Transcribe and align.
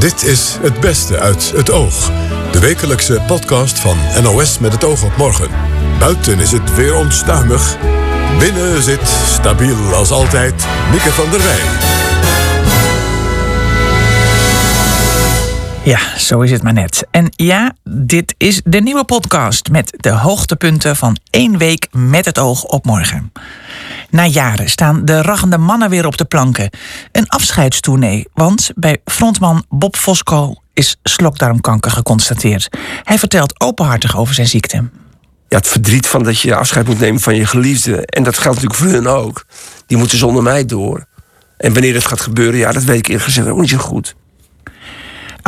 Dit 0.00 0.24
is 0.24 0.58
Het 0.60 0.80
Beste 0.80 1.18
uit 1.18 1.50
het 1.50 1.70
Oog. 1.70 2.10
De 2.52 2.58
wekelijkse 2.58 3.22
podcast 3.26 3.78
van 3.78 3.98
NOS 4.22 4.58
met 4.58 4.72
het 4.72 4.84
oog 4.84 5.04
op 5.04 5.16
morgen. 5.16 5.50
Buiten 5.98 6.38
is 6.38 6.52
het 6.52 6.74
weer 6.74 6.94
onstuimig. 6.94 7.76
Binnen 8.38 8.82
zit, 8.82 9.08
stabiel 9.26 9.94
als 9.94 10.10
altijd, 10.10 10.66
Mieke 10.90 11.12
van 11.12 11.30
der 11.30 11.42
Wij. 11.42 11.99
Ja, 15.90 16.18
zo 16.18 16.40
is 16.40 16.50
het 16.50 16.62
maar 16.62 16.72
net. 16.72 17.06
En 17.10 17.32
ja, 17.36 17.74
dit 17.84 18.34
is 18.36 18.60
de 18.64 18.80
nieuwe 18.80 19.04
podcast 19.04 19.70
met 19.70 19.94
de 19.96 20.10
hoogtepunten 20.10 20.96
van 20.96 21.16
één 21.30 21.58
week 21.58 21.86
met 21.92 22.24
het 22.24 22.38
oog 22.38 22.64
op 22.64 22.84
morgen. 22.84 23.32
Na 24.10 24.26
jaren 24.26 24.70
staan 24.70 25.04
de 25.04 25.22
raggende 25.22 25.58
mannen 25.58 25.90
weer 25.90 26.06
op 26.06 26.16
de 26.16 26.24
planken. 26.24 26.70
Een 27.12 27.28
afscheidstournee, 27.28 28.28
want 28.34 28.70
bij 28.74 29.00
frontman 29.04 29.64
Bob 29.68 29.96
Fosco 29.96 30.54
is 30.74 30.96
slokdarmkanker 31.02 31.90
geconstateerd. 31.90 32.68
Hij 33.02 33.18
vertelt 33.18 33.60
openhartig 33.60 34.16
over 34.16 34.34
zijn 34.34 34.48
ziekte. 34.48 34.76
ja, 35.48 35.56
het 35.56 35.68
verdriet 35.68 36.06
van 36.06 36.22
dat 36.22 36.40
je 36.40 36.54
afscheid 36.54 36.86
moet 36.86 37.00
nemen 37.00 37.20
van 37.20 37.34
je 37.34 37.46
geliefde. 37.46 38.06
En 38.06 38.22
dat 38.22 38.38
geldt 38.38 38.62
natuurlijk 38.62 38.90
voor 38.90 39.00
hun 39.00 39.08
ook. 39.16 39.44
Die 39.86 39.98
moeten 39.98 40.18
zonder 40.18 40.42
mij 40.42 40.64
door. 40.64 41.06
En 41.56 41.72
wanneer 41.72 41.94
het 41.94 42.06
gaat 42.06 42.20
gebeuren, 42.20 42.58
ja, 42.58 42.72
dat 42.72 42.84
weet 42.84 42.98
ik 42.98 43.06
eerlijk 43.06 43.24
gezegd 43.24 43.48
ook 43.48 43.60
niet 43.60 43.70
zo 43.70 43.78
goed. 43.78 44.14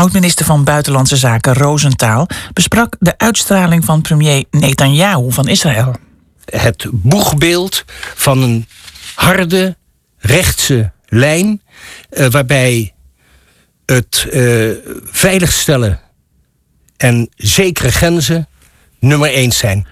Oud-minister 0.02 0.44
van 0.44 0.64
Buitenlandse 0.64 1.16
Zaken 1.16 1.54
Rosenthal 1.54 2.26
besprak 2.52 2.96
de 2.98 3.18
uitstraling 3.18 3.84
van 3.84 4.00
premier 4.00 4.44
Netanyahu 4.50 5.32
van 5.32 5.48
Israël. 5.48 5.96
het 6.44 6.86
boegbeeld 6.90 7.84
van 8.14 8.42
een 8.42 8.66
harde, 9.14 9.76
rechtse 10.18 10.92
lijn. 11.06 11.62
eh, 12.10 12.26
waarbij 12.26 12.94
het 13.86 14.26
eh, 14.30 14.70
veiligstellen 15.04 16.00
en 16.96 17.28
zekere 17.36 17.90
grenzen 17.90 18.48
nummer 18.98 19.32
één 19.32 19.52
zijn. 19.52 19.86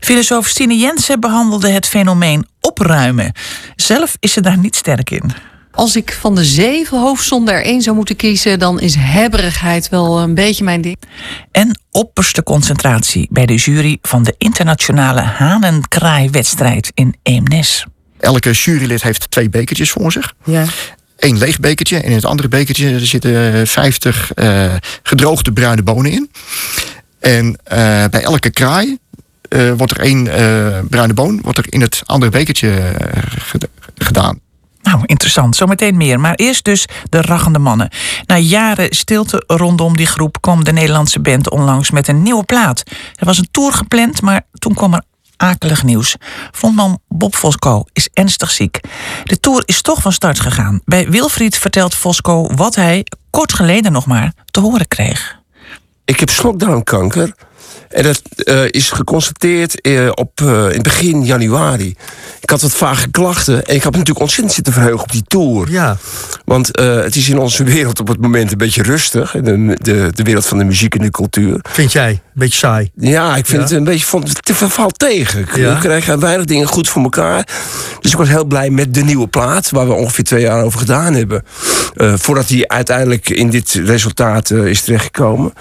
Filosoof 0.00 0.46
Stine 0.46 0.76
Jensen 0.76 1.20
behandelde 1.20 1.68
het 1.68 1.86
fenomeen 1.86 2.46
opruimen. 2.60 3.32
Zelf 3.76 4.16
is 4.20 4.32
ze 4.32 4.40
daar 4.40 4.58
niet 4.58 4.76
sterk 4.76 5.10
in. 5.10 5.32
Als 5.76 5.96
ik 5.96 6.12
van 6.20 6.34
de 6.34 6.44
zeven 6.44 7.00
hoofdzonden 7.00 7.54
er 7.54 7.64
één 7.64 7.82
zou 7.82 7.96
moeten 7.96 8.16
kiezen, 8.16 8.58
dan 8.58 8.80
is 8.80 8.94
hebberigheid 8.98 9.88
wel 9.88 10.20
een 10.20 10.34
beetje 10.34 10.64
mijn 10.64 10.80
ding. 10.80 10.96
En 11.52 11.80
opperste 11.90 12.42
concentratie 12.42 13.28
bij 13.30 13.46
de 13.46 13.54
jury 13.54 13.98
van 14.02 14.22
de 14.22 14.34
internationale 14.38 15.20
hanenkraaiwedstrijd 15.20 16.90
in 16.94 17.14
Eemnes. 17.22 17.86
Elke 18.20 18.50
jurylid 18.50 19.02
heeft 19.02 19.30
twee 19.30 19.48
bekertjes 19.48 19.90
voor 19.90 20.12
zich. 20.12 20.34
Ja. 20.44 20.64
Eén 21.16 21.38
leeg 21.38 21.60
bekertje 21.60 21.96
en 21.96 22.08
in 22.08 22.14
het 22.14 22.24
andere 22.24 22.48
bekertje 22.48 22.90
er 22.90 23.06
zitten 23.06 23.66
50 23.66 24.32
eh, 24.32 24.74
gedroogde 25.02 25.52
bruine 25.52 25.82
bonen 25.82 26.10
in. 26.12 26.30
En 27.20 27.58
eh, 27.64 27.76
bij 28.10 28.22
elke 28.22 28.50
kraai 28.50 28.98
eh, 29.48 29.72
wordt 29.72 29.92
er 29.92 30.00
één 30.00 30.28
eh, 30.28 30.78
bruine 30.88 31.14
boon 31.14 31.40
wordt 31.42 31.58
er 31.58 31.66
in 31.68 31.80
het 31.80 32.02
andere 32.04 32.30
bekertje 32.30 32.92
ged- 33.38 33.68
gedaan. 33.94 34.40
Nou, 34.86 35.02
interessant. 35.06 35.56
Zometeen 35.56 35.96
meer. 35.96 36.20
Maar 36.20 36.34
eerst 36.34 36.64
dus 36.64 36.86
de 37.08 37.20
raggende 37.20 37.58
mannen. 37.58 37.90
Na 38.26 38.38
jaren 38.38 38.94
stilte 38.94 39.44
rondom 39.46 39.96
die 39.96 40.06
groep 40.06 40.40
kwam 40.40 40.64
de 40.64 40.72
Nederlandse 40.72 41.20
band 41.20 41.50
onlangs 41.50 41.90
met 41.90 42.08
een 42.08 42.22
nieuwe 42.22 42.44
plaat. 42.44 42.82
Er 43.14 43.26
was 43.26 43.38
een 43.38 43.48
tour 43.50 43.72
gepland, 43.72 44.22
maar 44.22 44.42
toen 44.52 44.74
kwam 44.74 44.94
er 44.94 45.02
akelig 45.36 45.82
nieuws. 45.82 46.16
Frontman 46.52 46.98
Bob 47.08 47.34
Fosco 47.34 47.84
is 47.92 48.08
ernstig 48.12 48.50
ziek. 48.50 48.80
De 49.24 49.40
tour 49.40 49.62
is 49.64 49.82
toch 49.82 50.02
van 50.02 50.12
start 50.12 50.40
gegaan. 50.40 50.80
Bij 50.84 51.10
Wilfried 51.10 51.58
vertelt 51.58 51.94
Fosco 51.94 52.46
wat 52.54 52.74
hij, 52.74 53.06
kort 53.30 53.52
geleden 53.52 53.92
nog 53.92 54.06
maar, 54.06 54.32
te 54.50 54.60
horen 54.60 54.88
kreeg. 54.88 55.38
Ik 56.04 56.20
heb 56.20 56.30
slokdarmkanker. 56.30 57.34
En 57.88 58.02
dat 58.02 58.22
eh, 58.36 58.64
is 58.70 58.90
geconstateerd 58.90 59.80
eh, 59.80 60.08
op, 60.14 60.40
eh, 60.40 60.72
in 60.72 60.82
begin 60.82 61.24
januari. 61.24 61.94
Ik 62.40 62.50
had 62.50 62.60
wat 62.60 62.74
vage 62.74 63.10
klachten. 63.10 63.64
En 63.66 63.74
ik 63.74 63.82
had 63.82 63.92
me 63.92 63.98
natuurlijk 63.98 64.20
ontzettend 64.20 64.54
zitten 64.54 64.72
verheugen 64.72 65.00
op 65.02 65.12
die 65.12 65.22
tour. 65.26 65.70
Ja, 65.70 65.96
Want 66.44 66.66
het 66.80 67.16
is 67.16 67.28
in 67.28 67.38
onze 67.38 67.64
wereld 67.64 68.00
op 68.00 68.08
het 68.08 68.20
moment 68.20 68.50
een 68.52 68.58
beetje 68.58 68.82
rustig. 68.82 69.30
De, 69.30 69.76
de, 69.82 70.10
de 70.14 70.22
wereld 70.22 70.46
van 70.46 70.58
de 70.58 70.64
muziek 70.64 70.94
en 70.94 71.02
de 71.02 71.10
cultuur. 71.10 71.58
vind 71.68 71.92
jij? 71.92 72.20
Beetje 72.34 72.58
saai. 72.58 72.90
Ja, 72.96 73.36
ik 73.36 73.46
vind 73.46 73.58
Ja? 73.58 73.68
het 73.68 73.76
een 73.76 73.84
beetje 73.84 74.06
vond 74.06 74.28
het 74.28 74.44
te 74.44 74.54
verval 74.54 74.88
tegen. 74.90 75.40
Ik 75.40 75.56
Ja. 75.56 75.74
we 75.74 75.80
krijgen 75.80 76.20
weinig 76.20 76.46
dingen 76.46 76.66
goed 76.66 76.88
voor 76.88 77.02
elkaar. 77.02 77.48
Dus 78.00 78.12
ik 78.12 78.18
was 78.18 78.28
heel 78.28 78.44
blij 78.44 78.70
met 78.70 78.94
de 78.94 79.02
nieuwe 79.02 79.26
plaat, 79.26 79.70
waar 79.70 79.86
we 79.86 79.92
ongeveer 79.92 80.24
twee 80.24 80.42
jaar 80.42 80.62
over 80.62 80.78
gedaan 80.78 81.14
hebben. 81.14 81.42
Voordat 81.96 82.48
hij 82.48 82.68
uiteindelijk 82.68 83.28
in 83.28 83.50
dit 83.50 83.80
resultaat 83.84 84.50
is 84.50 84.82
terechtgekomen. 84.82 85.52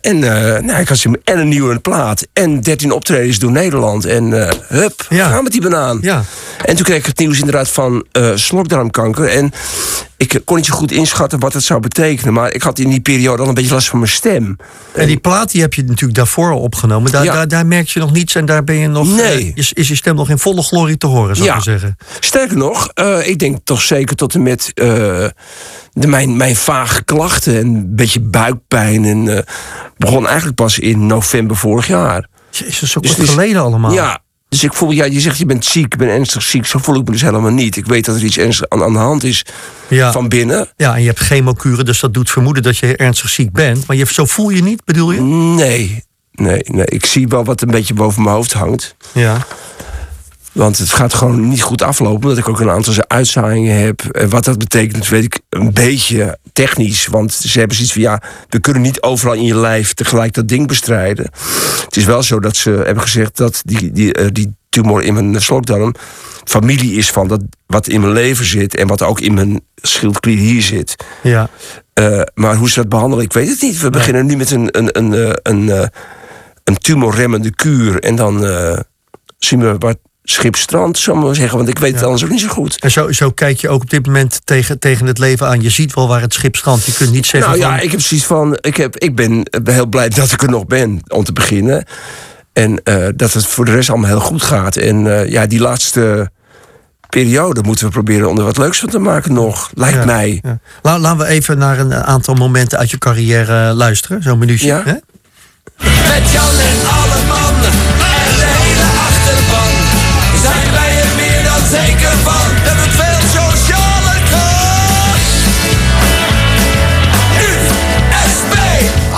En 0.00 0.18
nou, 0.18 0.80
ik 0.80 0.88
had 0.88 1.02
hem 1.02 1.16
en 1.26 1.38
een 1.38 1.48
nieuwe 1.48 1.78
plaat 1.78 2.26
en 2.32 2.60
13 2.60 2.92
optredens 2.92 3.38
door 3.38 3.50
Nederland. 3.50 4.04
En 4.04 4.42
eh, 4.48 4.52
hup, 4.66 5.06
Ja. 5.08 5.28
gaan 5.28 5.42
met 5.42 5.52
die 5.52 5.60
banaan. 5.60 5.98
Ja. 6.00 6.22
En 6.64 6.74
toen 6.76 6.84
kreeg 6.84 6.96
ik 6.98 7.06
het 7.06 7.18
nieuws 7.18 7.38
inderdaad 7.38 7.68
van 7.68 8.06
eh 8.12 8.30
slokdarmkanker. 8.34 9.28
En 9.28 9.52
ik 10.16 10.40
kon 10.44 10.56
niet 10.56 10.66
zo 10.66 10.74
goed 10.74 10.92
inschatten 10.92 11.38
wat 11.40 11.52
het 11.52 11.62
zou 11.64 11.80
betekenen. 11.80 12.32
Maar 12.32 12.52
ik 12.52 12.62
had 12.62 12.78
in 12.78 12.88
die 12.88 13.00
periode 13.00 13.42
al 13.42 13.48
een 13.48 13.54
beetje 13.54 13.74
last 13.74 13.88
van 13.88 13.98
mijn 13.98 14.10
stem. 14.10 14.56
En 14.94 15.06
die 15.06 15.16
plaat 15.18 15.50
die 15.50 15.60
heb 15.60 15.74
je 15.74 15.82
natuurlijk 15.84 16.14
daarvoor 16.14 16.50
al 16.50 16.58
opgenomen. 16.60 17.12
Daar, 17.12 17.24
Ja. 17.24 17.32
daar, 17.32 17.48
daar 17.48 17.66
merk 17.66 17.88
je 17.88 18.00
nog 18.00 18.12
niets 18.12 18.34
en 18.34 18.46
daar 18.46 18.64
ben 18.64 18.76
je 18.76 18.88
nog. 18.88 19.06
Nee. 19.16 19.42
eh, 19.42 19.52
is, 19.54 19.72
is 19.72 19.88
je 19.88 19.94
stem 19.96 20.14
nog 20.14 20.30
in 20.30 20.38
volle 20.38 20.62
glorie 20.62 20.96
te 20.96 21.06
horen, 21.06 21.36
zou 21.36 21.48
ik 21.48 21.54
Ja. 21.54 21.60
zeggen. 21.60 21.96
Sterker 22.20 22.56
nog, 22.56 22.88
eh, 22.94 23.28
ik 23.28 23.38
denk 23.38 23.58
toch 23.64 23.82
zeker 23.82 24.16
tot 24.16 24.34
en 24.34 24.42
met 24.42 24.70
eh, 24.74 24.86
de, 25.92 26.06
mijn, 26.06 26.36
mijn 26.36 26.56
vage 26.56 27.04
klachten 27.04 27.56
en 27.58 27.66
een 27.66 27.94
beetje 27.96 28.20
buikpijn. 28.20 29.04
En 29.04 29.44
begon 29.96 30.26
eigenlijk 30.26 30.56
pas 30.56 30.78
in 30.78 31.06
november 31.06 31.56
vorig 31.56 31.86
jaar. 31.86 32.28
Jezus, 32.50 32.90
zo 32.90 33.00
Dus 33.00 33.14
kort 33.14 33.28
geleden 33.28 33.60
allemaal. 33.62 33.92
Ja, 33.92 34.20
dus 34.60 34.64
ik 34.70 34.76
voel, 34.76 34.90
ja, 34.90 35.04
je 35.04 35.20
zegt 35.20 35.38
je 35.38 35.46
bent 35.46 35.64
ziek, 35.64 35.84
ik 35.84 35.96
ben 35.96 36.08
ernstig 36.08 36.42
ziek. 36.42 36.66
Zo 36.66 36.78
voel 36.78 36.94
ik 36.96 37.04
me 37.04 37.10
dus 37.12 37.20
helemaal 37.20 37.50
niet. 37.50 37.76
Ik 37.76 37.86
weet 37.86 38.04
dat 38.04 38.16
er 38.16 38.24
iets 38.24 38.38
ernstigs 38.38 38.70
aan, 38.70 38.82
aan 38.82 38.92
de 38.92 38.98
hand 38.98 39.24
is 39.24 39.44
Ja. 39.88 40.12
van 40.12 40.28
binnen. 40.28 40.68
ja, 40.76 40.94
en 40.94 41.00
je 41.00 41.06
hebt 41.06 41.18
chemokuren, 41.18 41.84
dus 41.84 42.00
dat 42.00 42.14
doet 42.14 42.30
vermoeden 42.30 42.62
dat 42.62 42.76
je 42.78 42.96
ernstig 42.96 43.30
ziek 43.30 43.52
bent. 43.52 43.86
Maar 43.86 43.96
je, 43.96 44.06
zo 44.06 44.24
voel 44.24 44.48
je 44.50 44.62
niet, 44.62 44.84
bedoel 44.84 45.12
je? 45.12 45.20
Nee, 45.20 46.04
nee, 46.32 46.60
nee. 46.64 46.86
Ik 46.86 47.06
zie 47.06 47.28
wel 47.28 47.44
wat 47.44 47.62
een 47.62 47.70
beetje 47.70 47.94
boven 47.94 48.22
mijn 48.22 48.34
hoofd 48.34 48.52
hangt. 48.52 48.96
Ja. 49.12 49.46
Want 50.56 50.78
het 50.78 50.92
gaat 50.92 51.14
gewoon 51.14 51.48
niet 51.48 51.62
goed 51.62 51.82
aflopen. 51.82 52.22
Omdat 52.22 52.38
ik 52.38 52.48
ook 52.48 52.60
een 52.60 52.70
aantal 52.70 52.94
uitzaaiingen 53.06 53.78
heb. 53.78 54.00
En 54.00 54.28
wat 54.28 54.44
dat 54.44 54.58
betekent, 54.58 55.08
weet 55.08 55.24
ik 55.24 55.40
een 55.48 55.72
beetje 55.72 56.38
technisch. 56.52 57.06
Want 57.06 57.32
ze 57.32 57.58
hebben 57.58 57.76
zoiets 57.76 57.94
van 57.94 58.02
ja, 58.02 58.22
we 58.48 58.60
kunnen 58.60 58.82
niet 58.82 59.02
overal 59.02 59.34
in 59.34 59.44
je 59.44 59.56
lijf 59.56 59.94
tegelijk 59.94 60.32
dat 60.32 60.48
ding 60.48 60.66
bestrijden. 60.66 61.30
Het 61.84 61.96
is 61.96 62.04
wel 62.04 62.22
zo 62.22 62.40
dat 62.40 62.56
ze 62.56 62.70
hebben 62.70 63.02
gezegd 63.02 63.36
dat 63.36 63.62
die, 63.64 63.92
die, 63.92 64.12
eh, 64.12 64.26
die 64.32 64.56
tumor 64.68 65.02
in 65.02 65.14
mijn 65.14 65.42
slokdarm 65.42 65.94
familie 66.44 66.94
is 66.94 67.10
van 67.10 67.28
dat 67.28 67.40
wat 67.66 67.88
in 67.88 68.00
mijn 68.00 68.12
lever 68.12 68.44
zit. 68.44 68.76
En 68.76 68.86
wat 68.86 69.02
ook 69.02 69.20
in 69.20 69.34
mijn 69.34 69.60
schildklier 69.74 70.38
hier 70.38 70.62
zit. 70.62 71.04
Ja. 71.22 71.48
Eh, 71.92 72.20
maar 72.34 72.56
hoe 72.56 72.68
ze 72.68 72.80
dat 72.80 72.88
behandelen, 72.88 73.24
ik 73.24 73.32
weet 73.32 73.48
het 73.48 73.62
niet. 73.62 73.80
We 73.80 73.90
beginnen 73.90 74.26
nu 74.26 74.36
met 74.36 74.50
een, 74.50 74.78
een, 74.78 74.98
een, 74.98 75.14
eh, 75.14 75.32
een, 75.42 75.90
een 76.64 76.78
tumorremmende 76.78 77.54
kuur. 77.54 78.00
En 78.00 78.16
dan 78.16 78.44
zien 79.38 79.60
we 79.60 79.76
wat 79.78 79.98
schip 80.30 80.56
strand, 80.56 80.98
zullen 80.98 81.20
we 81.20 81.26
maar 81.26 81.34
zeggen. 81.34 81.56
Want 81.56 81.68
ik 81.68 81.78
weet 81.78 81.94
het 81.94 82.02
anders 82.02 82.24
ook 82.24 82.30
niet 82.30 82.40
zo 82.40 82.48
goed. 82.48 82.78
En 82.80 82.90
zo, 82.90 83.12
zo 83.12 83.30
kijk 83.30 83.60
je 83.60 83.68
ook 83.68 83.82
op 83.82 83.90
dit 83.90 84.06
moment 84.06 84.40
tegen, 84.44 84.78
tegen 84.78 85.06
het 85.06 85.18
leven 85.18 85.46
aan. 85.46 85.60
Je 85.62 85.70
ziet 85.70 85.94
wel 85.94 86.08
waar 86.08 86.20
het 86.20 86.34
schip 86.34 86.56
strandt. 86.56 86.84
Je 86.84 86.92
kunt 86.92 87.12
niet 87.12 87.26
zeggen 87.26 87.50
Nou 87.50 87.62
ja, 87.62 87.76
van... 87.76 87.84
ik 87.84 87.90
heb 87.90 88.00
zoiets 88.00 88.26
van. 88.26 88.58
Ik, 88.60 88.76
heb, 88.76 88.96
ik 88.96 89.14
ben 89.16 89.46
heel 89.64 89.86
blij 89.86 90.08
dat 90.08 90.32
ik 90.32 90.42
er 90.42 90.48
nog 90.50 90.66
ben, 90.66 91.00
om 91.08 91.24
te 91.24 91.32
beginnen. 91.32 91.84
En 92.52 92.82
eh, 92.84 93.06
dat 93.16 93.32
het 93.32 93.46
voor 93.46 93.64
de 93.64 93.70
rest 93.72 93.90
allemaal 93.90 94.08
heel 94.08 94.20
goed 94.20 94.42
gaat. 94.42 94.76
En 94.76 95.06
eh, 95.20 95.30
ja, 95.30 95.46
die 95.46 95.60
laatste 95.60 96.30
periode 97.08 97.62
moeten 97.62 97.86
we 97.86 97.92
proberen 97.92 98.28
om 98.28 98.38
er 98.38 98.44
wat 98.44 98.56
leuks 98.58 98.78
van 98.78 98.88
te 98.88 98.98
maken 98.98 99.32
nog. 99.32 99.70
Lijkt 99.74 99.98
Ja, 99.98 100.04
mij. 100.04 100.40
ja. 100.42 100.58
La- 100.82 100.98
laten 100.98 101.18
we 101.18 101.26
even 101.26 101.58
naar 101.58 101.78
een 101.78 101.94
aantal 101.94 102.34
momenten 102.34 102.78
uit 102.78 102.90
je 102.90 102.98
carrière 102.98 103.72
luisteren. 103.72 104.22
Zo'n 104.22 104.38
minuutje. 104.38 104.66
Ja. 104.66 104.82
Hè? 104.84 104.92
Met 105.78 106.30
Jan 106.32 106.58
en 106.58 106.86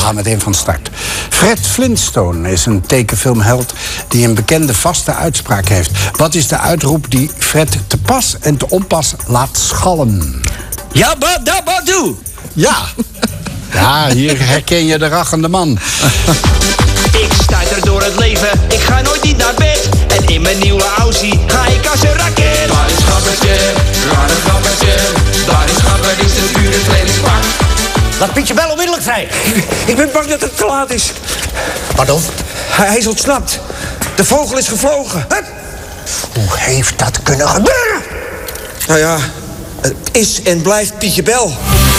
gaan 0.09 0.17
meteen 0.17 0.41
van 0.41 0.55
start. 0.55 0.91
Fred 1.29 1.59
Flintstone 1.61 2.53
is 2.53 2.67
een 2.67 2.81
tekenfilmheld 2.81 3.73
die 4.09 4.27
een 4.27 4.35
bekende 4.35 4.75
vaste 4.75 5.15
uitspraak 5.15 5.69
heeft. 5.69 5.91
Wat 6.17 6.35
is 6.35 6.49
de 6.49 6.59
uitroep 6.59 7.11
die 7.11 7.31
Fred 7.39 7.79
te 7.87 7.97
pas 7.99 8.37
en 8.41 8.57
te 8.57 8.69
onpas 8.69 9.15
laat 9.27 9.59
schallen? 9.59 10.41
Jabba 10.93 11.39
dabba 11.45 11.81
doe! 11.85 12.15
Ja. 12.53 12.77
Ja, 13.73 14.11
hier 14.11 14.47
herken 14.47 14.87
je 14.87 14.99
de 14.99 15.09
rachende 15.09 15.49
man. 15.49 15.79
Ik 17.13 17.33
stuiter 17.43 17.85
door 17.85 18.03
het 18.03 18.19
leven, 18.19 18.51
ik 18.69 18.81
ga 18.81 19.01
nooit 19.01 19.23
niet 19.23 19.37
naar 19.37 19.55
bed. 19.55 19.89
En 20.09 20.29
in 20.29 20.43
mijn 20.43 20.59
nieuwe 20.59 20.85
Aussie 20.99 21.41
ga 21.47 21.67
ik 21.67 21.87
als 21.87 22.03
een 22.03 22.17
raket. 22.17 22.69
Waar 22.69 22.89
is 22.89 23.05
Gabbertje? 23.05 23.57
Waar 24.15 24.29
is 24.31 24.51
Gabbertje? 24.51 24.95
Waar 25.47 25.69
is 25.69 25.77
Gabber? 25.77 26.25
Is 26.25 26.33
het 26.33 26.57
uur 26.63 26.73
het 26.73 26.85
trainingspak? 26.85 27.68
Laat 28.19 28.33
Pietje 28.33 28.55
Bel 28.55 28.71
onmiddellijk 28.71 29.03
vrij. 29.03 29.29
Ik 29.87 29.97
ben 29.97 30.11
bang 30.13 30.27
dat 30.27 30.41
het 30.41 30.57
te 30.57 30.67
laat 30.67 30.91
is. 30.91 31.13
Pardon? 31.95 32.23
Hij, 32.69 32.87
hij 32.87 32.97
is 32.97 33.07
ontsnapt. 33.07 33.61
De 34.17 34.25
vogel 34.25 34.59
is 34.59 34.69
gevlogen. 34.69 35.27
Hoe 36.35 36.59
heeft 36.59 36.99
dat 36.99 37.23
kunnen 37.23 37.49
gebeuren? 37.49 38.03
Nou 38.87 38.99
ja, 38.99 39.19
het 39.81 39.97
is 40.13 40.43
en 40.43 40.63
blijft 40.63 40.99
Pietje 40.99 41.23
Bel. 41.23 41.47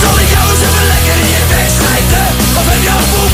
Zal 0.02 0.20
ik 0.20 0.30
jou 0.30 0.50
eens 0.52 0.62
even 0.62 0.88
lekker 0.88 1.16
in 1.24 1.30
je 1.36 1.44
bek 1.50 1.70
schijten? 1.80 2.28
Of 2.60 2.66
heb 2.72 2.82
je 2.82 2.90
een 2.90 3.10
poep, 3.14 3.34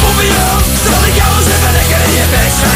poep 0.00 0.20
in 0.20 0.26
je 0.26 0.40
hoofd? 0.50 0.66
Zal 0.90 1.04
ik 1.08 1.14
jou 1.20 1.30
eens 1.38 1.48
even 1.54 1.72
lekker 1.78 2.00
in 2.08 2.14
je 2.20 2.26
bek 2.30 2.50
schijten? 2.58 2.73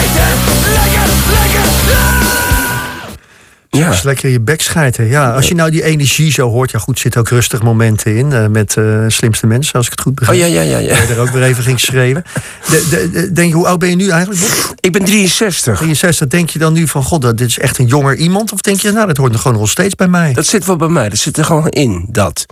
Ja. 3.78 3.90
Dus 3.90 4.02
lekker 4.02 4.28
je 4.30 4.40
bek 4.40 4.60
schijten. 4.62 5.06
Ja, 5.06 5.30
als 5.32 5.48
je 5.48 5.54
nou 5.54 5.70
die 5.70 5.82
energie 5.82 6.32
zo 6.32 6.48
hoort. 6.50 6.70
Ja, 6.70 6.78
goed, 6.78 6.98
zitten 6.98 7.20
ook 7.20 7.28
rustig 7.28 7.62
momenten 7.62 8.16
in. 8.16 8.32
eh, 8.32 8.46
met 8.46 8.76
eh, 8.76 9.04
slimste 9.06 9.46
mensen, 9.46 9.74
als 9.74 9.84
ik 9.86 9.90
het 9.90 10.00
goed 10.00 10.12
Oh 10.12 10.18
begrijp. 10.18 10.40
ja, 10.40 10.46
ja, 10.46 10.62
ja. 10.62 10.78
ja. 10.78 10.88
Waar 10.94 11.06
je 11.06 11.12
er 11.14 11.20
ook 11.20 11.28
weer 11.30 11.42
even 11.42 11.62
ging 11.62 11.80
schreeuwen. 11.80 12.24
De, 12.70 12.86
de, 12.90 13.10
de- 13.10 13.32
denk 13.32 13.48
je, 13.48 13.54
hoe 13.54 13.66
oud 13.66 13.78
ben 13.78 13.88
je 13.88 13.96
nu 13.96 14.08
eigenlijk? 14.10 14.40
Bob? 14.40 14.74
Ik 14.80 14.92
ben 14.92 15.04
63. 15.04 15.76
63. 15.76 16.26
Denk 16.28 16.50
je 16.50 16.58
dan 16.58 16.72
nu 16.72 16.88
van, 16.88 17.02
god, 17.02 17.22
dat- 17.22 17.38
dit 17.38 17.48
is 17.48 17.58
echt 17.58 17.78
een 17.78 17.86
jonger 17.86 18.16
iemand? 18.16 18.52
Of 18.52 18.60
denk 18.60 18.80
je, 18.80 18.90
nou, 18.92 19.06
dat 19.06 19.16
hoort 19.16 19.32
nog 19.32 19.40
gewoon 19.40 19.58
nog 19.58 19.70
steeds 19.70 19.94
bij 19.94 20.08
mij? 20.08 20.32
Dat 20.32 20.46
zit 20.46 20.64
wel 20.66 20.76
bij 20.76 20.88
mij. 20.88 21.08
Dat 21.08 21.18
zit 21.18 21.36
er 21.36 21.44
gewoon 21.44 21.68
in, 21.68 22.06
dat. 22.10 22.46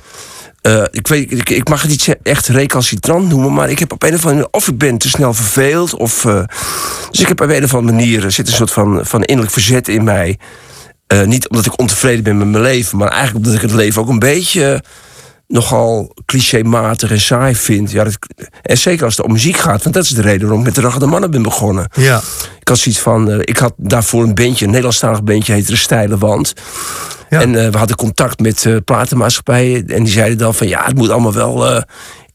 Eh, 0.60 0.82
ik, 0.90 1.06
weet, 1.08 1.32
ik, 1.32 1.50
ik 1.50 1.68
mag 1.68 1.82
het 1.82 1.90
niet 1.90 2.16
echt 2.22 2.46
recalcitrant 2.48 3.28
noemen, 3.28 3.52
maar 3.52 3.70
ik 3.70 3.78
heb 3.78 3.92
op 3.92 4.02
een 4.02 4.08
of 4.14 4.14
andere 4.14 4.34
manier... 4.34 4.48
of 4.50 4.68
ik 4.68 4.78
ben 4.78 4.98
te 4.98 5.08
snel 5.08 5.34
verveeld, 5.34 5.94
of... 5.94 6.22
dus 7.10 7.20
ik 7.20 7.28
heb 7.28 7.40
op 7.40 7.48
een 7.50 7.64
of 7.64 7.74
andere 7.74 7.96
manier... 7.96 8.24
er 8.24 8.32
zit 8.32 8.46
een 8.48 8.54
soort 8.54 8.70
van, 8.72 9.00
van 9.02 9.22
innerlijk 9.22 9.52
verzet 9.52 9.88
in 9.88 10.04
mij. 10.04 10.38
Eh, 11.06 11.22
niet 11.22 11.48
omdat 11.48 11.66
ik 11.66 11.78
ontevreden 11.80 12.24
ben 12.24 12.38
met 12.38 12.48
mijn 12.48 12.62
leven... 12.62 12.98
maar 12.98 13.08
eigenlijk 13.08 13.36
omdat 13.36 13.62
ik 13.62 13.68
het 13.68 13.78
leven 13.78 14.02
ook 14.02 14.08
een 14.08 14.18
beetje... 14.18 14.72
eh, 14.72 14.78
nogal 15.48 16.14
clichématig 16.24 17.10
en 17.10 17.20
saai 17.20 17.54
vind. 17.54 17.90
Ja, 17.90 18.04
dat, 18.04 18.18
en 18.62 18.78
zeker 18.78 19.04
als 19.04 19.16
het 19.16 19.26
om 19.26 19.32
muziek 19.32 19.56
gaat, 19.56 19.82
want 19.82 19.94
dat 19.94 20.04
is 20.04 20.10
de 20.10 20.20
reden 20.20 20.40
waarom 20.40 20.58
ik 20.58 20.66
met 20.66 20.74
de 20.74 20.80
Raggende 20.80 21.06
Mannen 21.06 21.30
ben 21.30 21.42
begonnen. 21.42 21.90
Ja. 21.94 22.20
Ik 22.60 22.68
had 22.68 22.78
zoiets 22.78 23.00
van, 23.00 23.30
eh, 23.30 23.38
ik 23.40 23.56
had 23.56 23.72
daarvoor 23.76 24.22
een 24.22 24.34
bandje, 24.34 24.64
een 24.64 24.70
Nederlandstalig 24.70 25.22
bandje, 25.22 25.52
heette 25.52 25.70
De 25.70 25.76
Steile 25.76 26.18
Wand. 26.18 26.52
Ja. 27.30 27.40
En 27.40 27.52
we 27.52 27.78
hadden 27.78 27.96
contact 27.96 28.40
met 28.40 28.66
eh 28.66 28.76
platenmaatschappijen. 28.84 29.86
En 29.88 30.04
die 30.04 30.12
zeiden 30.12 30.38
dan 30.38 30.54
van, 30.54 30.68
ja, 30.68 30.84
het 30.84 30.96
moet 30.96 31.10
allemaal 31.10 31.32
wel 31.32 31.84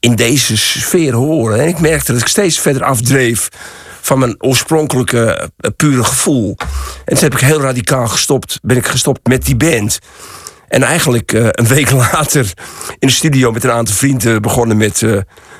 in 0.00 0.14
deze 0.14 0.56
sfeer 0.56 1.14
horen. 1.14 1.60
En 1.60 1.68
ik 1.68 1.80
merkte 1.80 2.12
dat 2.12 2.20
ik 2.20 2.26
steeds 2.26 2.60
verder 2.60 2.84
afdreef 2.84 3.48
van 4.02 4.18
mijn 4.18 4.34
oorspronkelijke 4.38 5.50
eh, 5.56 5.70
pure 5.76 6.04
gevoel. 6.04 6.56
En 7.04 7.14
toen 7.14 7.22
heb 7.22 7.32
ik 7.32 7.40
heel 7.40 7.60
radicaal 7.60 8.08
gestopt, 8.08 8.58
ben 8.62 8.76
ik 8.76 8.86
gestopt 8.86 9.26
met 9.26 9.44
die 9.44 9.56
band. 9.56 9.98
En 10.72 10.82
eigenlijk 10.82 11.32
eh, 11.32 11.46
een 11.50 11.66
week 11.66 11.90
later 12.12 12.52
in 12.98 13.08
de 13.08 13.12
studio 13.14 13.52
met 13.52 13.64
een 13.64 13.70
aantal 13.70 13.94
vrienden 13.94 14.42
begonnen 14.42 14.76
met 14.76 15.02
eh, 15.02 15.16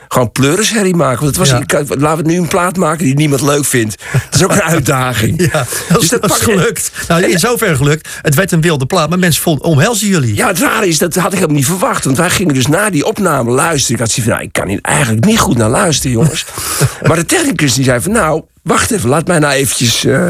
gewoon 0.08 0.32
pleurisherrie 0.32 0.94
maken. 0.94 1.24
Want 1.24 1.36
het 1.36 1.36
was, 1.36 1.48
Ja. 1.48 1.78
ik, 1.78 1.98
laten 2.00 2.24
we 2.24 2.30
nu 2.30 2.38
een 2.38 2.48
plaat 2.48 2.76
maken 2.76 3.04
die 3.04 3.14
niemand 3.14 3.42
leuk 3.42 3.64
vindt. 3.64 4.02
Dat 4.12 4.34
is 4.34 4.44
ook 4.44 4.52
een 4.52 4.62
uitdaging. 4.62 5.40
Ja, 5.52 5.66
dat 5.88 6.02
is, 6.02 6.08
Dus 6.08 6.20
dat 6.20 6.30
is 6.30 6.36
gelukt. 6.42 6.90
Nou, 7.08 7.22
in 7.22 7.38
zoverre 7.38 7.76
gelukt. 7.76 8.08
Het 8.22 8.34
werd 8.34 8.52
een 8.52 8.60
wilde 8.60 8.86
plaat, 8.86 9.08
maar 9.08 9.18
mensen 9.18 9.42
vonden, 9.42 9.64
omhelzen 9.64 10.06
jullie. 10.08 10.34
Ja, 10.34 10.46
het 10.46 10.58
rare 10.58 10.86
is, 10.88 10.98
dat 10.98 11.14
had 11.14 11.26
ik 11.26 11.34
helemaal 11.34 11.56
niet 11.56 11.66
verwacht. 11.66 12.04
Want 12.04 12.16
wij 12.16 12.30
gingen 12.30 12.54
dus 12.54 12.66
na 12.66 12.90
die 12.90 13.04
opname 13.06 13.50
luisteren. 13.50 13.94
Ik 13.94 14.00
had 14.00 14.10
zoiets 14.10 14.30
van, 14.30 14.32
nou, 14.32 14.42
ik 14.42 14.52
kan 14.52 14.68
hier 14.68 14.78
eigenlijk 14.82 15.24
niet 15.24 15.38
goed 15.38 15.56
naar 15.56 15.70
luisteren, 15.70 16.12
jongens. 16.12 16.44
maar 17.06 17.16
de 17.16 17.24
technicus 17.24 17.74
die 17.74 17.84
zei 17.84 18.00
van, 18.00 18.12
nou, 18.12 18.42
wacht 18.62 18.90
even, 18.90 19.08
laat 19.08 19.26
mij 19.26 19.38
nou 19.38 19.52
eventjes... 19.52 20.04
eh. 20.04 20.24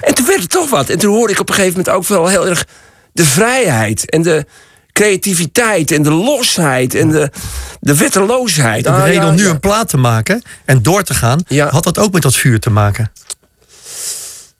En 0.00 0.14
toen 0.14 0.26
werd 0.26 0.40
het 0.40 0.50
toch 0.50 0.70
wat. 0.70 0.88
En 0.88 0.98
toen 0.98 1.14
hoorde 1.14 1.32
ik 1.32 1.40
op 1.40 1.48
een 1.48 1.54
gegeven 1.54 1.76
moment 1.78 1.96
ook 1.96 2.06
wel 2.06 2.26
heel 2.28 2.46
erg 2.48 2.64
de 3.18 3.24
vrijheid 3.24 4.10
en 4.10 4.22
de 4.22 4.44
creativiteit 4.92 5.90
en 5.90 6.02
de 6.02 6.10
losheid 6.10 6.94
en 6.94 7.08
de, 7.08 7.30
de 7.80 7.96
wetteloosheid. 7.96 8.84
De 8.84 8.90
Ah, 8.90 9.04
reden 9.04 9.22
ja, 9.22 9.28
om 9.28 9.34
nu 9.34 9.42
ja. 9.44 9.50
een 9.50 9.60
plaat 9.60 9.88
te 9.88 9.96
maken 9.96 10.42
en 10.64 10.82
door 10.82 11.02
te 11.02 11.14
gaan, 11.14 11.40
Ja. 11.48 11.68
had 11.68 11.84
dat 11.84 11.98
ook 11.98 12.12
met 12.12 12.22
dat 12.22 12.34
vuur 12.36 12.60
te 12.60 12.70
maken? 12.70 13.10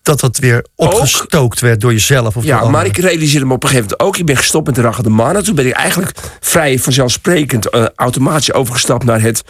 Dat 0.03 0.21
dat 0.21 0.39
weer 0.39 0.65
opgestookt 0.75 1.61
werd 1.61 1.81
door 1.81 1.93
jezelf 1.93 2.37
of 2.37 2.45
Ja, 2.45 2.69
maar 2.69 2.87
ik 2.87 2.97
realiseerde 2.97 3.47
me 3.47 3.53
op 3.55 3.63
een 3.63 3.69
gegeven 3.69 3.91
moment 3.91 4.09
ook. 4.09 4.17
Ik 4.21 4.27
ben 4.27 4.37
gestopt 4.37 4.67
met 4.67 4.75
de 4.75 4.81
Raggende 4.81 5.09
Mannen. 5.11 5.45
Toen 5.45 5.55
ben 5.55 5.67
ik 5.67 5.73
eigenlijk 5.73 6.13
vrij 6.41 6.79
vanzelfsprekend 6.79 7.69
eh, 7.71 7.85
automatisch 7.95 8.53
overgestapt 8.53 9.05
naar 9.05 9.21
het 9.21 9.43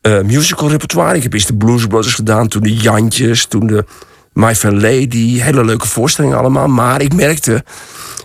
eh, 0.00 0.20
musical 0.20 0.70
repertoire. 0.70 1.16
Ik 1.16 1.22
heb 1.22 1.32
eerst 1.32 1.46
de 1.46 1.56
Blues 1.56 1.86
Brothers 1.86 2.14
gedaan, 2.14 2.48
toen 2.48 2.62
de 2.62 2.74
Jantjes, 2.74 3.44
toen 3.46 3.66
de 3.66 3.84
My 4.34 4.54
Fair 4.54 4.72
Lady. 4.74 5.40
Hele 5.40 5.64
leuke 5.64 5.86
voorstellingen 5.86 6.38
allemaal. 6.38 6.68
Maar 6.68 7.02
ik 7.02 7.14
merkte, 7.14 7.64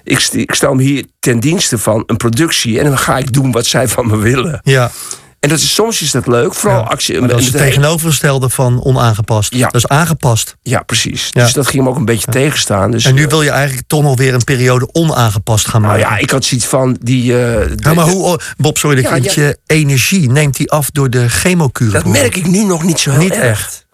ik, 0.03 0.29
ik 0.31 0.53
stel 0.53 0.73
me 0.73 0.83
hier 0.83 1.05
ten 1.19 1.39
dienste 1.39 1.77
van 1.77 2.03
een 2.05 2.17
productie... 2.17 2.79
en 2.79 2.85
dan 2.85 2.97
ga 2.97 3.17
ik 3.17 3.33
doen 3.33 3.51
wat 3.51 3.65
zij 3.65 3.87
van 3.87 4.07
me 4.07 4.17
willen. 4.17 4.59
Ja, 4.63 4.91
En 5.39 5.49
dat 5.49 5.57
is, 5.57 5.73
soms 5.73 6.01
is 6.01 6.11
dat 6.11 6.27
leuk, 6.27 6.53
vooral 6.53 6.79
ja. 6.79 6.85
actie... 6.87 7.19
Maar 7.19 7.29
dat 7.29 7.39
is 7.39 7.45
het 7.45 7.57
tegenovergestelde 7.57 8.49
van 8.49 8.83
onaangepast. 8.83 9.53
Ja. 9.53 9.65
Dat 9.65 9.75
is 9.75 9.87
aangepast. 9.87 10.55
Ja, 10.61 10.81
precies. 10.81 11.27
Ja. 11.31 11.43
Dus 11.43 11.53
dat 11.53 11.67
ging 11.67 11.83
me 11.83 11.89
ook 11.89 11.95
een 11.95 12.05
beetje 12.05 12.31
tegenstaan. 12.31 12.91
Dus, 12.91 13.05
En 13.05 13.13
nu 13.13 13.23
eh, 13.23 13.29
wil 13.29 13.41
je 13.41 13.49
eigenlijk 13.49 13.87
toch 13.87 14.01
nog 14.01 14.17
weer 14.17 14.33
een 14.33 14.43
periode 14.43 14.89
onaangepast 14.91 15.67
gaan 15.67 15.81
nou 15.81 15.93
maken. 15.97 16.09
ja, 16.09 16.17
ik 16.17 16.29
had 16.29 16.45
zoiets 16.45 16.67
van 16.67 16.97
die... 17.01 17.23
Ja, 17.23 17.93
maar 17.95 18.07
hoe, 18.07 18.23
oh, 18.23 18.35
Bob, 18.57 18.77
sorry 18.77 19.01
dat 19.01 19.15
ik 19.15 19.29
je 19.29 19.57
energie 19.65 20.31
neemt 20.31 20.55
die 20.57 20.71
af 20.71 20.91
door 20.91 21.09
de 21.09 21.29
chemokuren? 21.29 21.93
Dat 21.93 22.05
merk 22.05 22.35
ik 22.35 22.47
nu 22.47 22.63
nog 22.63 22.83
niet 22.83 22.99
zo 22.99 23.11
heel 23.11 23.19
Niet 23.19 23.31
erg. 23.33 23.59
echt. 23.59 23.87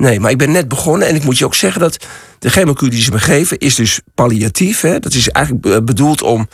Nee, 0.00 0.20
maar 0.20 0.30
ik 0.30 0.38
ben 0.38 0.50
net 0.50 0.68
begonnen 0.68 1.08
en 1.08 1.14
ik 1.14 1.24
moet 1.24 1.38
je 1.38 1.44
ook 1.44 1.54
zeggen 1.54 1.80
dat 1.80 2.06
de 2.38 2.50
chemokuur 2.50 2.90
die 2.90 3.02
ze 3.02 3.10
me 3.10 3.18
geven 3.18 3.58
is 3.58 3.74
dus 3.74 4.00
palliatief. 4.14 4.80
Hè? 4.80 4.98
Dat 4.98 5.14
is 5.14 5.28
eigenlijk 5.28 5.66
eh, 5.66 5.76
bedoeld 5.84 6.22
om 6.22 6.48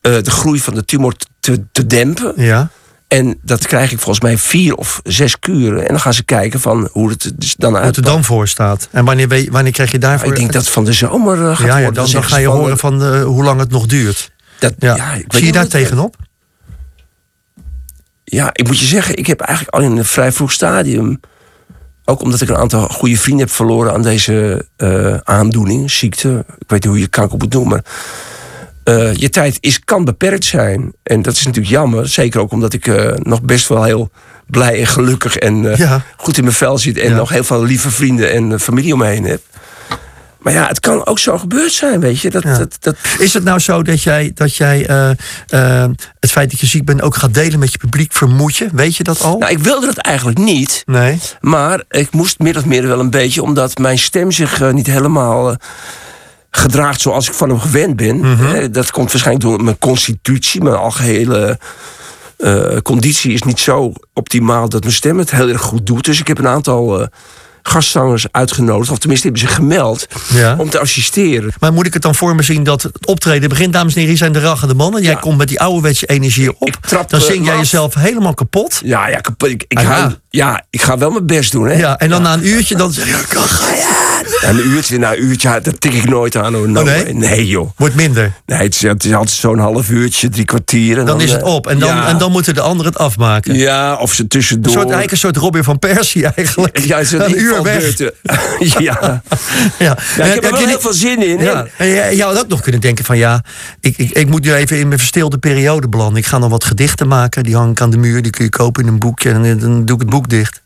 eh, 0.00 0.12
de 0.22 0.30
groei 0.30 0.60
van 0.60 0.74
de 0.74 0.84
tumor 0.84 1.14
te, 1.40 1.64
te 1.72 1.86
dempen. 1.86 2.32
Ja. 2.36 2.70
En 3.08 3.38
dat 3.42 3.66
krijg 3.66 3.92
ik 3.92 3.98
volgens 3.98 4.24
mij 4.24 4.38
vier 4.38 4.74
of 4.74 5.00
zes 5.04 5.38
kuren. 5.38 5.80
En 5.80 5.88
dan 5.88 6.00
gaan 6.00 6.14
ze 6.14 6.24
kijken 6.24 6.60
van 6.60 6.88
hoe 6.92 7.10
het 7.10 7.32
dus 7.36 7.54
dan 7.54 7.76
Hoe 7.76 7.84
het 7.84 7.96
er 7.96 8.02
dan 8.02 8.24
voor 8.24 8.48
staat. 8.48 8.88
En 8.90 9.04
wanneer, 9.04 9.50
wanneer 9.50 9.72
krijg 9.72 9.90
je 9.90 9.98
daarvoor... 9.98 10.28
Ik 10.28 10.36
denk 10.36 10.52
dat 10.52 10.62
het 10.62 10.70
van 10.70 10.84
de 10.84 10.92
zomer 10.92 11.50
eh, 11.50 11.56
gaat 11.56 11.66
ja, 11.66 11.66
ja, 11.66 11.84
worden. 11.84 11.94
dan, 11.94 12.12
dan 12.12 12.24
ga 12.24 12.36
je 12.36 12.46
van, 12.46 12.56
horen 12.56 12.78
van 12.78 13.20
hoe 13.22 13.44
lang 13.44 13.60
het 13.60 13.70
nog 13.70 13.86
duurt. 13.86 14.32
Dat, 14.58 14.74
Ja. 14.78 15.16
Zie 15.28 15.46
je 15.46 15.52
daar 15.52 15.68
tegenop? 15.68 16.16
Ja, 18.24 18.50
ik 18.52 18.66
moet 18.66 18.78
je 18.78 18.86
zeggen, 18.86 19.16
ik 19.16 19.26
heb 19.26 19.40
eigenlijk 19.40 19.76
al 19.76 19.82
in 19.82 19.96
een 19.96 20.04
vrij 20.04 20.32
vroeg 20.32 20.52
stadium. 20.52 21.20
Ook 22.04 22.20
omdat 22.22 22.40
ik 22.40 22.48
een 22.48 22.56
aantal 22.56 22.88
goede 22.88 23.16
vrienden 23.16 23.46
heb 23.46 23.54
verloren 23.54 23.92
aan 23.92 24.02
deze 24.02 24.66
eh, 24.76 25.16
aandoening, 25.22 25.90
ziekte. 25.90 26.44
Ik 26.58 26.64
weet 26.70 26.82
niet 26.82 26.92
hoe 26.92 27.00
je 27.00 27.06
kanker 27.06 27.38
moet 27.38 27.52
noemen. 27.52 27.82
Eh, 28.84 29.14
je 29.14 29.30
tijd 29.30 29.56
is, 29.60 29.80
kan 29.84 30.04
beperkt 30.04 30.44
zijn. 30.44 30.92
En 31.02 31.22
dat 31.22 31.32
is 31.34 31.44
natuurlijk 31.44 31.74
jammer. 31.74 32.08
Zeker 32.08 32.40
ook 32.40 32.52
omdat 32.52 32.72
ik 32.72 32.86
eh, 32.86 33.12
nog 33.16 33.42
best 33.42 33.68
wel 33.68 33.82
heel 33.82 34.10
blij 34.46 34.80
en 34.80 34.86
gelukkig 34.86 35.36
en 35.36 35.76
Ja. 35.76 36.02
goed 36.16 36.36
in 36.36 36.42
mijn 36.44 36.56
vel 36.56 36.78
zit. 36.78 36.98
En 36.98 37.10
Ja. 37.10 37.16
nog 37.16 37.28
heel 37.30 37.44
veel 37.44 37.62
lieve 37.64 37.90
vrienden 37.90 38.30
en 38.32 38.60
familie 38.60 38.92
om 38.92 38.98
me 38.98 39.06
heen 39.06 39.24
heb. 39.24 39.40
Maar 40.44 40.52
ja, 40.52 40.66
het 40.66 40.80
kan 40.80 41.06
ook 41.06 41.18
zo 41.18 41.38
gebeurd 41.38 41.72
zijn, 41.72 42.00
weet 42.00 42.20
je. 42.20 42.30
Dat, 42.30 42.42
Ja. 42.42 42.58
dat, 42.58 42.76
dat, 42.80 42.96
Is 43.18 43.34
het 43.34 43.44
nou 43.44 43.58
zo 43.58 43.82
dat 43.82 44.02
jij, 44.02 44.30
dat 44.34 44.56
jij 44.56 44.86
eh, 44.86 45.10
eh, 45.48 45.90
het 46.20 46.30
feit 46.30 46.50
dat 46.50 46.60
je 46.60 46.66
ziek 46.66 46.84
bent 46.84 47.02
ook 47.02 47.16
gaat 47.16 47.34
delen 47.34 47.58
met 47.58 47.72
je 47.72 47.78
publiek? 47.78 48.12
Vermoed 48.12 48.56
je? 48.56 48.68
Weet 48.72 48.96
je 48.96 49.02
dat 49.04 49.20
al? 49.22 49.38
nou, 49.38 49.52
ik 49.52 49.58
wilde 49.58 49.86
dat 49.86 49.96
eigenlijk 49.96 50.38
niet. 50.38 50.82
nee. 50.86 51.20
Maar 51.40 51.82
ik 51.90 52.12
moest 52.12 52.38
min 52.38 52.56
of 52.56 52.64
meer 52.64 52.86
wel 52.86 53.00
een 53.00 53.10
beetje, 53.10 53.42
omdat 53.42 53.78
mijn 53.78 53.98
stem 53.98 54.30
zich 54.32 54.60
eh, 54.60 54.72
niet 54.72 54.86
helemaal 54.86 55.56
gedraagt 56.50 57.00
zoals 57.00 57.28
ik 57.28 57.34
van 57.34 57.48
hem 57.48 57.60
gewend 57.60 57.96
ben. 57.96 58.16
Mhm. 58.16 58.70
Dat 58.72 58.90
komt 58.90 59.10
waarschijnlijk 59.12 59.46
door 59.46 59.62
mijn 59.64 59.78
constitutie, 59.78 60.62
mijn 60.62 60.76
algehele 60.76 61.58
eh, 62.36 62.76
conditie 62.82 63.32
is 63.32 63.42
niet 63.42 63.60
zo 63.60 63.92
optimaal 64.12 64.68
dat 64.68 64.82
mijn 64.82 64.94
stem 64.94 65.18
het 65.18 65.30
heel 65.30 65.48
erg 65.48 65.60
goed 65.60 65.86
doet. 65.86 66.04
Dus 66.04 66.20
ik 66.20 66.26
heb 66.28 66.38
een 66.38 66.48
aantal 66.48 67.08
gastzangers 67.68 68.26
uitgenodigd, 68.30 68.90
of 68.90 68.98
tenminste 68.98 69.26
hebben 69.26 69.46
zich 69.46 69.54
gemeld, 69.56 70.06
Ja. 70.32 70.54
om 70.58 70.70
te 70.70 70.78
assisteren. 70.78 71.52
Maar 71.60 71.72
moet 71.72 71.86
ik 71.86 71.92
het 71.92 72.02
dan 72.02 72.14
voor 72.14 72.34
me 72.34 72.42
zien 72.42 72.64
dat 72.64 72.82
het 72.82 73.06
optreden 73.06 73.48
begint? 73.48 73.72
Dames 73.72 73.92
en 73.92 73.94
heren, 73.94 74.08
hier 74.08 74.18
zijn 74.18 74.32
de 74.32 74.40
raggende 74.40 74.74
mannen. 74.74 75.02
Jij 75.02 75.12
Ja. 75.12 75.18
komt 75.18 75.36
met 75.38 75.48
die 75.48 75.60
ouderwetse 75.60 76.06
energie 76.06 76.60
op. 76.60 76.78
dan 76.88 77.04
eh, 77.08 77.18
zing 77.20 77.44
jij 77.44 77.52
af. 77.54 77.58
jezelf 77.60 77.94
helemaal 77.94 78.34
kapot. 78.34 78.80
Ja, 78.84 79.08
ja, 79.08 79.20
kapot. 79.20 79.48
ik, 79.48 79.64
ik, 79.68 79.78
Ah, 79.78 79.84
hou- 79.86 80.14
ja. 80.36 80.62
ik 80.70 80.82
ga 80.82 80.98
wel 80.98 81.10
mijn 81.10 81.26
best 81.26 81.52
doen. 81.52 81.66
Hè? 81.66 81.74
Ja, 81.78 81.98
en 81.98 82.08
dan 82.08 82.22
na 82.22 82.32
een 82.32 82.46
uurtje 82.46 82.76
dan 82.76 82.92
zeg 82.92 83.04
je, 83.04 83.10
"Ja, 83.10 83.40
ga 83.40 83.70
je. 83.74 84.02
Ja, 84.40 84.48
een 84.48 84.66
uurtje, 84.66 84.98
nou, 84.98 85.16
een 85.16 85.22
uurtje, 85.24 85.60
dat 85.62 85.80
tik 85.80 85.92
ik 85.92 86.08
nooit 86.08 86.36
aan. 86.36 86.54
Hoor. 86.54 86.68
No 86.68 86.80
Oh, 86.80 86.86
nee? 86.86 87.02
way. 87.04 87.12
nee, 87.12 87.46
joh. 87.46 87.70
Wordt 87.76 87.94
minder. 87.94 88.32
Nee, 88.46 88.58
het 88.58 88.74
is, 88.74 88.82
het 88.82 89.04
is 89.04 89.12
altijd 89.12 89.30
zo'n 89.36 89.58
half 89.58 89.90
uurtje, 89.90 90.28
drie 90.28 90.44
kwartier. 90.44 90.98
En 90.98 91.04
Dan 91.06 91.20
is 91.20 91.32
het 91.32 91.40
eh, 91.42 91.54
op. 91.54 91.66
En 91.66 91.78
dan, 91.78 91.88
ja. 91.88 92.06
en 92.08 92.18
dan 92.18 92.32
moeten 92.32 92.54
de 92.54 92.60
anderen 92.60 92.92
het 92.92 93.00
afmaken. 93.00 93.54
Ja, 93.54 93.94
of 93.96 94.12
ze 94.12 94.22
Een 94.22 94.28
tussendoor. 94.28 94.72
soort, 94.72 94.82
eigenlijk 94.82 95.12
een 95.12 95.18
soort 95.18 95.36
Robin 95.36 95.64
van 95.64 95.78
Persie 95.78 96.26
eigenlijk. 96.34 96.78
Ja, 96.78 96.98
is 96.98 97.12
een 97.12 97.38
uur 97.40 97.62
weg. 97.62 97.98
ja. 98.58 98.78
Ja. 98.78 99.22
ja, 99.78 100.24
ik 100.24 100.34
heb 100.34 100.44
er 100.44 100.50
wel 100.50 100.60
je 100.60 100.66
heel 100.66 100.80
veel 100.80 100.92
zin 100.92 101.22
in. 101.28 101.38
Ja, 101.40 101.66
en 101.78 101.88
jij 101.88 102.16
had 102.18 102.38
ook 102.38 102.48
nog 102.48 102.60
kunnen 102.60 102.80
denken 102.80 103.04
van 103.04 103.16
ja, 103.18 103.44
ik, 103.80 103.96
ik, 103.96 104.10
ik 104.10 104.28
moet 104.28 104.42
nu 104.44 104.54
even 104.54 104.78
in 104.78 104.86
mijn 104.88 104.98
verstilde 104.98 105.38
periode 105.38 105.88
belanden. 105.88 106.18
Ik 106.18 106.26
ga 106.26 106.38
nog 106.38 106.50
wat 106.50 106.64
gedichten 106.64 107.08
maken, 107.08 107.42
die 107.42 107.56
hang 107.56 107.70
ik 107.70 107.80
aan 107.80 107.90
de 107.90 107.96
muur, 107.98 108.22
die 108.22 108.30
kun 108.32 108.44
je 108.44 108.50
kopen 108.50 108.82
in 108.82 108.88
een 108.88 108.98
boekje 108.98 109.30
en 109.30 109.42
dan- 109.42 109.58
dan 109.58 109.84
doe 109.84 109.94
ik 109.96 110.00
het 110.02 110.10
boek 110.10 110.23
dicht. 110.28 110.62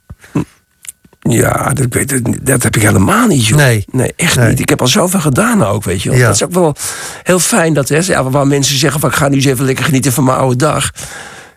Ja, 1.20 1.70
dat, 1.72 1.94
ik 1.94 2.46
dat 2.46 2.62
heb 2.62 2.76
ik 2.76 2.82
helemaal 2.82 3.26
niet, 3.26 3.46
joh. 3.46 3.58
Nee. 3.58 3.84
Nee, 3.90 4.12
echt 4.16 4.36
Nee. 4.36 4.48
niet. 4.48 4.60
Ik 4.60 4.68
heb 4.68 4.80
al 4.80 4.88
zoveel 4.88 5.20
gedaan 5.20 5.64
ook, 5.64 5.84
weet 5.84 6.02
je. 6.02 6.10
Ja. 6.10 6.26
Dat 6.26 6.34
is 6.34 6.42
ook 6.44 6.52
wel 6.52 6.76
heel 7.22 7.38
fijn 7.38 7.74
dat, 7.74 7.88
hè, 7.88 7.98
ja, 8.02 8.30
waar 8.30 8.46
mensen 8.46 8.78
zeggen 8.78 9.00
van... 9.00 9.08
ik 9.10 9.16
ga 9.16 9.28
nu 9.28 9.34
eens 9.36 9.44
even 9.44 9.64
lekker 9.64 9.84
genieten 9.84 10.12
van 10.12 10.24
mijn 10.24 10.38
oude 10.38 10.56
dag. 10.56 10.90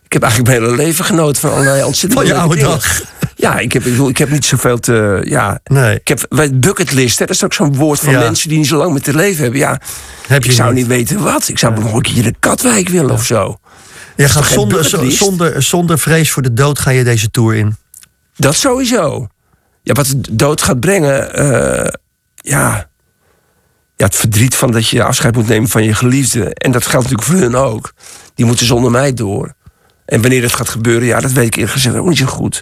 Ik 0.05 0.13
heb 0.13 0.21
eigenlijk 0.23 0.51
mijn 0.59 0.63
hele 0.71 0.83
leven 0.83 1.05
genoten 1.05 1.41
van 1.41 1.51
allerlei 1.51 1.83
ontzettend 1.83 2.21
Van 2.21 2.29
je 2.29 2.35
oude 2.39 2.55
dingen. 2.55 2.69
dag. 2.71 3.01
Ja, 3.35 3.59
ik 3.59 3.71
heb, 3.73 3.85
ik, 3.85 3.91
bedoel, 3.91 4.09
ik 4.09 4.17
heb 4.17 4.29
niet 4.29 4.45
zoveel 4.45 4.79
te... 4.79 5.21
Ja, 5.25 5.59
Nee. 5.63 5.95
ik 6.03 6.07
heb 6.07 6.49
bucketlist, 6.53 7.19
hè, 7.19 7.25
dat 7.25 7.35
is 7.35 7.43
ook 7.43 7.53
zo'n 7.53 7.75
woord 7.75 7.99
van 7.99 8.13
Ja. 8.13 8.19
mensen 8.19 8.49
die 8.49 8.57
niet 8.57 8.67
zo 8.67 8.77
lang 8.77 8.93
met 8.93 9.03
te 9.03 9.15
leven 9.15 9.41
hebben. 9.43 9.59
Ja, 9.59 9.79
Heb 10.27 10.37
ik 10.37 10.45
je 10.45 10.51
zou 10.51 10.73
niet. 10.73 10.87
weten 10.87 11.19
wat. 11.23 11.47
Ik 11.47 11.59
zou 11.59 11.79
nog 11.79 11.93
een 11.93 12.01
keer 12.01 12.23
de 12.23 12.35
Katwijk 12.39 12.89
willen 12.89 13.11
of 13.11 13.25
zo. 13.25 13.57
Gaat 14.17 14.45
zonder, 14.45 14.85
zonder, 15.11 15.63
zonder 15.63 15.99
vrees 15.99 16.31
voor 16.31 16.41
de 16.41 16.53
dood 16.53 16.79
ga 16.79 16.89
je 16.91 17.03
deze 17.03 17.31
tour 17.31 17.55
in. 17.55 17.75
Dat 18.35 18.55
sowieso. 18.55 19.27
Ja, 19.83 19.93
wat 19.93 20.05
de 20.05 20.35
dood 20.35 20.61
gaat 20.61 20.79
brengen, 20.79 21.33
eh, 21.33 21.93
ja, 22.35 22.89
ja, 23.95 24.05
het 24.05 24.15
verdriet 24.15 24.55
van 24.55 24.71
dat 24.71 24.87
je 24.87 25.03
afscheid 25.03 25.35
moet 25.35 25.47
nemen 25.47 25.69
van 25.69 25.83
je 25.83 25.93
geliefde. 25.93 26.53
En 26.53 26.71
dat 26.71 26.85
geldt 26.87 27.09
natuurlijk 27.09 27.31
voor 27.31 27.47
hun 27.49 27.55
ook. 27.55 27.93
Die 28.35 28.45
moeten 28.45 28.65
zonder 28.65 28.91
mij 28.91 29.13
door. 29.13 29.53
En 30.05 30.21
wanneer 30.21 30.41
dat 30.41 30.55
gaat 30.55 30.69
gebeuren, 30.69 31.07
ja, 31.07 31.19
dat 31.19 31.31
weet 31.31 31.45
ik 31.45 31.55
eerlijk 31.55 31.73
gezegd 31.73 31.95
ook 31.95 32.07
niet 32.07 32.17
zo 32.17 32.25
goed. 32.25 32.61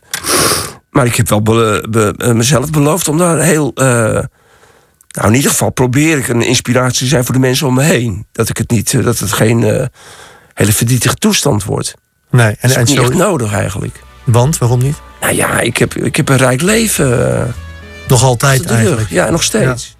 Maar 0.89 1.05
ik 1.05 1.15
heb 1.15 1.29
wel 1.29 1.41
be- 1.41 1.85
be- 1.89 2.13
eh, 2.17 2.31
mezelf 2.31 2.69
beloofd 2.69 3.07
om 3.07 3.17
daar 3.17 3.39
heel. 3.39 3.71
eh, 3.75 3.85
nou, 5.09 5.27
in 5.27 5.33
ieder 5.33 5.51
geval 5.51 5.69
probeer 5.71 6.17
ik 6.17 6.27
een 6.27 6.41
inspiratie 6.41 6.99
te 6.99 7.05
zijn 7.05 7.25
voor 7.25 7.33
de 7.33 7.39
mensen 7.39 7.67
om 7.67 7.73
me 7.73 7.83
heen. 7.83 8.27
Dat, 8.31 8.49
ik 8.49 8.57
het, 8.57 8.69
niet, 8.71 9.03
dat 9.03 9.19
het 9.19 9.31
geen 9.31 9.89
hele 10.53 10.71
verdrietige 10.73 11.15
toestand 11.15 11.63
wordt. 11.63 11.93
Nee, 12.29 12.47
Dat 12.49 12.57
en, 12.59 12.69
is 12.69 12.71
ook 12.71 12.77
en 12.77 12.85
niet 12.85 12.95
zo, 12.95 13.01
echt 13.03 13.13
nodig 13.13 13.53
eigenlijk. 13.53 13.99
want 14.23 14.57
waarom 14.57 14.79
niet? 14.79 14.97
Nou 15.21 15.33
ja, 15.35 15.59
ik 15.59 15.77
heb, 15.77 15.95
ik 15.95 16.15
heb 16.15 16.29
een 16.29 16.38
rijk 16.38 16.61
leven. 16.61 17.38
eh, 17.39 17.43
Nog 18.07 18.23
altijd 18.23 18.65
eigenlijk. 18.65 19.09
Ja, 19.09 19.29
nog 19.29 19.43
steeds. 19.43 19.95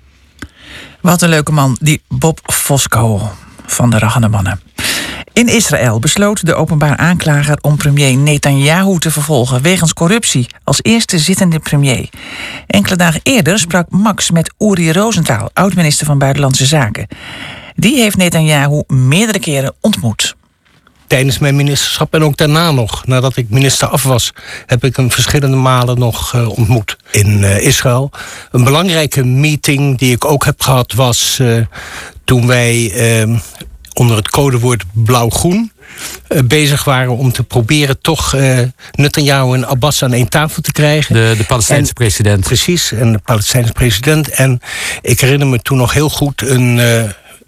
Wat 1.02 1.22
een 1.22 1.30
leuke 1.30 1.52
man, 1.52 1.78
die 1.82 2.02
Bob 2.08 2.40
Fosco 2.54 3.32
van 3.66 3.90
de 3.90 4.00
Rachende 4.00 4.28
Mannen. 4.28 4.62
In 5.34 5.48
Israël 5.48 6.00
besloot 6.00 6.46
de 6.46 6.56
openbaar 6.56 6.98
aanklager 6.98 7.58
om 7.62 7.78
premier 7.78 8.18
Netanyahu 8.18 9.00
te 9.00 9.12
vervolgen 9.12 9.62
wegens 9.62 9.94
corruptie 9.94 10.48
als 10.64 10.80
eerste 10.82 11.20
zittende 11.20 11.60
premier. 11.60 12.10
Enkele 12.68 12.96
dagen 12.96 13.20
eerder 13.24 13.60
sprak 13.60 13.86
Max 13.90 14.32
met 14.32 14.54
Uri 14.58 14.92
Rosenthal, 14.92 15.50
oud-minister 15.54 16.06
van 16.06 16.18
Buitenlandse 16.18 16.66
Zaken. 16.66 17.08
Die 17.76 18.02
heeft 18.02 18.18
Netanyahu 18.18 18.84
meerdere 18.88 19.40
keren 19.40 19.74
ontmoet. 19.82 20.36
Tijdens 21.10 21.40
mijn 21.40 21.56
ministerschap 21.56 22.14
en 22.14 22.24
ook 22.24 22.38
daarna 22.38 22.72
nog, 22.72 23.06
nadat 23.06 23.38
ik 23.38 23.50
minister 23.50 23.88
af 23.88 24.04
was, 24.04 24.34
heb 24.66 24.84
ik 24.84 24.96
hem 24.96 25.12
verschillende 25.12 25.58
malen 25.58 26.00
nog 26.00 26.34
eh, 26.34 26.50
ontmoet 26.50 26.98
in 27.12 27.44
eh, 27.44 27.66
Israël. 27.66 28.12
Een 28.52 28.64
belangrijke 28.64 29.26
meeting 29.26 29.98
die 29.98 30.16
ik 30.16 30.26
ook 30.26 30.46
heb 30.46 30.62
gehad 30.62 30.94
was 30.94 31.40
eh, 31.40 31.62
toen 32.24 32.48
wij 32.48 32.94
onder 33.94 34.16
het 34.18 34.30
codewoord 34.30 34.84
blauw-groen 34.92 35.72
bezig 36.46 36.84
waren 36.84 37.18
om 37.18 37.32
te 37.32 37.44
proberen 37.44 38.02
toch 38.02 38.34
eh 38.36 38.60
Netanyahu 38.92 39.54
en 39.54 39.68
Abbas 39.68 40.04
aan 40.04 40.14
één 40.14 40.30
tafel 40.30 40.62
te 40.62 40.72
krijgen. 40.72 41.14
De, 41.14 41.34
de 41.38 41.44
Palestijnse 41.44 41.88
En- 41.88 41.94
president. 41.94 42.44
Precies, 42.44 42.92
en 42.92 43.12
de 43.12 43.20
Palestijnse 43.20 43.72
president. 43.72 44.30
En 44.30 44.60
ik 45.02 45.20
herinner 45.20 45.48
me 45.48 45.62
toen 45.62 45.78
nog 45.78 45.94
heel 45.94 46.10
goed 46.10 46.42
een 46.42 46.80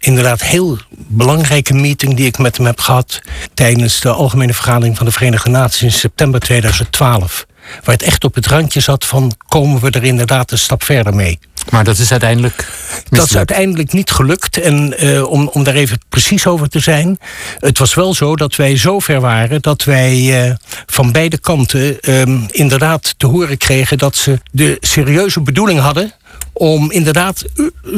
inderdaad 0.04 0.42
heel 0.42 0.78
belangrijke 1.06 1.74
meeting 1.74 2.14
die 2.14 2.26
ik 2.26 2.38
met 2.38 2.56
hem 2.56 2.66
heb 2.66 2.80
gehad 2.80 3.20
tijdens 3.54 4.00
de 4.00 4.08
Algemene 4.08 4.54
Vergadering 4.54 4.96
van 4.96 5.06
de 5.06 5.12
Verenigde 5.12 5.50
Naties 5.50 5.82
in 5.82 5.92
september 5.92 6.40
2012. 6.40 7.46
Waar 7.84 7.94
het 7.94 8.02
echt 8.02 8.24
op 8.24 8.34
het 8.34 8.46
randje 8.46 8.80
zat 8.80 9.04
van 9.04 9.32
komen 9.48 9.80
we 9.80 9.90
er 9.90 10.04
inderdaad 10.04 10.50
een 10.50 10.58
stap 10.58 10.82
verder 10.82 11.14
mee. 11.14 11.38
Maar 11.70 11.84
dat 11.84 11.98
is 11.98 12.10
uiteindelijk 12.10 12.68
Dat 13.08 13.24
is 13.26 13.36
uiteindelijk 13.36 13.92
niet 13.92 14.10
gelukt. 14.10 14.60
En 14.60 14.98
eh, 14.98 15.30
om, 15.30 15.48
om 15.48 15.64
daar 15.64 15.74
even 15.74 15.98
precies 16.08 16.46
over 16.46 16.68
te 16.68 16.80
zijn. 16.80 17.18
Het 17.58 17.78
was 17.78 17.94
wel 17.94 18.14
zo 18.14 18.36
dat 18.36 18.56
wij 18.56 18.76
zo 18.76 18.98
ver 18.98 19.20
waren 19.20 19.62
dat 19.62 19.84
wij 19.84 20.44
eh, 20.44 20.54
van 20.86 21.12
beide 21.12 21.38
kanten 21.38 22.00
ehm, 22.00 22.38
inderdaad 22.50 23.14
te 23.16 23.26
horen 23.26 23.56
kregen 23.56 23.98
dat 23.98 24.16
ze 24.16 24.38
de 24.50 24.76
serieuze 24.80 25.40
bedoeling 25.40 25.80
hadden. 25.80 26.12
om 26.52 26.90
inderdaad 26.90 27.44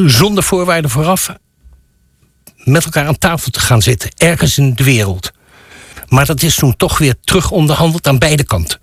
zonder 0.07 0.43
voorwaarden 0.43 0.91
vooraf 0.91 1.31
met 2.65 2.85
elkaar 2.85 3.07
aan 3.07 3.19
tafel 3.19 3.51
te 3.51 3.61
gaan 3.61 3.83
zitten. 3.83 4.11
Ergens 4.17 4.59
in 4.59 4.75
de 4.75 4.85
wereld. 4.85 5.33
Maar 6.09 6.27
dat 6.27 6.43
is 6.43 6.55
toen 6.55 6.77
toch 6.77 6.99
weer 6.99 7.15
terug 7.25 7.51
onderhandeld 7.51 8.07
aan 8.07 8.19
beide 8.19 8.45
kanten. 8.45 8.79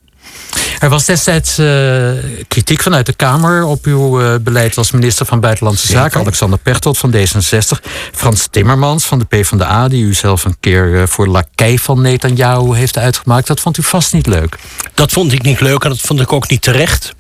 Er 0.79 0.89
was 0.89 1.05
destijds 1.05 1.57
eh, 1.57 2.11
kritiek 2.47 2.81
vanuit 2.81 3.05
de 3.05 3.13
Kamer 3.13 3.63
op 3.63 3.85
uw 3.85 4.21
eh, 4.21 4.35
beleid 4.41 4.77
als 4.77 4.91
minister 4.91 5.25
van 5.25 5.39
Buitenlandse 5.39 5.87
Zaken. 5.87 6.19
Alexander 6.19 6.59
Pechtold 6.59 6.97
van 6.97 7.13
D66. 7.15 7.89
Frans 8.11 8.47
Timmermans 8.51 9.05
van 9.05 9.19
de 9.19 9.25
PvdA, 9.25 9.87
die 9.87 10.03
u 10.03 10.13
zelf 10.13 10.43
een 10.43 10.57
keer 10.59 11.01
eh, 11.01 11.07
voor 11.07 11.27
lakij 11.27 11.77
van 11.77 12.01
Netanyahu 12.01 12.75
heeft 12.75 12.97
uitgemaakt. 12.97 13.47
Dat 13.47 13.59
vond 13.59 13.77
u 13.77 13.83
vast 13.83 14.13
niet 14.13 14.27
leuk. 14.27 14.57
Dat 14.93 15.11
vond 15.11 15.31
ik 15.31 15.41
niet 15.41 15.61
leuk 15.61 15.83
en 15.83 15.89
dat 15.89 16.01
vond 16.01 16.19
ik 16.19 16.33
ook 16.33 16.49
niet 16.49 16.61
terecht. 16.61 17.13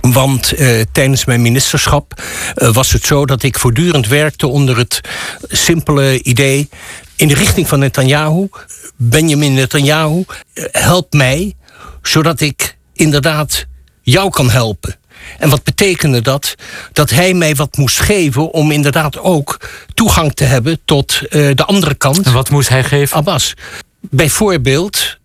Want 0.00 0.52
eh, 0.52 0.80
tijdens 0.92 1.24
mijn 1.24 1.42
ministerschap 1.42 2.22
eh, 2.54 2.72
was 2.72 2.92
het 2.92 3.06
zo 3.06 3.26
dat 3.26 3.42
ik 3.42 3.58
voortdurend 3.58 4.08
werkte 4.08 4.46
onder 4.46 4.76
het 4.76 5.00
simpele 5.48 6.22
idee. 6.22 6.68
in 7.16 7.28
de 7.28 7.34
richting 7.34 7.68
van 7.68 7.78
Netanyahu. 7.78 8.48
Benjamin 8.96 9.54
Netanyahu, 9.54 10.24
eh, 10.52 10.64
help 10.70 11.12
mij 11.12 11.54
zodat 12.02 12.40
ik 12.40 12.76
inderdaad 12.92 13.66
jou 14.02 14.30
kan 14.30 14.50
helpen. 14.50 14.96
En 15.38 15.50
wat 15.50 15.62
betekende 15.62 16.20
dat? 16.20 16.54
Dat 16.92 17.10
hij 17.10 17.34
mij 17.34 17.54
wat 17.54 17.76
moest 17.76 18.00
geven 18.00 18.50
om 18.50 18.70
inderdaad 18.70 19.18
ook 19.18 19.60
toegang 19.94 20.34
te 20.34 20.44
hebben 20.44 20.80
tot 20.84 21.20
de 21.30 21.64
andere 21.66 21.94
kant. 21.94 22.26
En 22.26 22.32
wat 22.32 22.50
moest 22.50 22.68
hij 22.68 22.84
geven? 22.84 23.16
Abbas. 23.16 23.54
Bijvoorbeeld 24.00 25.18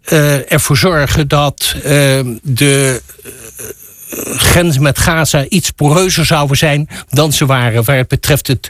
ervoor 0.47 0.77
zorgen 0.77 1.27
dat 1.27 1.75
de 2.43 3.01
grens 4.23 4.77
met 4.77 4.99
Gaza 4.99 5.45
iets 5.49 5.69
poreuzer 5.69 6.25
zouden 6.25 6.57
zijn 6.57 6.89
dan 7.09 7.33
ze 7.33 7.45
waren. 7.45 7.83
Waar 7.83 7.97
het 7.97 8.07
betreft 8.07 8.47
het 8.47 8.69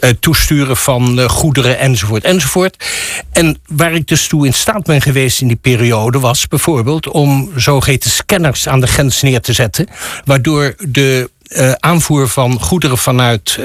eh, 0.00 0.10
toesturen 0.20 0.76
van 0.76 1.20
eh, 1.20 1.28
goederen 1.28 1.78
enzovoort 1.78 2.24
enzovoort. 2.24 2.84
En 3.32 3.58
waar 3.66 3.92
ik 3.92 4.06
dus 4.08 4.26
toe 4.26 4.46
in 4.46 4.54
staat 4.54 4.82
ben 4.82 5.02
geweest 5.02 5.40
in 5.40 5.46
die 5.46 5.56
periode 5.56 6.18
was 6.18 6.48
bijvoorbeeld 6.48 7.08
om 7.08 7.52
zogeheten 7.56 8.10
scanners 8.10 8.68
aan 8.68 8.80
de 8.80 8.86
grens 8.86 9.22
neer 9.22 9.40
te 9.40 9.52
zetten. 9.52 9.88
Waardoor 10.24 10.74
de 10.78 11.30
eh, 11.46 11.72
aanvoer 11.72 12.28
van 12.28 12.60
goederen 12.60 12.98
vanuit 12.98 13.58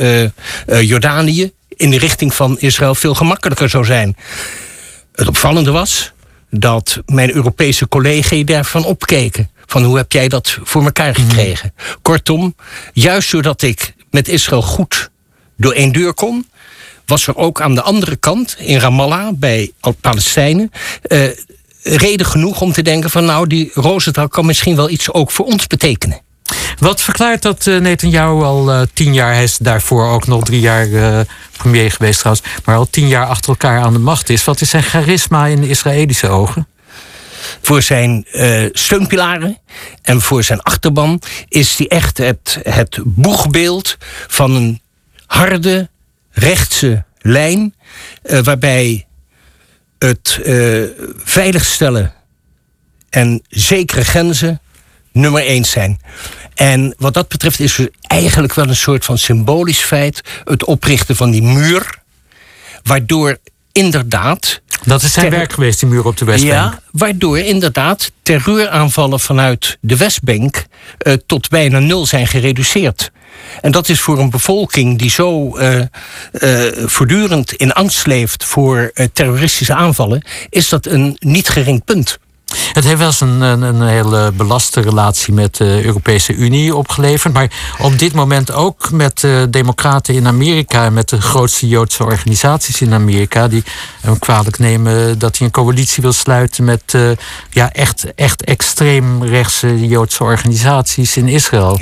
Jordanië 0.81 1.51
in 1.67 1.89
de 1.89 1.97
richting 1.97 2.33
van 2.33 2.59
Israël 2.59 2.95
veel 2.95 3.15
gemakkelijker 3.15 3.69
zou 3.69 3.85
zijn. 3.85 4.15
Het 5.15 5.27
opvallende 5.27 5.71
was 5.71 6.11
dat 6.49 7.01
mijn 7.05 7.35
Europese 7.35 7.87
collega's 7.87 8.43
daarvan 8.43 8.85
opkeken. 8.85 9.49
Van 9.69 9.83
hoe 9.83 9.97
heb 9.97 10.11
jij 10.11 10.27
dat 10.27 10.57
voor 10.63 10.83
elkaar 10.83 11.15
gekregen? 11.15 11.73
Kortom, 12.01 12.55
juist 12.93 13.31
doordat 13.31 13.61
ik 13.61 13.93
met 14.11 14.27
Israël 14.27 14.61
goed 14.61 15.09
door 15.57 15.73
één 15.73 15.91
deur 15.91 16.13
kon, 16.13 16.49
was 17.05 17.27
er 17.27 17.35
ook 17.35 17.61
aan 17.61 17.75
de 17.75 17.81
andere 17.81 18.15
kant, 18.15 18.55
in 18.59 18.79
Ramallah, 18.79 19.33
bij 19.35 19.71
Palestijnen, 20.01 20.71
eh, 21.01 21.27
reden 21.83 22.25
genoeg 22.25 22.61
om 22.61 22.71
te 22.71 22.81
denken 22.81 23.09
van 23.09 23.25
nou, 23.25 23.47
die 23.47 23.71
Rosenthal 23.73 24.27
kan 24.27 24.45
misschien 24.45 24.75
wel 24.75 24.89
iets 24.89 25.11
ook 25.11 25.31
voor 25.31 25.45
ons 25.45 25.67
betekenen. 25.67 26.21
Wat 26.79 27.01
verklaart 27.01 27.41
dat 27.41 27.67
eh, 27.67 27.79
Netanyahu 27.79 28.43
al 28.43 28.71
eh, 28.71 28.81
tien 28.93 29.13
jaar, 29.13 29.33
hij 29.33 29.43
is 29.43 29.57
daarvoor 29.57 30.09
ook 30.09 30.27
nog 30.27 30.43
drie 30.43 30.59
jaar 30.59 30.91
eh, 30.91 31.19
premier 31.57 31.91
geweest 31.91 32.19
trouwens, 32.19 32.47
maar 32.65 32.75
al 32.75 32.89
tien 32.89 33.07
jaar 33.07 33.25
achter 33.25 33.49
elkaar 33.49 33.81
aan 33.81 33.93
de 33.93 33.99
macht 33.99 34.29
is? 34.29 34.43
Wat 34.43 34.61
is 34.61 34.69
zijn 34.69 34.83
charisma 34.83 35.45
in 35.45 35.61
de 35.61 35.69
Israëlische 35.69 36.27
ogen? 36.27 36.67
Voor 37.61 37.81
zijn 37.81 38.25
eh, 38.31 38.65
steunpilaren 38.71 39.57
en 40.01 40.21
voor 40.21 40.43
zijn 40.43 40.61
achterban 40.61 41.21
is 41.47 41.77
hij 41.77 41.87
echt 41.87 42.17
het, 42.17 42.59
het 42.63 42.99
boegbeeld 43.03 43.97
van 44.27 44.55
een 44.55 44.81
harde, 45.25 45.89
rechtse 46.31 47.03
lijn. 47.17 47.75
eh, 48.21 48.39
waarbij 48.39 49.07
het 49.97 50.39
eh, 50.43 50.83
veiligstellen 51.23 52.13
en 53.09 53.41
zekere 53.49 54.03
grenzen 54.03 54.61
nummer 55.11 55.45
één 55.45 55.65
zijn. 55.65 55.99
En 56.55 56.93
wat 56.97 57.13
dat 57.13 57.27
betreft 57.27 57.59
is 57.59 57.77
er 57.77 57.89
eigenlijk 58.01 58.53
wel 58.53 58.67
een 58.67 58.75
soort 58.75 59.05
van 59.05 59.17
symbolisch 59.17 59.81
feit 59.81 60.21
het 60.43 60.65
oprichten 60.65 61.15
van 61.15 61.31
die 61.31 61.43
muur. 61.43 61.99
Waardoor 62.83 63.37
inderdaad. 63.71 64.61
Dat 64.85 65.01
is 65.01 65.13
zijn 65.13 65.29
werk 65.29 65.53
geweest, 65.53 65.79
die 65.79 65.89
muur 65.89 66.05
op 66.05 66.17
de 66.17 66.25
Westbank. 66.25 66.53
Ja, 66.53 66.81
waardoor 66.91 67.39
inderdaad 67.39 68.11
terreuraanvallen 68.23 69.19
vanuit 69.19 69.77
de 69.81 69.97
Westbank 69.97 70.65
eh, 70.97 71.13
tot 71.25 71.49
bijna 71.49 71.79
nul 71.79 72.05
zijn 72.05 72.27
gereduceerd. 72.27 73.11
En 73.61 73.71
dat 73.71 73.89
is 73.89 73.99
voor 73.99 74.19
een 74.19 74.29
bevolking 74.29 74.99
die 74.99 75.09
zo 75.09 75.57
eh, 75.57 75.79
eh, 75.79 75.87
voortdurend 76.85 77.53
in 77.53 77.71
angst 77.71 78.05
leeft 78.05 78.45
voor 78.45 78.91
terroristische 79.13 79.73
aanvallen, 79.73 80.25
is 80.49 80.69
dat 80.69 80.85
een 80.85 81.15
niet 81.19 81.49
gering 81.49 81.83
punt. 81.83 82.19
Het 82.73 82.83
heeft 82.83 82.97
wel 82.97 83.07
eens 83.07 83.21
een, 83.21 83.41
een, 83.41 83.81
hele 83.81 84.31
belaste 84.31 84.81
relatie 84.81 85.33
met 85.33 85.55
de 85.55 85.81
Europese 85.83 86.33
Unie 86.33 86.75
opgeleverd. 86.75 87.33
Maar 87.33 87.51
op 87.79 87.99
dit 87.99 88.13
moment 88.13 88.51
ook 88.51 88.91
met 88.91 89.19
de 89.19 89.47
democraten 89.49 90.13
in 90.13 90.27
Amerika... 90.27 90.85
en 90.85 90.93
met 90.93 91.09
de 91.09 91.21
grootste 91.21 91.67
Joodse 91.67 92.03
organisaties 92.03 92.81
in 92.81 92.93
Amerika... 92.93 93.47
die 93.47 93.63
hem 94.01 94.19
kwalijk 94.19 94.59
nemen 94.59 95.19
dat 95.19 95.37
hij 95.37 95.47
een 95.47 95.53
coalitie 95.53 96.03
wil 96.03 96.13
sluiten... 96.13 96.63
met 96.63 96.93
uh, 96.95 97.11
ja, 97.49 97.71
echt, 97.71 98.13
echt 98.15 98.43
extreemrechtse 98.43 99.87
Joodse 99.87 100.23
organisaties 100.23 101.17
in 101.17 101.27
Israël. 101.27 101.79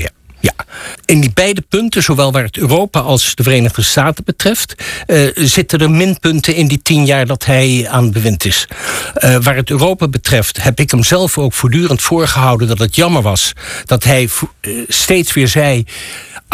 Ja, 0.48 0.66
in 1.06 1.20
die 1.20 1.32
beide 1.34 1.62
punten, 1.62 2.04
zowel 2.04 2.32
waar 2.32 2.44
het 2.44 2.58
Europa 2.58 3.00
als 3.00 3.36
de 3.36 3.44
Verenigde 3.44 3.82
Staten 3.82 4.24
betreft, 4.24 4.76
uh, 5.08 5.30
zitten 5.34 5.80
er 5.80 5.92
minpunten 5.92 6.56
in 6.56 6.68
die 6.68 6.82
tien 6.82 7.06
jaar 7.06 7.26
dat 7.26 7.46
hij 7.46 7.88
aan 7.90 8.12
bewind 8.12 8.46
is. 8.46 8.68
Uh, 9.16 9.38
waar 9.42 9.56
het 9.56 9.70
Europa 9.70 10.08
betreft 10.08 10.64
heb 10.64 10.80
ik 10.80 10.92
hem 10.92 11.04
zelf 11.04 11.38
ook 11.38 11.54
voortdurend 11.54 12.02
voorgehouden 12.02 12.68
dat 12.68 12.80
het 12.80 12.96
jammer 12.96 13.22
was 13.22 13.54
dat 13.86 14.04
hij 14.04 14.30
uh, 14.62 14.84
steeds 14.88 15.34
weer 15.34 15.48
zei: 15.48 15.86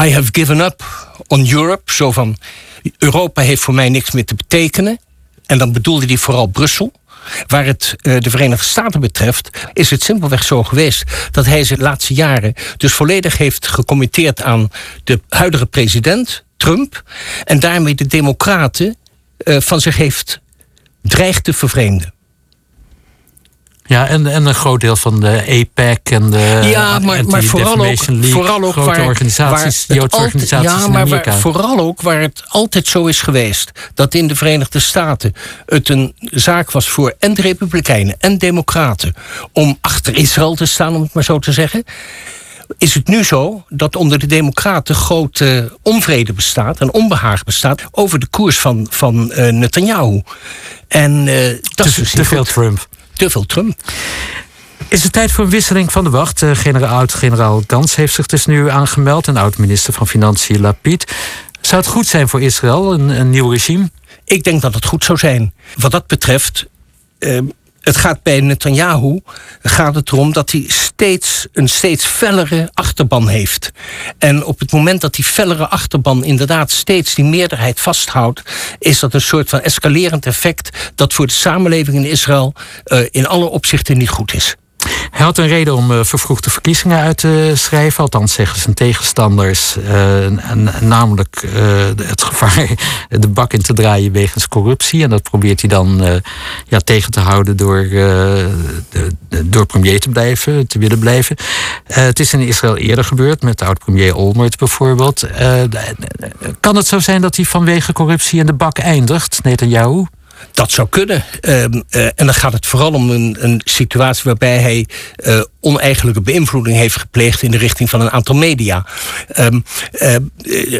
I 0.02 0.14
have 0.14 0.30
given 0.32 0.60
up 0.60 0.84
on 1.28 1.50
Europe. 1.52 1.94
Zo 1.94 2.12
van: 2.12 2.38
Europa 2.98 3.42
heeft 3.42 3.62
voor 3.62 3.74
mij 3.74 3.90
niks 3.90 4.12
meer 4.12 4.26
te 4.26 4.36
betekenen. 4.36 5.00
En 5.46 5.58
dan 5.58 5.72
bedoelde 5.72 6.06
hij 6.06 6.18
vooral 6.18 6.48
Brussel. 6.48 6.94
Waar 7.48 7.66
het 7.66 7.96
uh, 8.02 8.20
de 8.20 8.30
Verenigde 8.30 8.66
Staten 8.66 9.00
betreft, 9.00 9.50
is 9.74 9.90
het 9.90 10.04
simpelweg 10.04 10.44
zo 10.44 10.64
geweest 10.64 11.04
dat 11.32 11.46
hij 11.46 11.64
zijn 11.64 11.82
laatste 11.82 12.14
jaren 12.14 12.54
dus 12.78 12.94
volledig 12.94 13.38
heeft 13.38 13.68
gecommitteerd 13.68 14.42
aan 14.42 14.70
de 15.04 15.22
huidige 15.30 15.66
president, 15.66 16.44
Trump, 16.58 17.04
en 17.44 17.60
daarmee 17.60 17.96
de 17.96 18.08
Democraten 18.08 18.96
uh, 19.44 19.60
van 19.60 19.82
zich 19.82 19.98
heeft 19.98 20.42
dreigt 21.02 21.44
te 21.44 21.54
vervreemden. 21.54 22.13
Ja, 23.94 24.08
en, 24.08 24.28
en 24.28 24.46
een 24.46 24.56
groot 24.56 24.82
deel 24.82 24.96
van 24.96 25.20
de 25.20 25.44
APEC 25.48 26.10
en 26.10 26.30
de 26.30 26.60
ja, 26.64 27.00
maar, 27.00 27.26
maar 27.26 27.44
vooral 27.44 27.74
ook, 27.74 28.08
League, 28.08 28.32
vooral 28.32 28.64
ook 28.64 28.72
grote 28.72 28.90
waar, 28.90 29.06
organisaties, 29.06 29.86
waar 29.88 29.98
Joodse 29.98 30.18
organisaties 30.18 30.72
ja, 30.72 30.86
in 30.86 30.92
maar. 30.92 31.08
Waar, 31.08 31.38
vooral 31.38 31.80
ook 31.80 32.02
waar 32.02 32.22
het 32.22 32.44
altijd 32.48 32.88
zo 32.88 33.06
is 33.06 33.22
geweest 33.22 33.72
dat 33.94 34.14
in 34.14 34.28
de 34.28 34.36
Verenigde 34.36 34.80
Staten 34.80 35.34
het 35.66 35.90
een 35.90 36.14
zaak 36.20 36.72
was 36.72 36.90
voor 36.90 37.16
en 37.20 37.34
de 37.34 37.42
Republikeinen 37.42 38.16
en 38.20 38.38
Democraten 38.38 39.14
om 39.52 39.78
achter 39.82 40.16
Israël 40.16 40.56
te 40.56 40.66
staan, 40.66 40.96
om 40.96 41.02
het 41.02 41.14
maar 41.14 41.24
zo 41.24 41.40
te 41.40 41.52
zeggen 41.52 41.84
is 42.78 42.94
het 42.94 43.08
nu 43.08 43.24
zo 43.24 43.64
dat 43.70 43.96
onder 43.96 44.20
de 44.20 44.26
Democraten 44.26 44.96
grote 44.96 45.78
onvrede 45.82 46.34
bestaat 46.34 46.80
en 46.80 46.94
onbehaag 46.94 47.44
bestaat 47.44 47.84
over 47.92 48.20
de 48.20 48.28
koers 48.28 48.60
van, 48.60 48.88
van 48.90 49.32
uh, 49.32 49.48
Netanyahu. 49.48 50.22
En 50.88 51.28
uh, 51.28 51.48
dat 51.48 51.62
te, 51.76 51.84
is 51.84 51.96
dus 51.96 52.12
te 52.12 52.26
veel 52.26 52.44
Trump. 52.44 52.88
Te 53.14 53.30
veel 53.30 53.46
Trump. 53.46 53.80
Is 54.88 55.04
het 55.04 55.12
tijd 55.12 55.32
voor 55.32 55.44
een 55.44 55.50
wisseling 55.50 55.92
van 55.92 56.04
de 56.04 56.10
wacht? 56.10 56.42
Uh, 56.42 56.52
generaal, 56.54 56.98
oud-generaal 56.98 57.64
Gans 57.68 57.96
heeft 57.96 58.14
zich 58.14 58.26
dus 58.26 58.46
nu 58.46 58.70
aangemeld 58.70 59.28
en 59.28 59.38
oud-minister 59.38 59.94
van 59.94 60.08
Financiën 60.08 60.62
Lapid. 60.62 61.14
Zou 61.62 61.82
het 61.82 61.92
goed 61.92 62.08
zijn 62.08 62.30
voor 62.30 62.42
Israël, 62.42 62.94
een, 62.94 63.10
een 63.10 63.30
nieuw 63.30 63.50
regime? 63.50 63.92
Ik 64.26 64.44
denk 64.44 64.62
dat 64.62 64.74
het 64.74 64.86
goed 64.86 65.04
zou 65.04 65.18
zijn. 65.18 65.54
Wat 65.76 65.92
dat 65.92 66.08
betreft. 66.08 66.66
Uh, 67.20 67.40
het 67.84 67.98
gaat 67.98 68.24
bij 68.24 68.42
Netanyahu 68.42 69.20
gaat 69.62 69.96
het 69.96 70.12
erom 70.12 70.34
dat 70.34 70.52
hij 70.52 70.66
steeds 70.68 71.48
een 71.54 71.68
steeds 71.68 72.06
fellere 72.06 72.70
achterban 72.74 73.28
heeft. 73.28 73.72
En 74.18 74.46
op 74.46 74.60
het 74.60 74.72
moment 74.72 75.02
dat 75.02 75.14
die 75.14 75.26
fellere 75.26 75.68
achterban 75.68 76.24
inderdaad 76.24 76.72
steeds 76.72 77.16
die 77.16 77.26
meerderheid 77.26 77.80
vasthoudt, 77.80 78.42
is 78.80 79.00
dat 79.00 79.14
een 79.14 79.22
soort 79.22 79.50
van 79.50 79.62
escalerend 79.62 80.26
effect 80.26 80.92
dat 80.96 81.14
voor 81.14 81.28
de 81.28 81.34
samenleving 81.34 81.98
in 81.98 82.10
Israël 82.10 82.54
uh, 82.86 83.00
in 83.12 83.28
alle 83.28 83.46
opzichten 83.46 83.98
niet 83.98 84.10
goed 84.10 84.34
is. 84.34 84.56
Hij 85.12 85.26
had 85.26 85.38
een 85.38 85.48
reden 85.48 85.76
om 85.76 85.92
uh, 85.92 86.00
vervroegde 86.04 86.50
verkiezingen 86.50 87.00
uit 87.00 87.18
te 87.18 87.52
schrijven. 87.56 88.04
Althans, 88.04 88.34
zeggen 88.34 88.60
zijn 88.60 88.76
tegenstanders. 88.76 89.78
Uh, 89.78 90.56
namelijk 90.80 91.44
uh, 91.46 91.86
het 92.08 92.24
gevaar 92.24 92.68
de 93.10 93.28
bak 93.28 93.54
in 93.54 93.62
te 93.62 93.74
draaien 93.74 94.12
wegens 94.12 94.48
corruptie. 94.48 95.04
En 95.04 95.10
dat 95.10 95.24
probeert 95.24 95.62
hij 95.62 95.70
dan 95.70 96.22
ja, 96.68 96.80
tegen 96.80 97.12
te 97.12 97.20
houden 97.20 97.58
door, 97.58 97.88
de, 97.90 98.50
door 99.46 99.66
premier 99.66 100.00
te 100.00 100.10
blijven, 100.10 100.68
te 100.68 100.80
willen 100.80 101.00
blijven. 101.00 101.36
het 101.86 102.20
is 102.20 102.34
in 102.34 102.40
Israël 102.40 102.78
eerder 102.78 103.04
gebeurd, 103.04 103.42
met 103.42 103.62
oud-premier 103.62 104.16
Olmert 104.16 104.58
bijvoorbeeld. 104.58 105.28
kan 106.60 106.76
het 106.76 106.88
zo 106.88 107.00
zijn 107.00 107.22
dat 107.22 107.36
hij 107.36 107.46
vanwege 107.46 107.94
corruptie 107.94 108.40
in 108.40 108.46
de 108.46 108.54
bak 108.54 108.78
eindigt, 108.78 109.40
Netanyahu? 109.44 110.06
Dat 110.52 110.72
zou 110.72 110.88
kunnen. 110.90 111.24
Uh, 111.42 111.60
uh, 111.60 111.66
en 112.06 112.14
dan 112.16 112.34
gaat 112.34 112.54
het 112.54 112.66
vooral 112.66 112.92
om 112.92 113.10
een, 113.10 113.38
een 113.40 113.62
situatie 113.64 114.24
waarbij 114.24 114.58
hij 114.58 114.88
uh, 115.26 115.42
oneigenlijke 115.60 116.22
beïnvloeding 116.22 116.78
heeft 116.78 116.98
gepleegd 116.98 117.42
in 117.42 117.52
de 117.52 117.58
richting 117.58 117.90
van 117.90 118.02
een 118.02 118.12
aantal 118.12 118.36
media. 118.36 118.86
Um, 119.40 119.64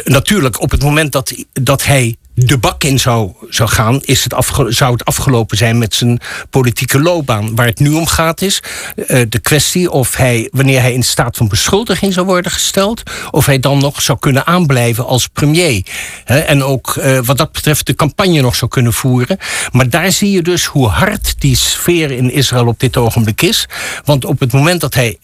natuurlijk, 0.04 0.60
op 0.60 0.70
het 0.70 0.82
moment 0.82 1.12
dat, 1.12 1.34
dat 1.52 1.84
hij 1.84 2.16
de 2.34 2.58
bak 2.58 2.84
in 2.84 3.00
zou, 3.00 3.32
zou 3.48 3.68
gaan, 3.68 4.00
is 4.02 4.24
het 4.24 4.34
afge, 4.34 4.72
zou 4.72 4.92
het 4.92 5.04
afgelopen 5.04 5.56
zijn 5.56 5.78
met 5.78 5.94
zijn 5.94 6.20
politieke 6.50 7.00
loopbaan. 7.00 7.54
Waar 7.54 7.66
het 7.66 7.78
nu 7.78 7.92
om 7.92 8.06
gaat 8.06 8.42
is 8.42 8.62
uh, 8.96 9.22
de 9.28 9.38
kwestie 9.38 9.90
of 9.90 10.16
hij, 10.16 10.48
wanneer 10.52 10.80
hij 10.80 10.92
in 10.92 11.02
staat 11.02 11.36
van 11.36 11.48
beschuldiging 11.48 12.12
zou 12.12 12.26
worden 12.26 12.52
gesteld, 12.52 13.02
of 13.30 13.46
hij 13.46 13.58
dan 13.58 13.78
nog 13.78 14.02
zou 14.02 14.18
kunnen 14.18 14.46
aanblijven 14.46 15.06
als 15.06 15.26
premier. 15.26 15.82
En 16.24 16.62
ook 16.62 16.94
uh, 16.94 17.18
wat 17.24 17.38
dat 17.38 17.52
betreft 17.52 17.86
de 17.86 17.94
campagne 17.94 18.40
nog 18.40 18.54
zou 18.54 18.70
kunnen 18.70 18.92
voeren. 18.92 19.38
Maar 19.72 19.90
daar 19.90 20.12
zie 20.12 20.30
je 20.30 20.42
dus 20.42 20.64
hoe 20.64 20.88
hard 20.88 21.34
die 21.40 21.56
sfeer 21.56 22.10
in 22.10 22.32
Israël 22.32 22.66
op 22.66 22.80
dit 22.80 22.96
ogenblik 22.96 23.42
is. 23.42 23.68
Want 24.04 24.24
op 24.24 24.40
het 24.40 24.52
moment 24.52 24.80
dat 24.80 24.94
hij 24.94 25.18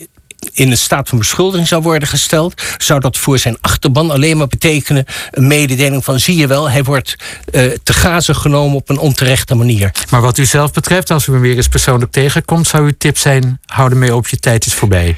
in 0.53 0.71
een 0.71 0.77
staat 0.77 1.09
van 1.09 1.19
beschuldiging 1.19 1.69
zou 1.69 1.83
worden 1.83 2.09
gesteld, 2.09 2.63
zou 2.79 3.01
dat 3.01 3.19
voor 3.19 3.39
zijn 3.39 3.57
achterban 3.61 4.11
alleen 4.11 4.37
maar 4.37 4.47
betekenen 4.47 5.05
een 5.31 5.47
mededeling 5.47 6.05
van 6.05 6.21
zie 6.21 6.37
je 6.37 6.47
wel, 6.47 6.71
hij 6.71 6.85
wordt 6.85 7.17
uh, 7.53 7.73
te 7.83 7.93
gazen 7.93 8.37
genomen 8.37 8.77
op 8.77 8.89
een 8.89 8.99
onterechte 8.99 9.55
manier. 9.55 9.91
Maar 10.11 10.21
wat 10.21 10.39
u 10.39 10.45
zelf 10.45 10.73
betreft, 10.73 11.11
als 11.11 11.27
u 11.27 11.33
hem 11.33 11.41
weer 11.41 11.57
eens 11.57 11.69
persoonlijk 11.69 12.13
tegenkomt, 12.13 12.67
zou 12.67 12.85
uw 12.85 12.95
tip 12.99 13.19
zijn: 13.19 13.61
hou 13.67 13.91
ermee 13.91 14.15
op, 14.15 14.29
je 14.29 14.39
tijd 14.39 14.67
is 14.67 14.75
voorbij. 14.75 15.17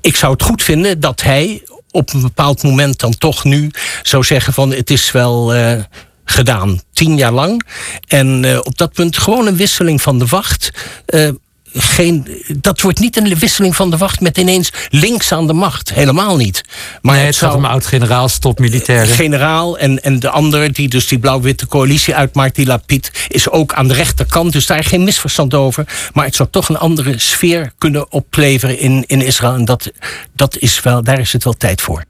Ik 0.00 0.16
zou 0.16 0.32
het 0.32 0.42
goed 0.42 0.62
vinden 0.62 1.00
dat 1.00 1.22
hij 1.22 1.62
op 1.90 2.12
een 2.12 2.22
bepaald 2.22 2.62
moment 2.62 2.98
dan 2.98 3.18
toch 3.18 3.44
nu 3.44 3.70
zou 4.02 4.24
zeggen 4.24 4.52
van 4.52 4.72
het 4.72 4.90
is 4.90 5.12
wel. 5.12 5.56
Uh, 5.56 5.72
gedaan, 6.24 6.80
tien 6.92 7.16
jaar 7.16 7.32
lang. 7.32 7.66
En 8.06 8.42
uh, 8.42 8.58
op 8.58 8.78
dat 8.78 8.92
punt 8.92 9.18
gewoon 9.18 9.46
een 9.46 9.56
wisseling 9.56 10.02
van 10.02 10.18
de 10.18 10.26
wacht. 10.26 10.70
Geen, 11.72 12.42
dat 12.60 12.80
wordt 12.80 12.98
niet 12.98 13.16
een 13.16 13.38
wisseling 13.38 13.76
van 13.76 13.90
de 13.90 13.96
wacht 13.96 14.20
met 14.20 14.38
ineens 14.38 14.72
links 14.90 15.32
aan 15.32 15.46
de 15.46 15.52
macht. 15.52 15.92
Helemaal 15.94 16.36
niet. 16.36 16.62
Maar 17.02 17.16
nee, 17.16 17.24
het 17.24 17.34
zou 17.34 17.58
een 17.58 17.64
oud-generaal, 17.64 18.28
stop 18.28 18.58
militaire. 18.58 19.12
Generaal 19.12 19.78
en, 19.78 20.02
en 20.02 20.18
de 20.18 20.30
andere, 20.30 20.70
die 20.70 20.88
dus 20.88 21.08
die 21.08 21.18
blauw-witte 21.18 21.66
coalitie 21.66 22.14
uitmaakt, 22.14 22.54
die 22.54 22.66
Lapid, 22.66 23.10
is 23.28 23.50
ook 23.50 23.72
aan 23.72 23.88
de 23.88 23.94
rechterkant. 23.94 24.52
Dus 24.52 24.66
daar 24.66 24.84
geen 24.84 25.04
misverstand 25.04 25.54
over. 25.54 25.86
Maar 26.12 26.24
het 26.24 26.34
zou 26.34 26.48
toch 26.50 26.68
een 26.68 26.78
andere 26.78 27.18
sfeer 27.18 27.72
kunnen 27.78 28.12
opleveren 28.12 28.78
in, 28.78 29.04
in 29.06 29.20
Israël. 29.20 29.54
En 29.54 29.64
dat, 29.64 29.92
dat 30.34 30.58
is 30.58 30.80
wel, 30.82 31.04
daar 31.04 31.20
is 31.20 31.32
het 31.32 31.44
wel 31.44 31.52
tijd 31.52 31.80
voor. 31.80 32.04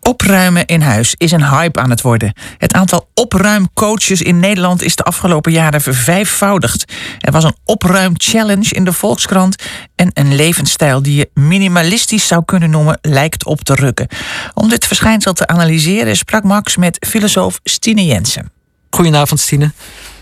Opruimen 0.00 0.66
in 0.66 0.80
huis 0.80 1.14
is 1.16 1.32
een 1.32 1.48
hype 1.48 1.80
aan 1.80 1.90
het 1.90 2.00
worden. 2.00 2.34
Het 2.58 2.72
aantal 2.72 3.08
opruimcoaches 3.14 4.22
in 4.22 4.40
Nederland 4.40 4.82
is 4.82 4.96
de 4.96 5.02
afgelopen 5.02 5.52
jaren 5.52 5.80
vervijfvoudigd. 5.80 6.92
Er 7.18 7.32
was 7.32 7.44
een 7.44 7.56
opruimchallenge 7.64 8.74
in 8.74 8.84
de 8.84 8.92
Volkskrant 8.92 9.62
en 9.94 10.10
een 10.14 10.34
levensstijl 10.34 11.02
die 11.02 11.16
je 11.16 11.30
minimalistisch 11.34 12.26
zou 12.26 12.44
kunnen 12.44 12.70
noemen 12.70 12.98
lijkt 13.02 13.44
op 13.44 13.60
te 13.60 13.74
rukken. 13.74 14.08
Om 14.54 14.68
dit 14.68 14.86
verschijnsel 14.86 15.32
te 15.32 15.46
analyseren 15.46 16.16
sprak 16.16 16.44
Max 16.44 16.76
met 16.76 17.06
filosoof 17.08 17.60
Stine 17.64 18.06
Jensen. 18.06 18.50
Goedenavond 18.90 19.40
Stine. 19.40 19.72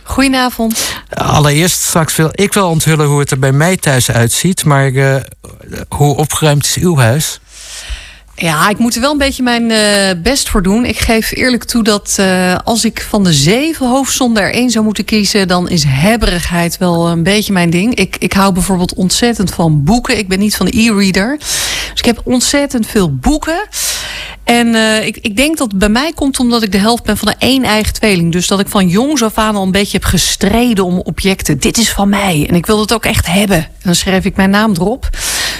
Goedenavond. 0.02 1.02
Allereerst 1.09 1.81
straks 1.81 2.16
wil 2.16 2.28
ik 2.33 2.52
wel 2.52 2.68
onthullen 2.68 3.07
hoe 3.07 3.20
het 3.20 3.31
er 3.31 3.38
bij 3.38 3.52
mij 3.52 3.76
thuis 3.76 4.11
uitziet, 4.11 4.64
maar 4.64 4.90
uh, 4.90 5.16
hoe 5.88 6.16
opgeruimd 6.16 6.64
is 6.64 6.74
uw 6.74 6.96
huis? 6.96 7.40
Ja, 8.40 8.68
ik 8.68 8.79
moet 8.79 8.94
er 8.94 9.01
wel 9.01 9.12
een 9.12 9.18
beetje 9.18 9.42
mijn 9.42 9.70
uh, 9.70 10.22
best 10.22 10.48
voor 10.48 10.62
doen. 10.62 10.85
Ik 10.85 10.98
geef 10.98 11.33
eerlijk 11.33 11.64
toe 11.64 11.83
dat 11.83 12.16
uh, 12.20 12.57
als 12.64 12.85
ik 12.85 13.07
van 13.09 13.24
de 13.24 13.33
zeven 13.33 13.88
hoofdzonden 13.88 14.42
er 14.42 14.53
één 14.53 14.70
zou 14.70 14.85
moeten 14.85 15.05
kiezen, 15.05 15.48
dan 15.48 15.68
is 15.68 15.85
hebberigheid 15.87 16.79
wel 16.79 17.09
een 17.09 17.22
beetje 17.22 17.53
mijn 17.53 17.70
ding. 17.70 17.94
Ik, 17.94 18.16
ik 18.18 18.33
hou 18.33 18.53
bijvoorbeeld 18.53 18.94
ontzettend 18.94 19.55
van 19.55 19.85
boeken. 19.85 20.18
Ik 20.18 20.29
ben 20.29 20.38
niet 20.38 20.57
van 20.57 20.66
de 20.66 20.79
e-reader. 20.79 21.37
Dus 21.38 21.98
ik 21.98 22.05
heb 22.05 22.20
ontzettend 22.24 22.87
veel 22.87 23.14
boeken. 23.14 23.68
En 24.44 24.66
uh, 24.66 25.07
ik, 25.07 25.16
ik 25.16 25.37
denk 25.37 25.59
dat 25.59 25.70
het 25.70 25.79
bij 25.79 25.88
mij 25.88 26.12
komt 26.12 26.40
omdat 26.40 26.62
ik 26.62 26.72
de 26.72 26.79
helft 26.79 27.03
ben 27.03 27.16
van 27.16 27.35
een 27.38 27.64
eigen 27.64 27.92
tweeling. 27.92 28.33
Dus 28.33 28.46
dat 28.46 28.61
ik 28.61 28.68
van 28.68 28.88
jongs 28.88 29.22
af 29.22 29.38
aan 29.38 29.57
al 29.57 29.62
een 29.62 29.70
beetje 29.70 29.98
heb 29.98 30.07
gestreden 30.07 30.85
om 30.85 30.98
objecten. 30.98 31.59
Dit 31.59 31.79
is 31.79 31.90
van 31.90 32.09
mij. 32.09 32.46
En 32.48 32.55
ik 32.55 32.66
wil 32.66 32.81
het 32.81 32.92
ook 32.92 33.05
echt 33.05 33.27
hebben. 33.27 33.57
En 33.57 33.70
dan 33.83 33.94
schrijf 33.94 34.24
ik 34.24 34.37
mijn 34.37 34.51
naam 34.51 34.72
erop. 34.72 35.09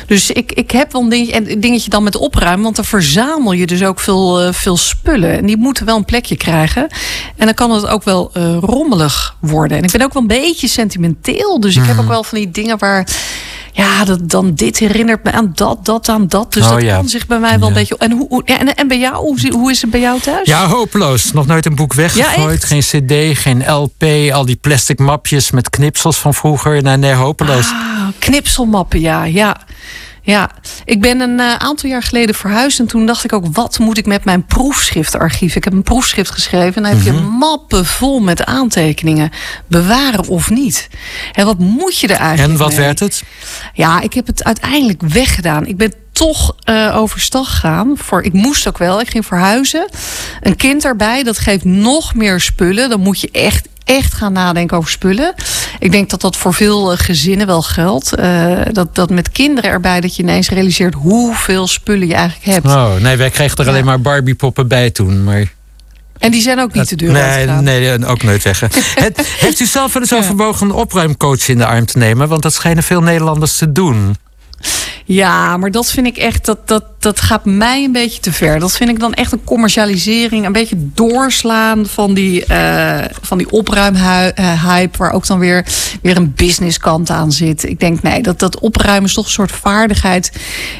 Dus 0.09 0.31
ik, 0.31 0.53
ik 0.53 0.71
heb 0.71 0.92
wel 0.92 1.03
een 1.03 1.09
dingetje, 1.09 1.33
en 1.33 1.61
dingetje 1.61 1.90
dan 1.90 2.03
met 2.03 2.16
opruimen. 2.16 2.62
Want 2.62 2.77
dan 2.77 2.85
verzamel 2.85 3.53
je 3.53 3.66
dus 3.66 3.85
ook 3.85 4.01
veel, 4.01 4.47
uh, 4.47 4.53
veel 4.53 4.77
spullen. 4.77 5.38
En 5.38 5.47
die 5.47 5.57
moeten 5.57 5.87
wel 5.87 5.97
een 5.97 6.05
plekje 6.05 6.37
krijgen. 6.37 6.87
En 7.37 7.47
dan 7.47 7.55
kan 7.55 7.71
het 7.71 7.87
ook 7.87 8.05
wel 8.05 8.31
uh, 8.37 8.57
rommelig 8.61 9.37
worden. 9.40 9.79
En 9.79 9.85
ik 9.85 9.90
ben 9.90 10.03
ook 10.03 10.12
wel 10.12 10.23
een 10.23 10.29
beetje 10.29 10.68
sentimenteel. 10.68 11.61
Dus 11.61 11.77
ik 11.77 11.85
heb 11.85 11.99
ook 11.99 12.09
wel 12.09 12.25
van 12.25 12.38
die 12.38 12.51
dingen 12.51 12.79
waar 12.79 13.07
ja, 13.79 14.05
dat, 14.05 14.31
dan 14.31 14.55
dit 14.55 14.79
herinnert 14.79 15.25
me 15.25 15.33
aan 15.33 15.53
dat, 15.55 15.85
dat 15.85 16.09
aan 16.09 16.29
dat. 16.29 16.53
Dus 16.53 16.64
Oh, 16.64 16.71
dat 16.71 16.83
ja. 16.83 16.97
kan 16.97 17.09
zich 17.09 17.27
bij 17.27 17.38
mij 17.38 17.59
wel 17.59 17.69
een 17.69 17.75
beetje... 17.75 17.97
En, 17.99 18.11
hoe, 18.12 18.43
ja, 18.45 18.59
en, 18.59 18.75
en 18.75 18.88
bij 18.88 18.99
jou? 18.99 19.17
Hoe, 19.17 19.51
hoe 19.51 19.71
is 19.71 19.81
het 19.83 19.91
bij 19.91 20.01
jou 20.01 20.21
thuis? 20.21 20.49
Ja, 20.49 20.67
hopeloos. 20.67 21.33
Nog 21.33 21.47
nooit 21.47 21.67
een 21.67 21.75
boek 21.75 21.95
weggegooid. 21.95 22.64
geen 22.64 22.81
cd, 22.81 23.38
geen 23.38 23.71
LP. 23.71 24.05
Al 24.33 24.45
die 24.45 24.57
plastic 24.57 24.99
mapjes 24.99 25.51
met 25.51 25.71
knipsels 25.71 26.19
van 26.19 26.35
vroeger. 26.35 26.83
Nee, 26.83 26.97
nee, 26.97 27.12
hopeloos. 27.12 27.67
Ah, 27.67 28.09
knipselmappen, 28.19 29.01
ja. 29.01 29.25
ja. 29.25 29.57
Ja, 30.31 30.51
ik 30.85 31.01
ben 31.01 31.21
een 31.21 31.41
eh, 31.41 31.55
aantal 31.55 31.91
jaar 31.91 32.03
geleden 32.03 32.35
verhuisd 32.35 32.79
en 32.79 32.87
toen 32.87 33.07
dacht 33.07 33.25
ik 33.25 33.33
ook, 33.33 33.45
wat 33.53 33.79
moet 33.79 33.99
ik 33.99 34.07
met 34.07 34.25
mijn 34.25 34.45
proefschriftarchief? 34.47 35.57
Ik 35.57 35.64
heb 35.64 35.73
een 35.73 35.83
proefschrift 35.83 36.31
geschreven 36.31 36.75
en 36.75 36.83
dan 36.83 36.93
heb 36.93 37.03
je 37.03 37.12
Mhm. 37.21 37.25
mappen 37.38 37.87
vol 37.87 38.21
met 38.21 38.45
aantekeningen. 38.45 39.31
Bewaren 39.67 40.27
of 40.29 40.51
niet? 40.51 40.88
En 41.33 41.45
wat 41.47 41.59
moet 41.59 41.99
je 41.99 42.07
er 42.09 42.17
eigenlijk 42.21 42.53
En 42.53 42.57
wat 42.59 42.69
mee? 42.69 42.79
werd 42.79 42.99
het? 43.01 43.23
Ja, 43.73 44.01
ik 44.01 44.12
heb 44.12 44.27
het 44.27 44.45
uiteindelijk 44.45 45.03
weggedaan. 45.03 45.67
Ik 45.67 45.77
ben 45.77 45.93
toch 46.18 46.54
eh 46.64 46.96
overstag 46.96 47.50
gegaan. 47.50 47.92
Voor, 47.96 48.22
ik 48.22 48.33
moest 48.33 48.68
ook 48.68 48.78
wel. 48.78 49.00
Ik 49.00 49.11
ging 49.11 49.26
verhuizen. 49.26 49.88
Een 50.40 50.57
kind 50.57 50.85
erbij, 50.85 51.22
dat 51.22 51.38
geeft 51.38 51.64
nog 51.64 52.14
meer 52.14 52.40
spullen. 52.40 52.88
Dan 52.90 53.00
moet 53.00 53.20
je 53.20 53.28
echt, 53.33 53.68
echt 53.85 54.14
gaan 54.14 54.33
nadenken 54.33 54.76
over 54.76 54.90
spullen. 54.90 55.35
Ik 55.78 55.92
denk 55.92 56.11
dat 56.11 56.20
dat 56.20 56.37
voor 56.37 56.54
veel 56.54 56.92
eh, 56.92 56.98
gezinnen 56.98 57.46
wel 57.46 57.62
geldt. 57.62 58.14
Eh, 58.14 58.59
dat, 58.72 58.94
dat 58.94 59.11
met 59.11 59.31
kinderen 59.31 59.70
erbij, 59.70 60.00
dat 60.00 60.16
je 60.16 60.22
ineens 60.22 60.48
realiseert 60.48 60.94
hoeveel 60.94 61.66
spullen 61.66 62.09
je 62.09 62.14
eigenlijk 62.14 62.52
hebt. 62.52 62.66
Oh, 62.66 62.94
nee, 62.96 63.16
wij 63.16 63.31
kregen 63.31 63.57
er 63.59 63.68
alleen 63.68 63.85
maar 63.85 64.00
Barbie-poppen 64.00 64.68
bij 64.68 64.90
toen. 64.90 65.24
Maar... 65.24 65.44
En 66.18 66.31
die 66.31 66.42
zijn 66.42 66.61
ook 66.61 66.72
niet 66.72 66.88
te 66.88 66.96
duur 66.96 67.12
Nee, 67.12 67.46
nee, 67.46 68.07
ook 68.07 68.22
nooit 68.22 68.42
weg. 68.42 68.61
Het- 69.04 69.26
Heeft 69.38 69.61
u 69.61 69.66
zelf 69.66 69.92
wel 69.92 70.02
eens 70.02 70.14
overwogen 70.14 70.66
een 70.66 70.74
opruimcoach 70.74 71.48
in 71.48 71.59
de 71.59 71.66
arm 71.66 71.87
te 71.87 71.98
nemen? 71.98 72.28
Want 72.28 72.42
dat 72.42 72.52
schijnen 72.52 72.83
veel 72.83 73.00
Nederlanders 73.00 73.57
te 73.57 73.72
doen. 73.72 74.16
Ja, 75.05 75.57
maar 75.57 75.71
dat 75.71 75.90
vind 75.90 76.07
ik 76.07 76.16
echt, 76.16 76.44
dat, 76.44 76.68
dat, 76.68 76.85
dat 76.99 77.21
gaat 77.21 77.44
mij 77.44 77.85
een 77.85 77.92
beetje 77.92 78.21
te 78.21 78.33
ver. 78.33 78.59
Dat 78.61 78.77
vind 78.77 78.90
ik 78.90 79.01
dan 79.01 79.14
echt 79.14 79.33
een 79.33 79.44
commercialisering, 79.44 80.47
een 80.47 80.53
beetje 80.53 80.77
doorslaan 80.94 81.87
van 81.87 82.14
die, 82.14 82.44
eh 82.44 83.05
van 83.21 83.38
die 83.38 83.51
opruimhype, 83.51 84.99
waar 84.99 85.12
ook 85.12 85.27
dan 85.27 85.38
weer, 85.38 85.66
weer 86.03 86.16
een 86.16 86.33
businesskant 86.35 87.11
aan 87.11 87.33
zit. 87.33 87.64
Ik 87.64 87.81
denk, 87.81 88.03
nee, 88.03 88.23
dat, 88.23 88.38
dat 88.38 88.59
opruimen 88.59 89.05
is 89.05 89.14
toch 89.14 89.25
een 89.25 89.31
soort 89.31 89.53
vaardigheid. 89.53 90.33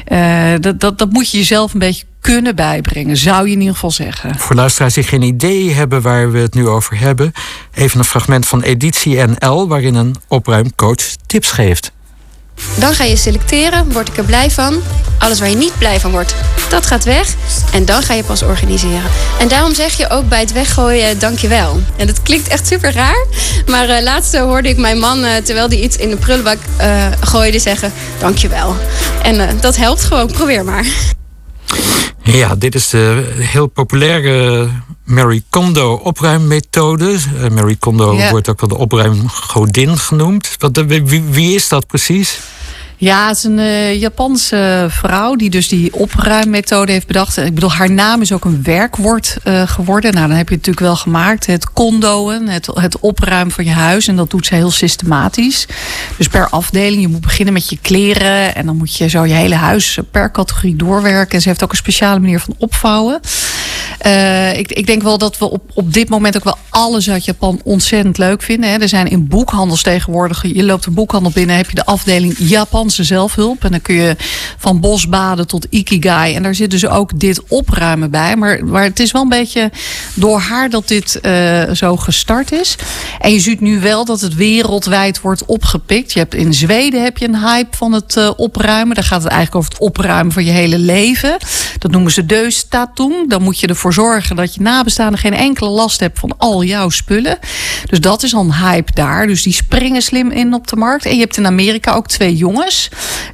Eh, 0.05 0.53
dat, 0.59 0.79
dat, 0.79 0.97
dat 0.97 1.11
moet 1.11 1.31
je 1.31 1.37
jezelf 1.37 1.73
een 1.73 1.79
beetje 1.79 2.05
kunnen 2.21 2.55
bijbrengen, 2.55 3.17
zou 3.17 3.45
je 3.45 3.53
in 3.53 3.59
ieder 3.59 3.73
geval 3.73 3.91
zeggen. 3.91 4.39
Voor 4.39 4.55
luisteraars 4.55 4.93
die 4.93 5.03
geen 5.03 5.21
idee 5.21 5.71
hebben 5.71 6.01
waar 6.01 6.31
we 6.31 6.39
het 6.39 6.53
nu 6.53 6.67
over 6.67 6.99
hebben... 6.99 7.31
even 7.73 7.99
een 7.99 8.05
fragment 8.05 8.47
van 8.47 8.61
Editie 8.61 9.25
NL... 9.25 9.67
waarin 9.67 9.95
een 9.95 10.15
opruimcoach 10.27 11.15
tips 11.25 11.51
geeft. 11.51 11.91
Dan 12.75 12.93
ga 12.93 13.03
je 13.03 13.15
selecteren, 13.15 13.91
word 13.91 14.07
ik 14.07 14.17
er 14.17 14.23
blij 14.23 14.51
van. 14.51 14.81
Alles 15.17 15.39
waar 15.39 15.49
je 15.49 15.55
niet 15.55 15.77
blij 15.77 15.99
van 15.99 16.11
wordt, 16.11 16.35
dat 16.69 16.85
gaat 16.85 17.03
weg. 17.03 17.33
En 17.71 17.85
dan 17.85 18.03
ga 18.03 18.13
je 18.13 18.23
pas 18.23 18.43
organiseren. 18.43 19.09
En 19.39 19.47
daarom 19.47 19.73
zeg 19.73 19.93
je 19.97 20.09
ook 20.09 20.29
bij 20.29 20.39
het 20.39 20.51
weggooien 20.51 21.19
dankjewel. 21.19 21.79
En 21.95 22.07
dat 22.07 22.21
klinkt 22.21 22.47
echt 22.47 22.67
super 22.67 22.93
raar. 22.93 23.25
Maar 23.65 23.89
eh 23.89 24.03
laatst 24.03 24.33
eh, 24.33 24.41
hoorde 24.41 24.69
ik 24.69 24.77
mijn 24.77 24.99
man, 24.99 25.23
eh, 25.23 25.35
terwijl 25.43 25.67
hij 25.67 25.77
iets 25.77 25.97
in 25.97 26.09
de 26.09 26.15
prullenbak 26.15 26.57
eh, 26.77 27.05
gooide, 27.19 27.59
zeggen 27.59 27.93
dankjewel. 28.19 28.75
En 29.23 29.39
eh, 29.39 29.47
dat 29.61 29.75
helpt 29.75 30.03
gewoon, 30.03 30.27
probeer 30.27 30.63
maar. 30.63 31.17
Ja, 32.31 32.55
dit 32.55 32.75
is 32.75 32.89
de 32.89 33.33
heel 33.37 33.67
populaire 33.67 34.67
Mary 35.03 35.43
Kondo 35.49 35.93
opruimmethode. 35.93 37.17
Eh, 37.41 37.49
Mary 37.49 37.75
Kondo 37.75 38.13
Ja. 38.13 38.29
wordt 38.29 38.49
ook 38.49 38.59
wel 38.59 38.69
de 38.69 38.77
opruimgodin 38.77 39.97
genoemd. 39.97 40.55
Wat, 40.59 40.77
eh, 40.77 40.83
wie, 41.03 41.21
wie 41.23 41.55
is 41.55 41.67
dat 41.67 41.87
precies? 41.87 42.39
Ja, 42.99 43.27
het 43.27 43.37
is 43.37 43.43
een 43.43 43.59
eh, 43.59 43.99
Japanse 43.99 44.87
vrouw 44.89 45.35
die 45.35 45.49
dus 45.49 45.67
die 45.67 45.93
opruimmethode 45.93 46.91
heeft 46.91 47.07
bedacht. 47.07 47.37
Ik 47.37 47.53
bedoel, 47.53 47.71
haar 47.71 47.91
naam 47.91 48.21
is 48.21 48.31
ook 48.31 48.45
een 48.45 48.63
werkwoord 48.63 49.37
eh, 49.43 49.67
geworden. 49.67 50.13
Nou, 50.13 50.27
dan 50.27 50.37
heb 50.37 50.49
je 50.49 50.55
het 50.55 50.65
natuurlijk 50.65 50.93
wel 50.93 50.95
gemaakt. 50.95 51.45
Het 51.45 51.73
condoen, 51.73 52.47
het, 52.47 52.69
het 52.73 52.99
opruimen 52.99 53.53
van 53.53 53.65
je 53.65 53.71
huis. 53.71 54.07
En 54.07 54.15
dat 54.15 54.29
doet 54.29 54.45
ze 54.45 54.55
heel 54.55 54.71
systematisch. 54.71 55.67
Dus 56.17 56.27
per 56.27 56.49
afdeling. 56.49 57.01
Je 57.01 57.07
moet 57.07 57.21
beginnen 57.21 57.53
met 57.53 57.69
je 57.69 57.77
kleren. 57.81 58.55
En 58.55 58.65
dan 58.65 58.77
moet 58.77 58.95
je 58.95 59.07
zo 59.07 59.25
je 59.25 59.33
hele 59.33 59.55
huis 59.55 59.99
per 60.11 60.31
categorie 60.31 60.75
doorwerken. 60.75 61.35
En 61.35 61.41
ze 61.41 61.47
heeft 61.47 61.63
ook 61.63 61.71
een 61.71 61.77
speciale 61.77 62.19
manier 62.19 62.39
van 62.39 62.55
opvouwen. 62.57 63.19
Eh, 63.99 64.57
ik, 64.57 64.71
ik 64.71 64.85
denk 64.85 65.01
wel 65.01 65.17
dat 65.17 65.37
we 65.37 65.49
op, 65.49 65.71
op 65.73 65.93
dit 65.93 66.09
moment 66.09 66.35
ook 66.37 66.43
wel 66.43 66.57
alles 66.69 67.09
uit 67.09 67.25
Japan 67.25 67.61
ontzettend 67.63 68.17
leuk 68.17 68.41
vinden. 68.41 68.69
Hè. 68.69 68.77
Er 68.77 68.89
zijn 68.89 69.07
in 69.07 69.27
boekhandels 69.27 69.81
tegenwoordig, 69.81 70.43
je 70.53 70.63
loopt 70.63 70.85
een 70.85 70.93
boekhandel 70.93 71.31
binnen, 71.31 71.55
heb 71.55 71.69
je 71.69 71.75
de 71.75 71.85
afdeling 71.85 72.35
Zelfhulp. 72.89 73.63
En 73.63 73.71
dan 73.71 73.81
kun 73.81 73.95
je 73.95 74.15
van 74.57 74.79
bosbaden 74.79 75.47
tot 75.47 75.67
ikigai. 75.69 76.35
En 76.35 76.43
daar 76.43 76.55
zit 76.55 76.71
dus 76.71 76.87
ook 76.87 77.19
dit 77.19 77.41
opruimen 77.47 78.11
bij. 78.11 78.35
Maar, 78.35 78.65
maar 78.65 78.83
het 78.83 78.99
is 78.99 79.11
wel 79.11 79.21
een 79.21 79.29
beetje 79.29 79.71
door 80.13 80.39
haar 80.39 80.69
dat 80.69 80.87
dit 80.87 81.19
eh, 81.19 81.71
zo 81.71 81.97
gestart 81.97 82.51
is. 82.51 82.75
En 83.19 83.31
je 83.31 83.39
ziet 83.39 83.61
nu 83.61 83.79
wel 83.79 84.05
dat 84.05 84.21
het 84.21 84.35
wereldwijd 84.35 85.21
wordt 85.21 85.45
opgepikt. 85.45 86.13
Je 86.13 86.19
hebt 86.19 86.35
in 86.35 86.53
Zweden 86.53 87.03
heb 87.03 87.17
je 87.17 87.27
een 87.27 87.39
hype 87.39 87.77
van 87.77 87.93
het 87.93 88.17
eh, 88.17 88.29
opruimen. 88.35 88.95
Daar 88.95 89.03
gaat 89.03 89.23
het 89.23 89.31
eigenlijk 89.31 89.55
over 89.55 89.71
het 89.71 89.81
opruimen 89.81 90.33
van 90.33 90.45
je 90.45 90.51
hele 90.51 90.77
leven. 90.77 91.37
Dat 91.77 91.91
noemen 91.91 92.11
ze 92.11 92.25
deustatung. 92.25 93.29
Dan 93.29 93.41
moet 93.41 93.59
je 93.59 93.67
ervoor 93.67 93.93
zorgen 93.93 94.35
dat 94.35 94.53
je 94.53 94.61
nabestaanden 94.61 95.19
geen 95.19 95.33
enkele 95.33 95.69
last 95.69 95.99
hebt 95.99 96.19
van 96.19 96.37
al 96.37 96.63
jouw 96.63 96.89
spullen. 96.89 97.39
Dus 97.85 97.99
dat 97.99 98.23
is 98.23 98.33
al 98.33 98.41
een 98.41 98.53
hype 98.53 98.91
daar. 98.93 99.27
Dus 99.27 99.43
die 99.43 99.53
springen 99.53 100.01
slim 100.01 100.31
in 100.31 100.53
op 100.53 100.67
de 100.67 100.75
markt. 100.75 101.05
En 101.05 101.13
je 101.13 101.19
hebt 101.19 101.37
in 101.37 101.45
Amerika 101.45 101.93
ook 101.93 102.07
twee 102.07 102.35
jongens, 102.35 102.78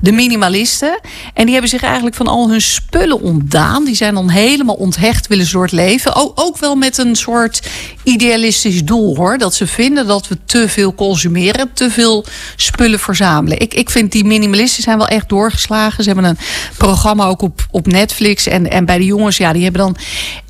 de 0.01 0.11
minimalisten. 0.11 0.99
En 1.33 1.43
die 1.43 1.51
hebben 1.51 1.69
zich 1.69 1.83
eigenlijk 1.83 2.15
van 2.15 2.27
al 2.27 2.49
hun 2.49 2.61
spullen 2.61 3.21
ontdaan. 3.21 3.85
Die 3.85 3.95
zijn 3.95 4.13
dan 4.13 4.29
helemaal 4.29 4.75
onthecht, 4.75 5.27
willen 5.27 5.61
het 5.61 5.71
leven. 5.71 6.15
Ook, 6.15 6.31
ook 6.35 6.57
wel 6.57 6.75
met 6.75 6.97
een 6.97 7.15
soort 7.15 7.61
idealistisch 8.03 8.83
doel 8.83 9.15
hoor. 9.15 9.37
Dat 9.37 9.55
ze 9.55 9.67
vinden 9.67 10.07
dat 10.07 10.27
we 10.27 10.37
te 10.45 10.69
veel 10.69 10.95
consumeren, 10.95 11.73
te 11.73 11.91
veel 11.91 12.25
spullen 12.55 12.99
verzamelen. 12.99 13.59
Ik, 13.59 13.73
ik 13.73 13.89
vind 13.89 14.11
die 14.11 14.25
minimalisten 14.25 14.83
zijn 14.83 14.97
wel 14.97 15.07
echt 15.07 15.29
doorgeslagen. 15.29 16.03
Ze 16.03 16.09
hebben 16.09 16.29
een 16.29 16.37
programma 16.77 17.25
ook 17.25 17.41
op, 17.41 17.65
op 17.71 17.87
Netflix. 17.87 18.47
En, 18.47 18.71
en 18.71 18.85
bij 18.85 18.97
de 18.97 19.05
jongens, 19.05 19.37
ja, 19.37 19.53
die 19.53 19.63
hebben 19.63 19.81
dan 19.81 19.97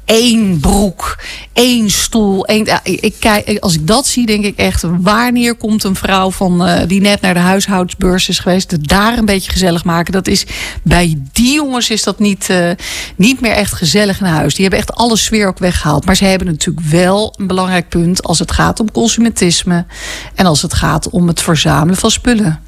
één 0.05 0.59
broek, 0.59 1.17
één 1.53 1.89
stoel. 1.89 2.45
Één, 2.45 2.81
ik, 2.83 3.15
kijk, 3.19 3.57
als 3.59 3.73
ik 3.73 3.87
dat 3.87 4.07
zie, 4.07 4.25
denk 4.25 4.43
ik 4.43 4.57
echt... 4.57 4.83
wanneer 4.99 5.55
komt 5.55 5.83
een 5.83 5.95
vrouw 5.95 6.31
van, 6.31 6.65
eh, 6.65 6.87
die 6.87 7.01
net 7.01 7.21
naar 7.21 7.33
de 7.33 7.39
huishoudsbeurs 7.39 8.29
is 8.29 8.39
geweest... 8.39 8.71
het 8.71 8.87
daar 8.87 9.17
een 9.17 9.25
beetje 9.25 9.51
gezellig 9.51 9.83
maken? 9.83 10.13
Dat 10.13 10.27
is, 10.27 10.45
bij 10.83 11.17
die 11.31 11.53
jongens 11.53 11.89
is 11.89 12.03
dat 12.03 12.19
niet, 12.19 12.49
eh, 12.49 12.71
niet 13.15 13.41
meer 13.41 13.51
echt 13.51 13.73
gezellig 13.73 14.19
in 14.19 14.25
huis. 14.25 14.53
Die 14.53 14.61
hebben 14.61 14.79
echt 14.79 14.93
alle 14.93 15.17
sfeer 15.17 15.47
ook 15.47 15.59
weggehaald. 15.59 16.05
Maar 16.05 16.15
ze 16.15 16.25
hebben 16.25 16.47
natuurlijk 16.47 16.85
wel 16.87 17.33
een 17.37 17.47
belangrijk 17.47 17.89
punt... 17.89 18.23
als 18.23 18.39
het 18.39 18.51
gaat 18.51 18.79
om 18.79 18.91
consumentisme... 18.91 19.85
en 20.35 20.45
als 20.45 20.61
het 20.61 20.73
gaat 20.73 21.09
om 21.09 21.27
het 21.27 21.41
verzamelen 21.41 21.97
van 21.97 22.11
spullen. 22.11 22.59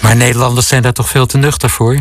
Maar 0.00 0.16
Nederlanders 0.16 0.68
zijn 0.68 0.82
daar 0.82 0.92
toch 0.92 1.08
veel 1.08 1.26
te 1.26 1.38
nuchter 1.38 1.70
voor? 1.70 1.98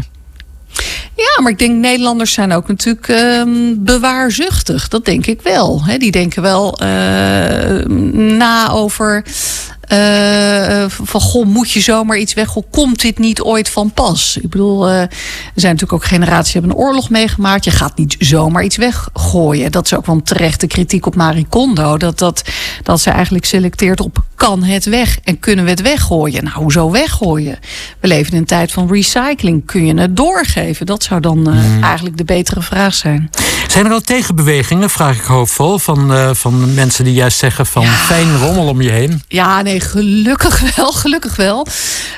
Ja, 1.16 1.42
maar 1.42 1.52
ik 1.52 1.60
denk 1.60 1.76
Nederlanders 1.76 2.34
zijn 2.34 2.52
ook 2.52 2.68
natuurlijk 2.68 3.08
ehm, 3.08 3.74
bewaarzuchtig. 3.78 4.88
Dat 4.88 5.06
denk 5.06 5.26
ik 5.26 5.42
wel. 5.42 5.84
Die 5.98 6.12
denken 6.12 6.42
wel 6.42 6.80
eh, 6.80 7.86
na 8.38 8.70
over. 8.70 9.24
Eh, 9.88 10.86
van 10.88 11.22
goh, 11.22 11.46
moet 11.46 11.72
je 11.72 11.80
zomaar 11.80 12.18
iets 12.18 12.34
weg? 12.34 12.48
Goh, 12.48 12.64
komt 12.72 13.02
dit 13.02 13.20
niet 13.20 13.42
ooit 13.42 13.70
van 13.70 13.92
pas? 13.92 14.38
Ik 14.42 14.50
bedoel, 14.50 14.88
eh, 14.88 15.02
er 15.02 15.10
zijn 15.56 15.74
natuurlijk 15.74 15.94
ook 15.94 16.06
generaties 16.06 16.52
die 16.52 16.62
hebben 16.62 16.80
een 16.80 16.86
oorlog 16.86 17.10
meegemaakt. 17.10 17.64
Je 17.64 17.72
gaat 17.72 17.98
niet 17.98 18.16
zomaar 18.20 18.64
iets 18.64 18.78
weggooien. 18.78 19.72
Dat 19.72 19.86
is 19.86 19.94
ook 19.94 20.06
wel 20.06 20.16
een 20.16 20.24
terechte 20.24 20.68
kritiek 20.68 21.06
op 21.06 21.16
Marie 21.16 21.48
Kondo. 21.50 21.98
Dat, 21.98 22.18
dat, 22.20 22.42
dat 22.84 23.02
ze 23.02 23.10
eigenlijk 23.10 23.46
selecteert 23.46 24.00
op 24.00 24.26
kan 24.38 24.64
het 24.64 24.86
weg 24.86 25.20
en 25.24 25.40
kunnen 25.40 25.66
we 25.66 25.72
het 25.72 25.82
weggooien? 25.82 26.44
Nou, 26.44 26.56
hoezo 26.56 26.92
weggooien? 26.92 27.60
We 28.00 28.08
leven 28.08 28.34
in 28.34 28.38
een 28.38 28.46
tijd 28.46 28.72
van 28.72 28.88
recycling. 28.92 29.66
Kun 29.66 29.86
je 29.86 29.94
het 29.94 30.16
doorgeven? 30.16 30.86
Dat 30.86 31.04
zou 31.04 31.22
dan 31.22 31.52
eh, 31.52 31.84
eigenlijk 31.84 32.18
de 32.18 32.24
betere 32.24 32.62
vraag 32.62 32.94
zijn. 32.94 33.30
Zijn 33.68 33.86
er 33.86 33.92
al 33.92 34.02
tegenbewegingen, 34.02 34.90
vraag 34.90 35.18
ik 35.18 35.24
hoopvol, 35.24 35.78
van, 35.78 36.14
eh, 36.14 36.30
van 36.34 36.74
mensen 36.74 37.04
die 37.04 37.14
juist 37.14 37.38
zeggen 37.38 37.66
van 37.66 37.86
fijn 37.86 38.38
rommel 38.38 38.68
om 38.68 38.82
je 38.82 38.90
heen? 38.90 39.22
Ja, 39.28 39.62
nee, 39.62 39.77
gelukkig 39.80 40.60
wel, 40.76 40.92
gelukkig 40.92 41.36
wel. 41.36 41.68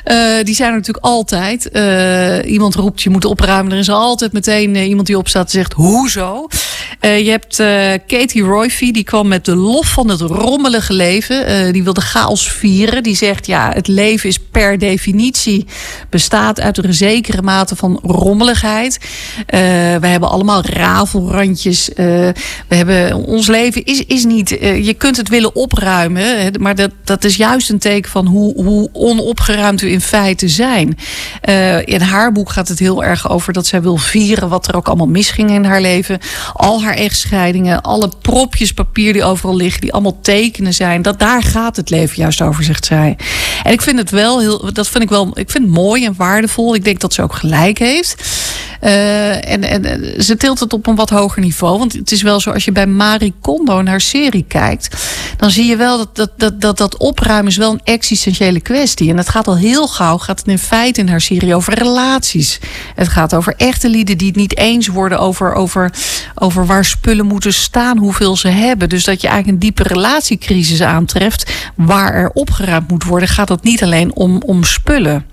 Eh, 0.04 0.44
die 0.44 0.56
zijn 0.56 0.70
er 0.70 0.76
natuurlijk 0.76 1.06
altijd. 1.06 1.72
Eh, 1.72 2.52
iemand 2.52 2.76
roept, 2.76 3.02
je 3.02 3.10
moet 3.10 3.26
opruimen. 3.26 3.72
Er 3.72 3.78
is 3.78 3.90
altijd 3.90 4.34
meteen 4.34 4.76
eh, 4.76 4.88
iemand 4.88 5.08
die 5.08 5.18
opstaat 5.18 5.46
en 5.46 5.52
zegt, 5.52 5.74
hoezo? 5.74 6.48
Je 7.02 7.30
hebt 7.30 7.56
Katie 8.08 8.42
Royfie, 8.42 8.94
die 8.94 9.04
kwam 9.04 9.28
met 9.28 9.46
de 9.46 9.56
lof 9.56 9.88
van 9.88 10.10
het 10.10 10.22
rommelige 10.22 10.94
leven. 10.94 11.74
Die 11.74 11.84
wil 11.84 11.94
de 11.94 12.02
chaos 12.02 12.52
vieren. 12.52 13.04
Die 13.04 13.16
zegt, 13.16 13.46
ja, 13.48 13.72
het 13.74 13.88
leven 13.88 14.30
is 14.30 14.40
per 14.52 14.78
definitie 14.78 15.66
bestaat 16.10 16.60
uit 16.60 16.78
een 16.78 16.94
zekere 16.94 17.42
mate 17.42 17.76
van 17.76 18.00
rommeligheid. 18.04 19.00
We 19.48 20.08
hebben 20.08 20.30
allemaal 20.30 20.66
rafelrandjes. 20.66 21.90
We 21.96 22.34
hebben, 22.68 23.16
ons 23.16 23.48
leven 23.48 23.86
is, 23.86 24.06
is 24.06 24.26
niet... 24.26 24.50
je 24.60 24.96
kunt 24.98 25.18
het 25.18 25.30
willen 25.30 25.56
opruimen, 25.56 26.54
maar 26.60 26.76
dat, 26.76 26.92
dat 27.04 27.24
is 27.24 27.36
jouw 27.36 27.49
juist 27.50 27.70
een 27.70 27.80
teken 27.80 28.12
van 28.12 28.26
hoe, 28.26 28.64
hoe 28.64 28.90
onopgeruimd 28.94 29.82
we 29.82 29.90
in 29.92 30.02
feite 30.02 30.48
zijn. 30.48 30.98
Eh, 31.42 31.88
in 31.88 32.02
haar 32.02 32.32
boek 32.32 32.50
gaat 32.50 32.68
het 32.68 32.80
heel 32.80 33.04
erg 33.04 33.30
over 33.30 33.54
dat 33.54 33.66
zij 33.66 33.82
wil 33.82 33.98
vieren 33.98 34.50
wat 34.50 34.68
er 34.68 34.76
ook 34.76 34.88
allemaal 34.88 35.08
misging 35.08 35.50
in 35.50 35.64
haar 35.64 35.82
leven. 35.82 36.20
Al 36.54 36.84
haar 36.84 36.94
echtscheidingen, 36.94 37.82
alle 37.82 38.12
propjes 38.22 38.74
papier 38.74 39.14
die 39.14 39.24
overal 39.24 39.56
liggen, 39.56 39.82
die 39.82 39.94
allemaal 39.94 40.20
tekenen 40.22 40.74
zijn. 40.74 41.02
Dat, 41.02 41.20
daar 41.20 41.44
gaat 41.44 41.76
het 41.76 41.90
leven 41.90 42.16
juist 42.16 42.42
over, 42.42 42.64
zegt 42.64 42.86
zij. 42.86 43.18
En 43.64 43.72
ik 43.72 43.82
vind 43.82 43.98
het 43.98 44.10
wel 44.10 44.40
heel, 44.40 44.74
dat 44.74 44.88
vind 44.88 45.04
ik 45.04 45.10
wel, 45.10 45.28
ik 45.34 45.50
vind 45.50 45.64
het 45.64 45.74
mooi 45.74 46.06
en 46.06 46.14
waardevol. 46.18 46.76
Ik 46.76 46.84
denk 46.84 47.00
dat 47.00 47.14
ze 47.14 47.22
ook 47.22 47.34
gelijk 47.34 47.78
heeft. 47.78 48.24
Uh, 48.84 49.52
en, 49.52 49.64
en 49.64 49.86
eh, 49.86 50.20
ze 50.20 50.38
tilt 50.38 50.60
het 50.60 50.74
op 50.74 50.88
een 50.88 50.96
wat 50.96 51.10
hoger 51.10 51.42
niveau. 51.42 51.78
Want 51.78 51.94
het 51.94 52.12
is 52.12 52.22
wel 52.22 52.40
zo, 52.40 52.52
als 52.52 52.66
je 52.66 52.72
bij 52.72 52.88
Marie 52.88 53.34
Kondo 53.42 53.82
naar 53.82 54.02
serie 54.02 54.46
kijkt, 54.48 54.96
dan 55.38 55.52
zie 55.52 55.66
je 55.66 55.76
wel 55.76 55.98
dat 55.98 56.16
dat, 56.16 56.32
dat, 56.38 56.62
dat 56.62 56.78
dat 56.78 56.98
is 57.48 57.58
wel 57.58 57.72
een 57.72 57.82
existentiële 57.84 58.60
kwestie. 58.60 59.10
En 59.10 59.18
het 59.18 59.30
gaat 59.30 59.48
al 59.48 59.58
heel 59.58 59.88
gauw, 59.88 60.18
gaat 60.18 60.40
het 60.40 60.48
in 60.48 60.60
feite 60.60 61.00
in 61.00 61.08
haar 61.08 61.22
serie 61.22 61.56
over 61.56 61.74
relaties. 61.74 62.60
Het 62.96 63.08
gaat 63.08 63.36
over 63.36 63.54
echte 63.58 63.90
lieden 63.90 64.18
die 64.18 64.28
het 64.28 64.36
niet 64.36 64.58
eens 64.58 64.88
worden 64.88 65.20
over, 65.20 65.54
over, 65.54 65.92
over 66.36 66.66
waar 66.66 66.86
spullen 66.86 67.26
moeten 67.26 67.54
staan, 67.54 67.98
hoeveel 67.98 68.38
ze 68.38 68.48
hebben. 68.48 68.90
Dus 68.90 69.04
dat 69.04 69.22
je 69.22 69.28
eigenlijk 69.28 69.64
een 69.64 69.68
diepe 69.70 69.94
relatiecrisis 69.94 70.82
aantreft, 70.82 71.52
waar 71.76 72.14
er 72.14 72.30
opgeruimd 72.30 72.90
moet 72.90 73.04
worden, 73.04 73.30
gaat 73.30 73.50
het 73.50 73.64
niet 73.64 73.84
alleen 73.84 74.16
om, 74.16 74.42
om 74.46 74.64
spullen. 74.64 75.26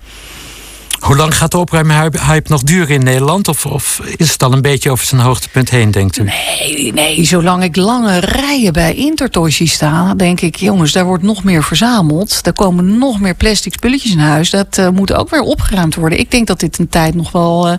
Hoe 0.99 1.15
lang 1.15 1.37
gaat 1.37 1.51
de 1.51 1.57
opruimhype 1.57 2.49
nog 2.51 2.63
duren 2.63 2.95
in 2.95 3.03
Nederland? 3.03 3.47
Of, 3.47 3.65
of, 3.65 4.01
is 4.15 4.31
het 4.31 4.43
al 4.43 4.53
een 4.53 4.61
beetje 4.61 4.91
over 4.91 5.05
zijn 5.05 5.21
hoogtepunt 5.21 5.69
heen, 5.69 5.91
denkt 5.91 6.17
u? 6.17 6.23
Nee, 6.23 6.93
nee 6.93 7.25
zolang 7.25 7.63
ik 7.63 7.75
lange 7.75 8.19
rijen 8.19 8.73
bij 8.73 8.95
Intertoys 8.95 9.55
zie 9.55 9.67
staan... 9.67 10.17
denk 10.17 10.41
ik, 10.41 10.55
jongens, 10.55 10.91
daar 10.91 11.05
wordt 11.05 11.23
nog 11.23 11.43
meer 11.43 11.63
verzameld. 11.63 12.39
Er 12.43 12.53
komen 12.53 12.97
nog 12.97 13.19
meer 13.19 13.35
plastic 13.35 13.73
spulletjes 13.73 14.11
in 14.11 14.19
huis. 14.19 14.49
Dat 14.49 14.77
uh, 14.77 14.89
moet 14.89 15.13
ook 15.13 15.29
weer 15.29 15.41
opgeruimd 15.41 15.95
worden. 15.95 16.19
Ik 16.19 16.31
denk 16.31 16.47
dat 16.47 16.59
dit 16.59 16.79
een 16.79 16.89
tijd 16.89 17.15
nog 17.15 17.31
wel, 17.31 17.67
uh, 17.67 17.73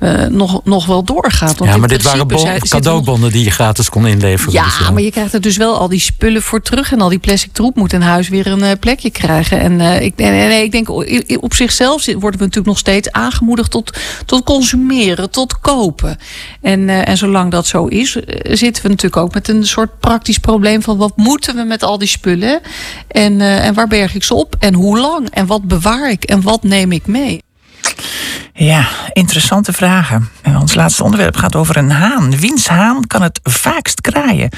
uh, 0.00 0.26
nog, 0.26 0.60
nog 0.64 0.86
wel 0.86 1.04
doorgaat. 1.04 1.58
Want 1.58 1.70
ja, 1.70 1.76
maar 1.76 1.88
dit 1.88 2.02
waren 2.02 2.28
bon, 2.28 2.58
cadeaubonnen 2.58 3.32
die 3.32 3.44
je 3.44 3.50
gratis 3.50 3.88
kon 3.88 4.06
inleveren. 4.06 4.52
Ja, 4.52 4.64
dus 4.64 4.90
maar 4.90 5.02
je 5.02 5.10
krijgt 5.10 5.32
er 5.32 5.40
dus 5.40 5.56
wel 5.56 5.78
al 5.78 5.88
die 5.88 6.00
spullen 6.00 6.42
voor 6.42 6.62
terug... 6.62 6.92
en 6.92 7.00
al 7.00 7.08
die 7.08 7.18
plastic 7.18 7.52
troep 7.52 7.76
moet 7.76 7.92
in 7.92 8.00
huis 8.00 8.28
weer 8.28 8.46
een 8.46 8.78
plekje 8.78 9.10
krijgen. 9.10 9.60
En 9.60 10.02
ik, 10.02 10.16
nee, 10.16 10.64
ik 10.64 10.72
denk, 10.72 10.88
op 11.42 11.54
zichzelf 11.54 12.06
worden 12.18 12.40
we 12.40 12.48
natuurlijk 12.50 12.66
nog 12.66 12.78
steeds 12.78 13.12
aangemoedigd 13.12 13.70
tot, 13.70 13.98
tot 14.26 14.44
consumeren, 14.44 15.30
tot 15.30 15.60
kopen. 15.60 16.18
En, 16.60 16.80
uh, 16.80 17.08
en 17.08 17.16
zolang 17.16 17.50
dat 17.50 17.66
zo 17.66 17.86
is, 17.86 18.16
eh, 18.16 18.56
zitten 18.56 18.82
we 18.82 18.88
natuurlijk 18.88 19.22
ook 19.22 19.34
met 19.34 19.48
een 19.48 19.66
soort 19.66 19.98
praktisch 19.98 20.38
probleem 20.38 20.82
van 20.82 20.96
wat 20.96 21.16
moeten 21.16 21.56
we 21.56 21.62
met 21.62 21.82
al 21.82 21.98
die 21.98 22.08
spullen? 22.08 22.60
En, 23.08 23.32
uh, 23.32 23.66
en 23.66 23.74
waar 23.74 23.88
berg 23.88 24.14
ik 24.14 24.24
ze 24.24 24.34
op? 24.34 24.56
En 24.58 24.74
hoe 24.74 24.98
lang? 24.98 25.30
En 25.30 25.46
wat 25.46 25.62
bewaar 25.62 26.10
ik? 26.10 26.24
En 26.24 26.42
wat 26.42 26.62
neem 26.62 26.92
ik 26.92 27.06
mee? 27.06 27.40
Ja, 28.54 28.88
interessante 29.12 29.72
vragen. 29.72 30.28
En 30.42 30.56
ons 30.56 30.74
laatste 30.74 31.02
onderwerp 31.02 31.36
gaat 31.36 31.56
over 31.56 31.76
een 31.76 31.90
haan. 31.90 32.38
Wiens 32.38 32.68
haan 32.68 33.06
kan 33.06 33.22
het 33.22 33.40
vaakst 33.42 34.00
kraaien? 34.00 34.50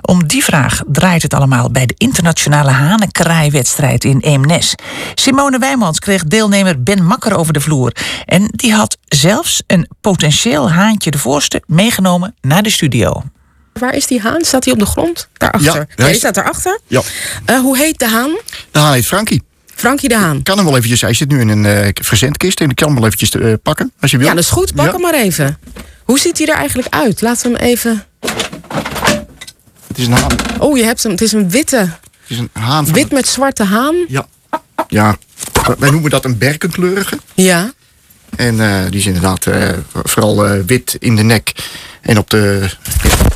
Om 0.00 0.26
die 0.26 0.44
vraag 0.44 0.82
draait 0.86 1.22
het 1.22 1.34
allemaal 1.34 1.70
bij 1.70 1.86
de 1.86 1.94
internationale 1.96 2.70
hanenkraaiwedstrijd 2.70 4.04
in 4.04 4.18
Eemnes. 4.18 4.74
Simone 5.14 5.58
Wijmans 5.58 5.98
kreeg 5.98 6.24
deelnemer 6.24 6.82
Ben 6.82 7.04
Makker 7.04 7.36
over 7.36 7.52
de 7.52 7.60
vloer. 7.60 7.92
En 8.24 8.48
die 8.50 8.74
had 8.74 8.96
zelfs 9.04 9.62
een 9.66 9.88
potentieel 10.00 10.70
haantje 10.70 11.10
de 11.10 11.18
voorste 11.18 11.62
meegenomen 11.66 12.34
naar 12.40 12.62
de 12.62 12.70
studio. 12.70 13.22
Waar 13.72 13.94
is 13.94 14.06
die 14.06 14.20
haan? 14.20 14.44
Staat 14.44 14.64
hij 14.64 14.72
op 14.72 14.78
de 14.78 14.86
grond? 14.86 15.28
Daarachter. 15.32 15.86
Ja, 15.96 16.04
hij 16.04 16.14
staat 16.14 16.34
daarachter. 16.34 16.80
Ja. 16.86 17.02
Uh, 17.50 17.58
hoe 17.58 17.78
heet 17.78 17.98
de 17.98 18.08
haan? 18.08 18.38
De 18.70 18.78
haan 18.78 18.92
heet 18.92 19.06
Frankie. 19.06 19.42
Frankie 19.84 20.08
de 20.08 20.16
Haan. 20.16 20.36
Ik 20.36 20.44
kan 20.44 20.56
hem 20.56 20.66
wel 20.66 20.76
eventjes, 20.76 21.00
hij 21.00 21.14
zit 21.14 21.28
nu 21.28 21.40
in 21.40 21.48
een 21.48 21.64
uh, 21.64 21.88
verzendkist 21.92 22.60
en 22.60 22.70
ik 22.70 22.76
kan 22.76 22.86
hem 22.86 22.96
wel 22.96 23.06
eventjes 23.06 23.34
uh, 23.34 23.54
pakken 23.62 23.92
als 24.00 24.10
je 24.10 24.16
wil. 24.16 24.26
Ja, 24.26 24.34
dat 24.34 24.42
is 24.42 24.50
goed. 24.50 24.74
Pak 24.74 24.86
ja. 24.86 24.92
hem 24.92 25.00
maar 25.00 25.14
even. 25.14 25.58
Hoe 26.04 26.18
ziet 26.18 26.38
hij 26.38 26.46
er 26.46 26.54
eigenlijk 26.54 26.94
uit? 26.94 27.20
Laten 27.20 27.52
we 27.52 27.58
hem 27.58 27.66
even... 27.66 28.04
Het 29.86 29.98
is 29.98 30.06
een 30.06 30.12
haan. 30.12 30.36
Oh, 30.58 30.76
je 30.76 30.84
hebt 30.84 31.02
hem. 31.02 31.12
Het 31.12 31.20
is 31.20 31.32
een 31.32 31.50
witte. 31.50 31.76
Het 31.76 32.28
is 32.28 32.38
een 32.38 32.50
haan. 32.52 32.92
Wit 32.92 33.12
met 33.12 33.28
zwarte 33.28 33.64
haan. 33.64 33.94
Ja. 34.08 34.26
Ja. 34.88 35.16
Wij 35.78 35.90
noemen 35.90 36.10
dat 36.10 36.24
een 36.24 36.38
berkenkleurige. 36.38 37.18
Ja. 37.34 37.72
En 38.36 38.54
uh, 38.54 38.82
die 38.90 39.00
is 39.00 39.06
inderdaad 39.06 39.46
vooral 39.92 40.64
wit 40.66 40.96
in 40.98 41.16
de 41.16 41.22
nek 41.22 41.52
en 42.00 42.18
op 42.18 42.30
de 42.30 42.70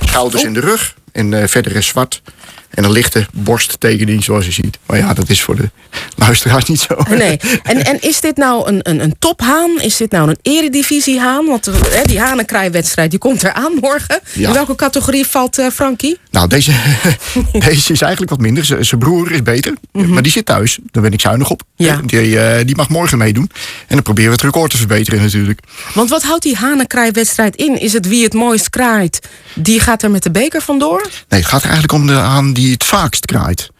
schouders 0.01 0.43
oh. 0.43 0.49
en 0.49 0.55
de 0.55 0.61
rug. 0.61 0.95
En 1.13 1.49
verder 1.49 1.77
is 1.77 1.87
zwart. 1.87 2.23
En 2.71 2.85
een 2.85 2.93
lichte 2.93 3.27
borsttekening, 3.33 4.25
zoals 4.25 4.47
je 4.47 4.53
ziet. 4.53 4.79
Maar 4.87 4.99
ja, 4.99 5.15
dat 5.15 5.29
is 5.29 5.43
voor 5.43 5.57
de 5.57 5.71
luisteraars 6.17 6.65
niet 6.65 6.81
zo. 6.81 6.97
Nee. 7.09 7.37
En, 7.63 7.85
en 7.85 8.01
is 8.01 8.21
dit 8.21 8.37
nou 8.37 8.69
een, 8.69 8.81
een, 8.83 9.03
een 9.03 9.15
tophaan? 9.19 9.81
Is 9.81 9.97
dit 9.97 10.11
nou 10.11 10.29
een 10.29 10.39
eredivisiehaan? 10.43 11.47
Want 11.47 11.65
hè, 11.67 12.03
die 12.03 12.21
hanenkrijwedstrijd 12.21 13.11
die 13.11 13.19
komt 13.19 13.43
eraan 13.43 13.73
morgen. 13.81 14.21
Ja. 14.33 14.49
In 14.49 14.55
welke 14.55 14.75
categorie 14.75 15.27
valt 15.27 15.59
uh, 15.59 15.67
Frankie? 15.71 16.19
Nou, 16.31 16.49
deze, 16.49 16.73
deze 17.69 17.93
is 17.93 18.01
eigenlijk 18.01 18.31
wat 18.31 18.41
minder. 18.41 18.65
Zijn 18.65 18.99
broer 18.99 19.33
is 19.33 19.43
beter. 19.43 19.75
Mm 19.93 20.03
-hmm. 20.03 20.13
Maar 20.13 20.23
die 20.23 20.33
zit 20.33 20.47
thuis. 20.47 20.79
Daar 20.91 21.03
ben 21.03 21.13
ik 21.13 21.21
zuinig 21.21 21.51
op. 21.51 21.63
Ja. 21.77 22.01
Die, 22.07 22.29
uh, 22.29 22.55
die 22.65 22.77
mag 22.77 22.89
morgen 22.89 23.19
meedoen. 23.19 23.51
En 23.87 23.95
dan 23.95 24.03
proberen 24.03 24.31
we 24.31 24.37
het 24.37 24.45
record 24.45 24.71
te 24.71 24.77
verbeteren 24.77 25.21
natuurlijk. 25.21 25.61
Want 25.95 26.11
wat 26.11 26.23
houdt 26.23 26.43
die 26.43 26.57
hanenkrijwedstrijd 26.57 27.57
in? 27.57 27.81
Is 27.81 27.93
het 27.93 28.09
wie 28.09 28.25
het 28.25 28.35
mooist 28.35 28.71
kraait? 28.71 29.29
Die 29.55 29.81
gaat 29.81 30.03
er 30.03 30.11
met 30.11 30.23
de 30.23 30.31
beker 30.31 30.63
vandoor? 30.63 31.11
Nee, 31.29 31.41
het 31.41 31.49
gaat 31.49 31.63
er 31.63 31.71
eigenlijk 31.71 31.93
om 31.93 32.07
de 32.07 32.13
haan 32.13 32.53
die 32.59 32.73
het 32.73 32.85
vaakst 32.85 33.27
kraait. 33.27 33.71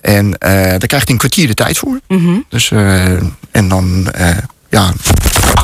En 0.00 0.26
uh, 0.26 0.34
daar 0.40 0.86
krijgt 0.86 1.04
hij 1.04 1.12
een 1.12 1.18
kwartier 1.18 1.46
de 1.46 1.54
tijd 1.54 1.78
voor. 1.78 2.00
Mm 2.08 2.18
-hmm. 2.18 2.44
Dus, 2.48 2.70
uh, 2.70 3.12
en 3.50 3.68
dan, 3.68 4.12
uh, 4.18 4.36
ja, 4.70 4.92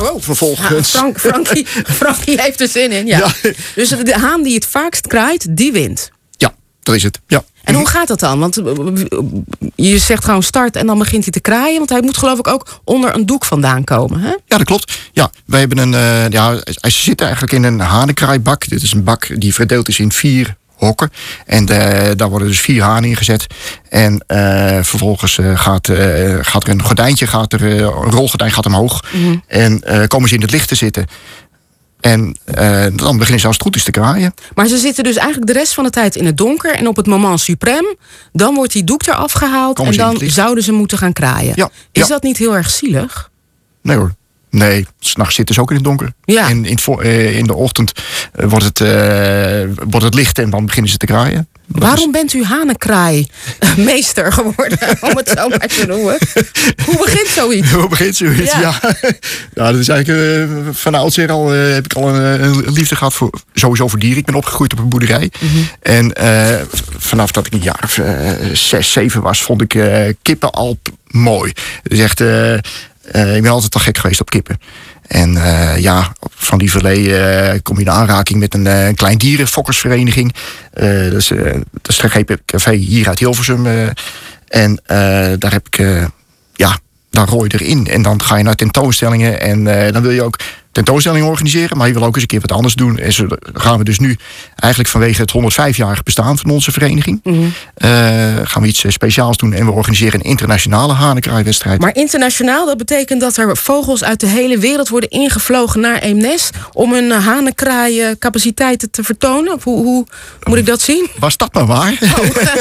oh, 0.00 0.22
vervolgens... 0.22 0.92
Ja, 0.92 0.98
Frank, 0.98 1.20
Frankie, 1.20 1.66
Frankie 2.00 2.40
heeft 2.40 2.60
er 2.60 2.68
zin 2.68 2.92
in, 2.92 3.06
ja. 3.06 3.18
ja. 3.18 3.52
Dus 3.74 3.88
de 3.88 4.18
haan 4.18 4.42
die 4.42 4.54
het 4.54 4.66
vaakst 4.66 5.06
kraait, 5.06 5.56
die 5.56 5.72
wint. 5.72 6.10
Ja, 6.36 6.54
dat 6.82 6.94
is 6.94 7.02
het, 7.02 7.20
ja. 7.26 7.44
En 7.64 7.74
hoe 7.74 7.88
gaat 7.88 8.08
dat 8.08 8.20
dan? 8.20 8.38
Want 8.38 8.60
je 9.74 9.98
zegt 9.98 10.24
gewoon 10.24 10.42
start 10.42 10.76
en 10.76 10.86
dan 10.86 10.98
begint 10.98 11.22
hij 11.22 11.32
te 11.32 11.40
kraaien. 11.40 11.78
Want 11.78 11.90
hij 11.90 12.02
moet 12.02 12.16
geloof 12.16 12.38
ik 12.38 12.46
ook 12.46 12.80
onder 12.84 13.14
een 13.14 13.26
doek 13.26 13.44
vandaan 13.44 13.84
komen. 13.84 14.20
Hè? 14.20 14.28
Ja, 14.28 14.56
dat 14.56 14.64
klopt. 14.64 14.98
Ja, 15.12 15.30
wij 15.46 15.60
hebben 15.60 15.78
een. 15.78 15.92
Uh, 15.92 16.28
ja, 16.28 16.60
hij 16.64 16.90
zit 16.90 17.20
eigenlijk 17.20 17.52
in 17.52 17.62
een 17.62 17.80
hanenkraaibak. 17.80 18.68
Dit 18.68 18.82
is 18.82 18.92
een 18.92 19.04
bak 19.04 19.40
die 19.40 19.54
verdeeld 19.54 19.88
is 19.88 19.98
in 19.98 20.12
vier 20.12 20.56
hokken. 20.80 21.10
En 21.46 21.64
de, 21.64 22.12
daar 22.16 22.28
worden 22.28 22.48
dus 22.48 22.60
vier 22.60 22.82
hanen 22.82 23.08
ingezet. 23.08 23.46
En 23.88 24.24
uh, 24.28 24.38
vervolgens 24.82 25.36
uh, 25.36 25.58
gaat, 25.58 25.90
gaat 26.40 26.64
er 26.64 26.68
een 26.68 26.82
gordijntje, 26.82 27.26
gaat 27.26 27.52
er, 27.52 27.62
een 27.62 28.10
rolgordijn 28.10 28.52
gaat 28.52 28.66
omhoog. 28.66 29.04
Mhm. 29.12 29.22
Mm 29.22 29.28
-hmm. 29.30 29.42
En 29.46 30.08
komen 30.08 30.28
ze 30.28 30.34
in 30.34 30.40
het 30.40 30.50
licht 30.50 30.68
te 30.68 30.74
zitten. 30.74 31.06
En 32.00 32.36
dan 32.94 33.16
beginnen 33.16 33.40
ze 33.40 33.46
als 33.46 33.56
het 33.56 33.62
goed 33.62 33.76
is 33.76 33.84
te 33.84 33.90
kraaien. 33.90 34.34
Maar 34.54 34.66
ze 34.66 34.78
zitten 34.78 35.04
dus 35.04 35.16
eigenlijk 35.16 35.52
de 35.52 35.58
rest 35.58 35.74
van 35.74 35.84
de 35.84 35.90
tijd 35.90 36.16
in 36.16 36.26
het 36.26 36.36
donker. 36.36 36.74
En 36.74 36.88
op 36.88 36.96
het 36.96 37.06
moment 37.06 37.40
suprem, 37.40 37.96
dan 38.32 38.54
wordt 38.54 38.72
die 38.72 38.84
doek 38.84 39.06
eraf 39.06 39.32
gehaald. 39.32 39.78
En 39.78 39.92
dan 39.92 40.20
zouden 40.24 40.64
ze 40.64 40.72
moeten 40.72 40.98
gaan 40.98 41.12
kraaien. 41.12 41.52
Ja, 41.56 41.70
is 41.92 42.02
ja. 42.02 42.08
dat 42.08 42.22
niet 42.22 42.36
heel 42.36 42.56
erg 42.56 42.70
zielig? 42.70 43.30
Nee 43.82 43.96
hoor. 43.96 44.14
Nee, 44.50 44.86
s'nachts 45.00 45.34
zitten 45.34 45.54
ze 45.54 45.60
ook 45.60 45.70
in 45.70 45.76
het 45.76 45.84
donker. 45.84 46.12
Ja. 46.24 46.48
En 46.48 46.64
in, 46.64 46.78
uh, 46.98 47.36
in 47.36 47.44
de 47.44 47.54
ochtend 47.54 47.92
uh, 48.40 48.46
wordt, 48.46 48.64
het, 48.64 48.80
uh, 48.80 49.62
wordt 49.88 50.06
het 50.06 50.14
licht 50.14 50.38
en 50.38 50.50
dan 50.50 50.66
beginnen 50.66 50.90
ze 50.90 50.96
te 50.96 51.06
kraaien. 51.06 51.48
Dat 51.66 51.82
Waarom 51.82 52.06
is... 52.06 52.10
bent 52.10 52.32
u 52.32 52.44
hanenkraai-meester 52.44 54.32
geworden, 54.38 54.78
om 55.00 55.16
het 55.16 55.32
zo 55.36 55.48
maar 55.48 55.68
te 55.68 55.84
noemen? 55.86 56.18
Hoe 56.84 56.96
begint 57.04 57.26
zoiets? 57.26 57.70
Hoe 57.80 57.88
begint 57.88 58.16
zoiets, 58.16 58.52
ja. 58.52 58.60
ja. 58.60 58.80
ja 59.54 59.72
dat 59.72 59.80
is 59.80 59.88
eigenlijk 59.88 60.58
van 60.76 60.94
oudsher 60.94 61.30
al, 61.30 61.48
heb 61.48 61.84
ik 61.84 61.92
al 61.92 62.08
een, 62.08 62.42
een, 62.42 62.72
liefde 62.72 62.96
gehad 62.96 63.14
voor, 63.14 63.30
sowieso 63.54 63.88
voor 63.88 63.98
dieren. 63.98 64.18
Ik 64.18 64.24
ben 64.24 64.34
opgegroeid 64.34 64.72
op 64.72 64.78
een 64.78 64.88
boerderij. 64.88 65.30
Mm 65.40 65.48
-hmm. 65.48 65.68
En 65.80 66.12
vanaf 66.98 67.30
dat 67.30 67.46
ik 67.46 67.52
een 67.52 67.62
jaar 67.62 67.80
of 67.84 68.00
zes, 68.52 68.92
zeven 68.92 69.22
was, 69.22 69.42
vond 69.42 69.62
ik 69.62 69.78
kippen 70.22 70.50
al 70.50 70.78
mooi. 71.06 71.52
Het 71.82 71.92
is 71.92 72.00
echt... 72.00 72.20
Uh, 72.20 72.58
ik 73.12 73.42
ben 73.42 73.50
altijd 73.50 73.74
al 73.74 73.80
gek 73.80 73.98
geweest 73.98 74.20
op 74.20 74.30
kippen. 74.30 74.58
En 75.06 75.34
uh, 75.34 75.78
ja, 75.78 76.12
van 76.30 76.58
die 76.58 76.70
uh, 76.72 77.52
kom 77.62 77.76
je 77.78 77.84
in 77.84 77.90
aanraking 77.90 78.38
met 78.38 78.54
een, 78.54 78.94
klein 78.94 79.18
dierenfokkersvereniging. 79.18 80.34
dat, 80.72 81.12
is, 81.12 81.28
dat 81.72 81.88
is 81.88 81.96
de 81.96 82.08
GPV 82.08 82.78
hier 82.78 83.08
uit 83.08 83.18
Hilversum. 83.18 83.66
en 84.48 84.80
daar 85.38 85.52
heb 85.52 85.66
ik, 85.70 85.76
ja, 86.52 86.78
dan 87.10 87.26
rooi 87.26 87.50
je 87.52 87.64
erin. 87.64 87.86
En 87.86 88.02
dan 88.02 88.22
ga 88.22 88.36
je 88.36 88.44
naar 88.44 88.54
tentoonstellingen. 88.54 89.40
En 89.40 89.64
dan 89.92 90.02
wil 90.02 90.10
je 90.10 90.22
ook 90.22 90.36
tentoonstelling 90.72 91.26
organiseren. 91.26 91.76
Maar 91.76 91.86
je 91.86 91.92
wil 91.92 92.04
ook 92.04 92.14
eens 92.14 92.22
een 92.22 92.28
keer 92.28 92.40
wat 92.40 92.52
anders 92.52 92.74
doen. 92.74 92.98
En 92.98 93.12
zo 93.12 93.26
gaan 93.52 93.78
we 93.78 93.84
dus 93.84 93.98
nu 93.98 94.16
eigenlijk 94.56 94.90
vanwege 94.92 95.20
het 95.20 95.32
105-jarig 95.32 96.02
bestaan 96.02 96.38
van 96.38 96.50
onze 96.50 96.72
vereniging. 96.72 97.20
Mhm. 97.24 97.38
eh, 97.74 97.90
gaan 98.42 98.62
we 98.62 98.68
iets 98.68 98.84
eh, 98.84 98.90
speciaals 98.90 99.36
doen. 99.36 99.52
En 99.52 99.66
we 99.66 99.72
organiseren 99.72 100.20
een 100.20 100.26
internationale 100.26 100.92
hanenkraaiwedstrijd. 100.92 101.80
Maar 101.80 101.96
internationaal, 101.96 102.66
dat 102.66 102.76
betekent 102.76 103.20
dat 103.20 103.36
er 103.36 103.56
vogels 103.56 104.04
uit 104.04 104.20
de 104.20 104.26
hele 104.26 104.58
wereld 104.58 104.88
worden 104.88 105.10
ingevlogen 105.10 105.80
naar 105.80 105.98
Eemnes 105.98 106.50
om 106.72 106.92
hun 106.92 107.12
eh, 107.12 107.26
hanenkraaien 107.26 108.18
capaciteiten 108.18 108.90
te 108.90 109.02
vertonen? 109.02 109.54
Of 109.54 109.64
hoe, 109.64 109.84
hoe 109.84 110.06
moet 110.44 110.58
ik 110.58 110.66
dat 110.66 110.80
zien? 110.80 111.08
Was 111.18 111.36
dat 111.36 111.54
maar 111.54 111.66
waar? 111.66 111.98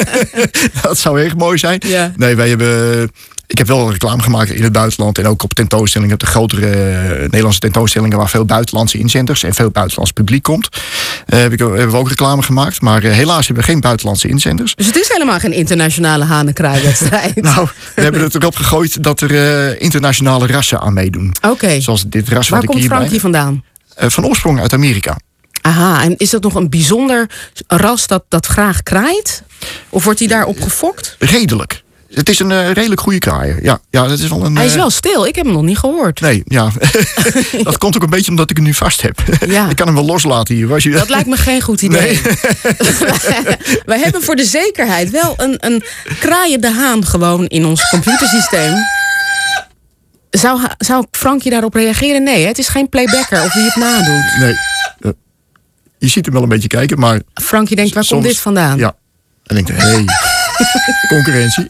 dat 0.82 0.98
zou 0.98 1.22
echt 1.24 1.38
mooi 1.38 1.58
zijn. 1.58 1.82
Ja. 1.86 2.14
Nee, 2.16 2.36
wij 2.36 2.50
hebben. 2.50 3.12
Ik 3.50 3.58
heb 3.58 3.68
wel 3.68 3.92
reclame 3.92 4.22
gemaakt 4.22 4.50
in 4.50 4.64
het 4.64 4.72
buitenland 4.72 5.18
en 5.18 5.28
ook 5.28 5.44
op 5.44 5.54
tentoonstellingen, 5.54 6.14
op 6.14 6.20
de 6.20 6.26
grotere 6.26 6.70
eh, 6.70 7.20
Nederlandse 7.20 7.60
tentoonstellingen 7.60 8.18
waar 8.18 8.30
veel 8.30 8.46
buitenlandse 8.46 8.98
inzenders 8.98 9.44
en 9.44 9.54
veel 9.54 9.70
buitenlands 9.70 10.12
publiek 10.12 10.44
komt. 10.44 10.70
eh, 11.26 11.40
heb 11.40 11.52
ik, 11.54 11.60
hebben 11.60 11.92
we 11.92 11.98
ook 11.98 12.10
reclame 12.10 12.42
gemaakt. 12.42 12.82
Maar 12.82 13.04
eh, 13.04 13.12
helaas 13.12 13.46
hebben 13.46 13.66
we 13.66 13.72
geen 13.72 13.80
buitenlandse 13.80 14.28
inzenders. 14.28 14.76
Dus 14.76 14.86
het 14.86 14.96
is 14.96 15.08
helemaal 15.08 15.40
geen 15.40 15.54
internationale 15.54 16.24
hanenkraaiwedstrijd. 16.24 17.42
Nou, 17.50 17.68
we 17.96 18.02
hebben 18.02 18.22
het 18.22 18.36
erop 18.36 18.56
gegooid 18.56 19.04
dat 19.04 19.22
er 19.22 19.82
internationale 19.82 20.48
rassen 20.48 20.80
aan 20.80 20.94
meedoen. 20.94 21.36
Oké. 21.42 21.80
Zoals 21.82 22.04
dit 22.08 22.30
ras 22.30 22.50
Waar 22.50 22.60
wat 22.60 22.62
ik 22.62 22.68
komt 22.68 22.80
hier 22.80 22.98
Frankie 22.98 23.20
vandaan? 23.20 23.64
van 23.96 24.26
oorsprong 24.26 24.60
uit 24.60 24.74
Amerika. 24.74 25.18
Aha, 25.62 26.04
en 26.04 26.18
is 26.18 26.30
dat 26.30 26.44
nog 26.44 26.56
een 26.56 26.70
bijzonder 26.70 27.30
ras 27.68 28.08
dat, 28.08 28.24
dat 28.28 28.46
graag 28.46 28.84
kraait? 28.84 29.44
Of 29.90 30.04
wordt 30.04 30.20
hij 30.20 30.28
daarop 30.28 30.62
gefokt? 30.62 31.16
Redelijk. 31.20 31.84
Het 32.14 32.30
is 32.30 32.40
een 32.40 32.52
eh, 32.52 32.72
redelijk 32.72 33.02
goede 33.02 33.18
kraaier. 33.18 33.64
Ja, 33.64 33.80
ja, 33.90 34.08
dat 34.08 34.20
is 34.20 34.28
wel 34.28 34.46
een. 34.46 34.56
Hij 34.56 34.66
is 34.66 34.72
eh, 34.72 34.78
wel 34.78 34.90
stil, 34.90 35.26
ik 35.26 35.36
heb 35.36 35.46
hem 35.46 35.54
nog 35.54 35.64
niet 35.64 35.78
gehoord. 35.78 36.22
Nee, 36.22 36.44
ja. 36.46 36.72
dat 37.64 37.78
komt 37.78 37.96
ook 37.96 38.04
een 38.04 38.10
beetje 38.10 38.32
omdat 38.32 38.50
ik 38.50 38.56
hem 38.56 38.66
nu 38.66 38.74
vast 38.74 39.02
heb. 39.02 39.22
Ja. 39.48 39.70
ik 39.70 39.76
kan 39.76 39.86
hem 39.86 39.96
wel 39.96 40.06
loslaten 40.06 40.56
hier. 40.56 40.74
Als 40.74 40.84
je... 40.84 40.90
Dat 40.90 41.10
lijkt 41.10 41.28
me 41.28 41.38
geen 41.38 41.62
goed 41.62 41.82
idee. 41.82 42.22
Wij 43.86 44.00
hebben 44.00 44.22
voor 44.22 44.36
de 44.36 44.46
zekerheid 44.46 45.10
wel 45.10 45.34
een, 45.38 45.56
een 45.60 45.84
kraaiende 46.20 46.72
haan 46.72 47.06
gewoon 47.06 47.48
in 47.48 47.66
ons 47.66 47.90
computersysteem. 47.90 48.74
Zou, 50.30 50.62
zou 50.78 51.06
Frankie 51.12 51.52
daarop 51.52 51.74
reageren? 51.74 52.24
Nee, 52.24 52.42
hè? 52.42 52.48
het 52.48 52.58
is 52.58 52.68
geen 52.68 52.90
playbacker 52.90 53.44
of 53.44 53.54
wie 53.54 53.64
het 53.64 53.76
nadoet. 53.76 54.38
Nee. 54.40 54.54
Eh, 55.00 55.12
je 55.98 56.08
ziet 56.08 56.26
hem 56.26 56.34
wel 56.34 56.44
een 56.44 56.50
beetje 56.50 56.68
kijken, 56.68 57.00
maar... 57.00 57.22
Frankie 57.34 57.76
denkt, 57.76 57.94
waar 57.94 58.06
komt 58.08 58.24
dit 58.24 58.40
vandaan? 58.40 58.78
Ja. 58.78 58.96
En 59.44 59.56
denkt, 59.56 59.70
hé, 59.70 59.76
hey, 59.76 60.06
concurrentie. 61.16 61.64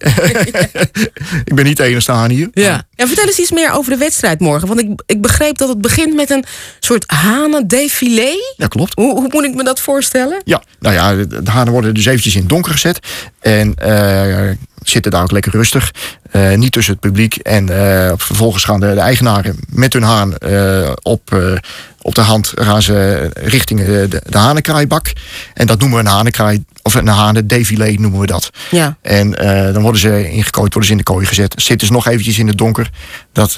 ik 1.50 1.56
ben 1.56 1.66
niet 1.66 1.78
de 1.78 1.84
enige 1.84 2.12
aan 2.12 2.30
hier. 2.30 2.50
Ja. 2.54 2.84
ja, 2.96 3.08
vertel 3.08 3.26
eens 3.26 3.40
iets 3.40 3.52
meer 3.52 3.72
over 3.72 3.92
de 3.92 3.98
wedstrijd 3.98 4.40
morgen. 4.40 4.68
Want 4.68 4.80
ik, 4.80 5.02
ik 5.06 5.22
begreep 5.22 5.58
dat 5.58 5.70
het 5.70 5.82
begint 5.82 6.16
met 6.16 6.30
een 6.30 6.44
soort 6.80 7.04
hanen-défilé. 7.08 8.32
Ja, 8.58 8.68
klopt. 8.68 8.96
Hoe, 8.96 9.14
hoe 9.14 9.28
moet 9.32 9.44
ik 9.44 9.56
me 9.56 9.64
dat 9.64 9.80
voorstellen? 9.80 10.42
Ja, 10.46 10.64
nou 10.80 10.96
ja, 10.96 11.16
de, 11.16 11.44
de 11.44 11.52
hanen 11.52 11.74
worden 11.74 11.94
dus 11.94 12.06
eventjes 12.06 12.34
in 12.34 12.40
het 12.40 12.50
donker 12.50 12.72
gezet. 12.72 13.00
En 13.40 13.76
eh, 13.76 14.50
zitten 14.90 15.12
daar 15.12 15.22
ook 15.22 15.32
lekker 15.32 15.52
rustig. 15.52 15.92
Eh, 16.32 16.54
niet 16.54 16.72
tussen 16.72 16.94
het 16.94 17.02
publiek. 17.02 17.36
En 17.36 17.70
eh, 17.70 18.14
vervolgens 18.18 18.64
gaan 18.64 18.80
de, 18.80 18.94
de 18.94 19.00
eigenaren 19.00 19.58
met 19.70 19.94
hun 19.94 20.04
haan 20.04 20.38
eh, 20.38 20.92
op, 21.02 21.42
op 22.02 22.16
de 22.16 22.22
hand 22.22 22.52
gaan 22.56 22.82
ze 22.82 23.30
richting 23.34 23.86
de, 23.86 24.22
de 24.30 24.38
hanenkraaibak. 24.38 25.14
En 25.54 25.68
dat 25.68 25.80
noemen 25.80 25.98
we 25.98 26.06
een 26.06 26.12
hanenkraai, 26.12 26.64
of 26.82 26.94
een 26.94 27.08
hanen-défilé 27.08 27.92
noemen 27.92 28.20
we 28.20 28.26
dat. 28.26 28.50
Ja. 28.72 28.98
En 29.02 29.32
dan 29.74 29.82
worden 29.82 30.02
ze 30.02 30.30
ingekooid, 30.30 30.74
worden 30.74 30.86
ze 30.86 30.92
in 30.92 30.98
de 30.98 31.04
kooi 31.04 31.26
gezet. 31.26 31.54
Zitten 31.58 31.88
ze 31.88 31.94
nog 31.94 32.08
eventjes 32.08 32.40
in 32.40 32.48
het 32.48 32.58
donker. 32.58 32.90
Dat, 33.32 33.54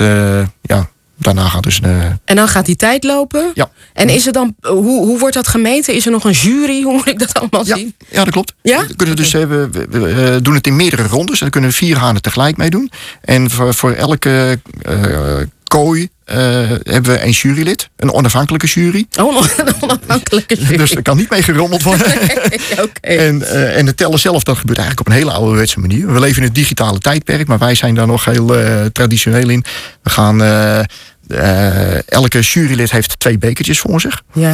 ja, 0.62 0.90
daarna 1.24 1.48
gaat 1.50 1.64
dus... 1.64 1.80
En 2.26 2.36
dan 2.36 2.48
gaat 2.48 2.66
die 2.66 2.76
tijd 2.76 3.04
lopen. 3.04 3.52
Ja. 3.54 3.70
En 3.94 4.10
is 4.10 4.26
er 4.28 4.34
dan, 4.34 4.56
hoe, 4.62 5.06
hoe 5.06 5.20
wordt 5.20 5.36
dat 5.36 5.48
gemeten? 5.48 5.94
Is 5.94 6.06
er 6.06 6.12
nog 6.12 6.24
een 6.24 6.32
jury? 6.32 6.82
Hoe 6.92 6.94
moet 6.94 7.08
ik 7.08 7.20
dat 7.20 7.34
allemaal 7.34 7.66
zien? 7.66 7.96
Ja, 8.10 8.24
dat 8.24 8.34
klopt. 8.34 8.54
Ja? 8.62 8.86
We, 8.88 8.96
kunnen 8.96 9.16
dus, 9.16 9.32
we, 9.32 9.48
we- 9.48 9.88
we, 9.90 10.08
eh, 10.10 10.36
doen 10.42 10.54
het 10.54 10.68
in 10.68 10.76
meerdere 10.76 11.08
rondes. 11.08 11.34
En 11.34 11.40
dan 11.40 11.50
kunnen 11.50 11.74
vier 11.74 11.98
hanen 11.98 12.22
tegelijk 12.22 12.58
meedoen. 12.58 12.92
En 13.22 13.50
voor, 13.50 13.74
voor 13.74 13.92
elke 13.92 14.60
eh, 14.82 15.38
kooi 15.64 16.10
eh, 16.26 16.38
hebben 16.84 17.12
we 17.12 17.24
een 17.24 17.30
jurylid. 17.32 17.90
Een 17.96 18.12
onafhankelijke 18.12 18.68
jury. 18.68 19.06
Oh, 19.20 19.46
een 19.58 19.74
onafhankelijke 19.80 20.56
jury. 20.56 20.78
Dus 20.78 20.92
er 20.96 21.02
kan 21.02 21.18
niet 21.18 21.30
mee 21.30 21.44
gerommeld 21.44 21.84
worden. 21.84 22.08
En, 23.02 23.42
eh, 23.48 23.78
en 23.78 23.86
het 23.86 23.98
tellen 23.98 24.20
zelf, 24.20 24.44
dat 24.44 24.58
gebeurt 24.58 24.78
eigenlijk 24.78 25.08
op 25.08 25.14
een 25.14 25.20
hele 25.20 25.32
ouderwetse 25.38 25.80
manier. 25.80 26.14
We 26.14 26.20
leven 26.20 26.38
in 26.38 26.44
het 26.48 26.56
digitale 26.56 26.98
tijdperk, 27.00 27.48
maar 27.48 27.58
wij 27.58 27.76
zijn 27.76 27.96
daar 27.96 28.08
nog 28.08 28.26
heel 28.26 28.56
traditioneel 28.92 29.50
in. 29.50 29.64
We 30.04 30.10
gaan... 30.10 30.38
eh, 31.32 32.10
elke 32.10 32.40
jurylid 32.40 32.92
heeft 32.92 33.20
twee 33.20 33.38
bekertjes 33.38 33.80
voor 33.80 34.02
zich. 34.02 34.22
Ja. 34.34 34.54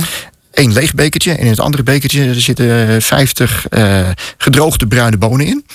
Eén 0.51 0.73
leeg 0.73 0.93
bekertje 0.93 1.31
en 1.31 1.37
in 1.37 1.49
het 1.49 1.59
andere 1.59 1.83
bekertje 1.83 2.25
er 2.25 2.41
zitten 2.41 3.01
50 3.01 3.67
eh, 3.69 4.09
gedroogde 4.37 4.87
bruine 4.87 5.17
bonen 5.17 5.45
in. 5.45 5.65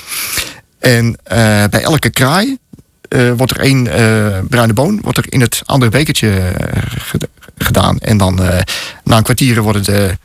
En 0.79 1.17
eh, 1.25 1.37
bij 1.71 1.83
elke 1.83 2.11
kraai 2.11 2.59
wordt 3.37 3.53
er 3.53 3.61
één 3.61 3.83
bruine 4.49 4.73
boon 4.73 5.01
wordt 5.03 5.19
er 5.19 5.25
in 5.29 5.41
het 5.41 5.63
andere 5.65 5.91
bekertje 5.91 6.53
ged- 6.99 7.29
gedaan. 7.59 7.99
En 7.99 8.17
dan 8.17 8.35
na 9.05 9.17
een 9.17 9.23
kwartier 9.23 9.63
worden 9.63 9.85
de 9.85 10.19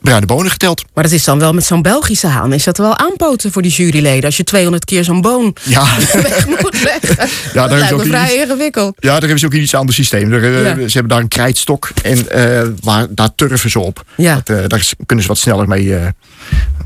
bruine 0.00 0.26
bonen 0.26 0.50
geteld. 0.50 0.84
Maar 0.94 1.04
dat 1.04 1.12
is 1.12 1.24
dan 1.24 1.38
wel 1.38 1.52
met 1.52 1.64
zo'n 1.64 1.82
Belgische 1.82 2.26
haan. 2.26 2.52
Is 2.52 2.64
dat 2.64 2.78
wel 2.78 2.96
aanpoten 2.96 3.52
voor 3.52 3.62
die 3.62 3.70
juryleden? 3.70 4.24
Als 4.24 4.36
je 4.36 4.44
200 4.44 4.84
keer 4.84 5.04
zo'n 5.04 5.20
boon 5.20 5.56
Ja. 5.62 5.84
weg 6.12 6.46
moet 6.46 6.82
leggen. 6.82 7.16
dat 7.54 7.70
daar 7.70 7.78
is 7.80 7.92
ook 7.92 8.02
vrij 8.04 8.32
iets- 8.32 8.42
ingewikkeld. 8.42 8.94
Ja, 8.98 9.10
daar 9.10 9.20
hebben 9.20 9.38
ze 9.38 9.46
ook 9.46 9.52
een 9.54 9.60
iets 9.60 9.74
ander 9.74 9.94
systeem. 9.94 10.32
Er, 10.32 10.44
eh, 10.44 10.62
Ja. 10.64 10.74
Ze 10.88 10.92
hebben 10.98 11.08
daar 11.08 11.20
een 11.20 11.28
krijtstok 11.28 11.88
en 12.02 12.28
eh, 12.30 12.68
waar, 12.82 13.06
daar 13.10 13.34
turven 13.34 13.70
ze 13.70 13.78
op. 13.78 14.04
Ja. 14.16 14.34
Dat, 14.44 14.48
eh, 14.58 14.64
daar 14.66 14.88
kunnen 15.06 15.24
ze 15.24 15.30
wat 15.30 15.38
sneller 15.40 15.68
mee, 15.68 15.96
eh, 15.96 16.06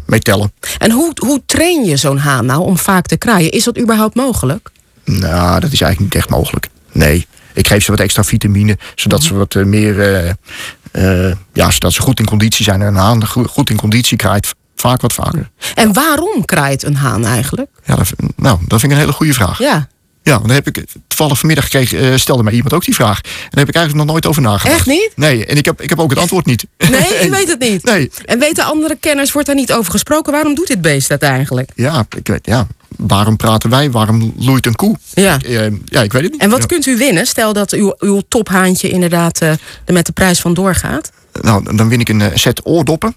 mee 0.07 0.21
tellen. 0.21 0.53
En 0.79 0.91
hoe, 0.91 1.13
hoe 1.27 1.43
train 1.47 1.85
je 1.85 1.97
zo'n 1.97 2.19
haan 2.19 2.47
nou 2.47 2.63
om 2.63 2.79
vaak 2.79 3.07
te 3.07 3.17
kraaien? 3.17 3.51
Is 3.51 3.65
dat 3.65 3.79
überhaupt 3.79 4.15
mogelijk? 4.15 4.71
Nou, 5.05 5.61
dat 5.61 5.73
is 5.73 5.81
eigenlijk 5.81 6.01
niet 6.15 6.15
echt 6.23 6.31
mogelijk. 6.31 6.69
Nee. 6.93 7.27
Ik 7.55 7.67
geef 7.69 7.85
ze 7.85 7.91
wat 7.91 8.01
extra 8.01 8.25
vitamine, 8.25 8.79
zodat 8.95 9.23
ze 9.23 9.35
wat 9.35 9.55
eh, 9.55 9.65
meer. 9.65 10.01
eh, 10.01 11.29
eh, 11.29 11.37
ja, 11.53 11.71
zodat 11.71 11.93
ze 11.93 12.01
goed 12.01 12.19
in 12.21 12.27
conditie 12.27 12.65
zijn. 12.65 12.81
En 12.83 12.87
een 12.87 12.95
haan 12.95 13.27
go- 13.27 13.45
goed 13.45 13.71
in 13.71 13.77
conditie 13.77 14.17
krijgt 14.17 14.55
vaak 14.77 15.01
wat 15.01 15.13
vaker. 15.13 15.51
En 15.75 15.93
waarom 15.93 16.45
kraait 16.45 16.83
een 16.83 16.97
haan 16.97 17.25
eigenlijk? 17.27 17.71
Ja, 17.85 17.95
dat, 17.97 18.09
nou, 18.37 18.59
dat 18.69 18.81
vind 18.81 18.93
ik 18.93 18.99
een 18.99 19.05
hele 19.05 19.13
goede 19.17 19.33
vraag. 19.35 19.59
Ja. 19.59 19.89
Ja, 20.23 20.33
want 20.33 20.47
dan 20.47 20.55
heb 20.55 20.67
ik 20.67 20.85
toevallig 21.07 21.39
vanmiddag 21.39 21.65
gekregen, 21.65 22.21
stelde 22.21 22.43
mij 22.43 22.53
iemand 22.53 22.73
ook 22.73 22.85
die 22.85 22.95
vraag. 22.95 23.21
En 23.23 23.31
daar 23.33 23.49
heb 23.61 23.69
ik 23.69 23.75
eigenlijk 23.75 24.05
nog 24.05 24.15
nooit 24.15 24.27
over 24.27 24.43
nagedacht. 24.43 24.77
Echt 24.79 24.87
niet? 24.87 25.11
Nee, 25.17 25.47
en 25.47 25.57
ik 25.57 25.65
heb, 25.65 25.81
ik 25.81 25.89
heb 25.89 25.99
ook 26.01 26.11
het 26.11 26.19
antwoord 26.19 26.47
niet. 26.47 26.67
Nee, 26.79 26.91
je 27.25 27.31
weet 27.31 27.49
het 27.49 27.61
niet. 27.61 27.85
Nee. 27.85 28.11
En 28.25 28.39
weten 28.39 28.65
andere 28.65 28.97
kenners, 29.01 29.33
wordt 29.33 29.47
daar 29.47 29.57
niet 29.57 29.73
over 29.73 29.93
gesproken? 29.93 30.33
Waarom 30.33 30.55
doet 30.55 30.67
dit 30.67 30.81
beest 30.81 31.09
dat 31.09 31.23
eigenlijk? 31.23 31.71
Ja, 31.75 32.07
ik 32.17 32.27
weet, 32.27 32.47
ja, 32.47 32.67
waarom 33.07 33.37
praten 33.37 33.71
wij? 33.71 33.91
Waarom 33.91 34.35
loeit 34.39 34.67
een 34.67 34.75
koe? 34.75 34.97
Ja. 35.15 35.35
Ik, 35.35 35.43
eh, 35.45 35.67
ja, 35.85 36.03
ik 36.03 36.13
weet 36.13 36.23
het 36.23 36.33
niet. 36.33 36.41
En 36.41 36.51
wat 36.51 36.61
Ja. 36.61 36.67
kunt 36.67 36.87
u 36.87 36.97
winnen? 36.97 37.27
Stel 37.27 37.53
dat 37.53 37.73
uw, 37.73 37.95
uw 37.99 38.21
tophaantje 38.29 38.89
inderdaad 38.89 39.41
eh, 39.41 39.51
er 39.85 39.93
met 39.93 40.07
de 40.07 40.13
prijs 40.13 40.41
van 40.41 40.55
doorgaat. 40.55 41.11
Nou, 41.41 41.77
dan 41.77 41.89
win 41.89 42.01
ik 42.01 42.09
een 42.09 42.21
eh, 42.21 42.29
set 42.35 42.61
oordoppen. 42.67 43.15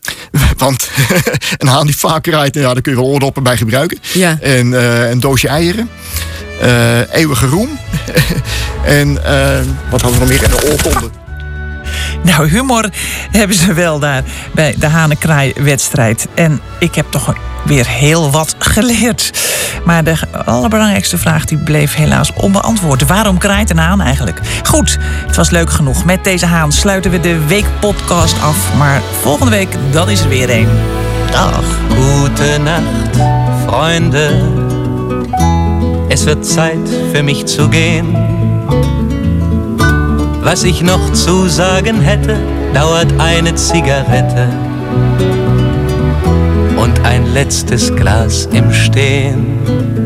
Want 0.56 0.88
een 1.58 1.68
haan 1.68 1.86
die 1.86 1.96
vaak 1.96 2.26
rijdt, 2.26 2.54
nou 2.54 2.66
ja, 2.66 2.72
daar 2.72 2.82
kun 2.82 2.92
je 2.92 2.98
wel 2.98 3.08
oordoppen 3.08 3.42
bij 3.42 3.56
gebruiken. 3.56 3.98
Ja. 4.12 4.38
En 4.40 4.72
een 5.10 5.20
doosje 5.20 5.48
eieren. 5.48 5.88
Eeuwige 7.12 7.46
roem. 7.46 7.68
en 8.84 9.14
wat 9.90 10.00
hadden 10.00 10.12
we 10.12 10.18
nog 10.18 10.28
meer? 10.28 10.42
En 10.42 10.50
een 10.50 10.70
oorkonde. 10.70 11.10
Nou, 12.22 12.48
humor 12.48 12.88
hebben 13.30 13.56
ze 13.56 13.72
wel 13.72 13.98
daar 13.98 14.22
bij 14.52 14.74
de 14.78 14.86
Hanenkraai-wedstrijd. 14.86 16.28
En 16.34 16.60
ik 16.78 16.94
heb 16.94 17.06
toch 17.10 17.34
weer 17.64 17.88
heel 17.88 18.30
wat 18.30 18.54
geleerd. 18.58 19.30
Maar 19.84 20.04
de 20.04 20.16
allerbelangrijkste 20.44 21.18
vraag 21.18 21.44
die 21.44 21.58
bleef 21.58 21.94
helaas 21.94 22.32
onbeantwoord. 22.32 23.06
Waarom 23.06 23.38
kraait 23.38 23.70
een 23.70 23.78
haan 23.78 24.00
eigenlijk? 24.00 24.40
Goed, 24.62 24.98
het 25.26 25.36
was 25.36 25.50
leuk 25.50 25.70
genoeg. 25.70 26.04
Met 26.04 26.24
deze 26.24 26.46
haan 26.46 26.72
sluiten 26.72 27.10
we 27.10 27.20
de 27.20 27.46
weekpodcast 27.46 28.42
af. 28.42 28.74
Maar 28.76 29.00
volgende 29.20 29.50
week, 29.50 29.76
dan 29.90 30.10
is 30.10 30.20
er 30.20 30.28
weer 30.28 30.50
een. 30.50 30.68
Dag. 31.30 31.64
Gute 31.88 32.58
Nacht, 32.58 33.16
Freunde. 33.66 34.54
Es 36.08 36.24
wird 36.24 36.46
Zeit 36.46 36.88
für 37.12 37.22
mich 37.22 37.44
zu 37.46 37.68
gehen. 37.70 38.45
Was 40.46 40.62
ich 40.62 40.80
noch 40.80 41.12
zu 41.12 41.48
sagen 41.48 42.00
hätte, 42.00 42.38
dauert 42.72 43.12
eine 43.18 43.56
Zigarette 43.56 44.48
und 46.76 47.04
ein 47.04 47.26
letztes 47.34 47.92
Glas 47.96 48.48
im 48.52 48.72
Stehen. 48.72 50.05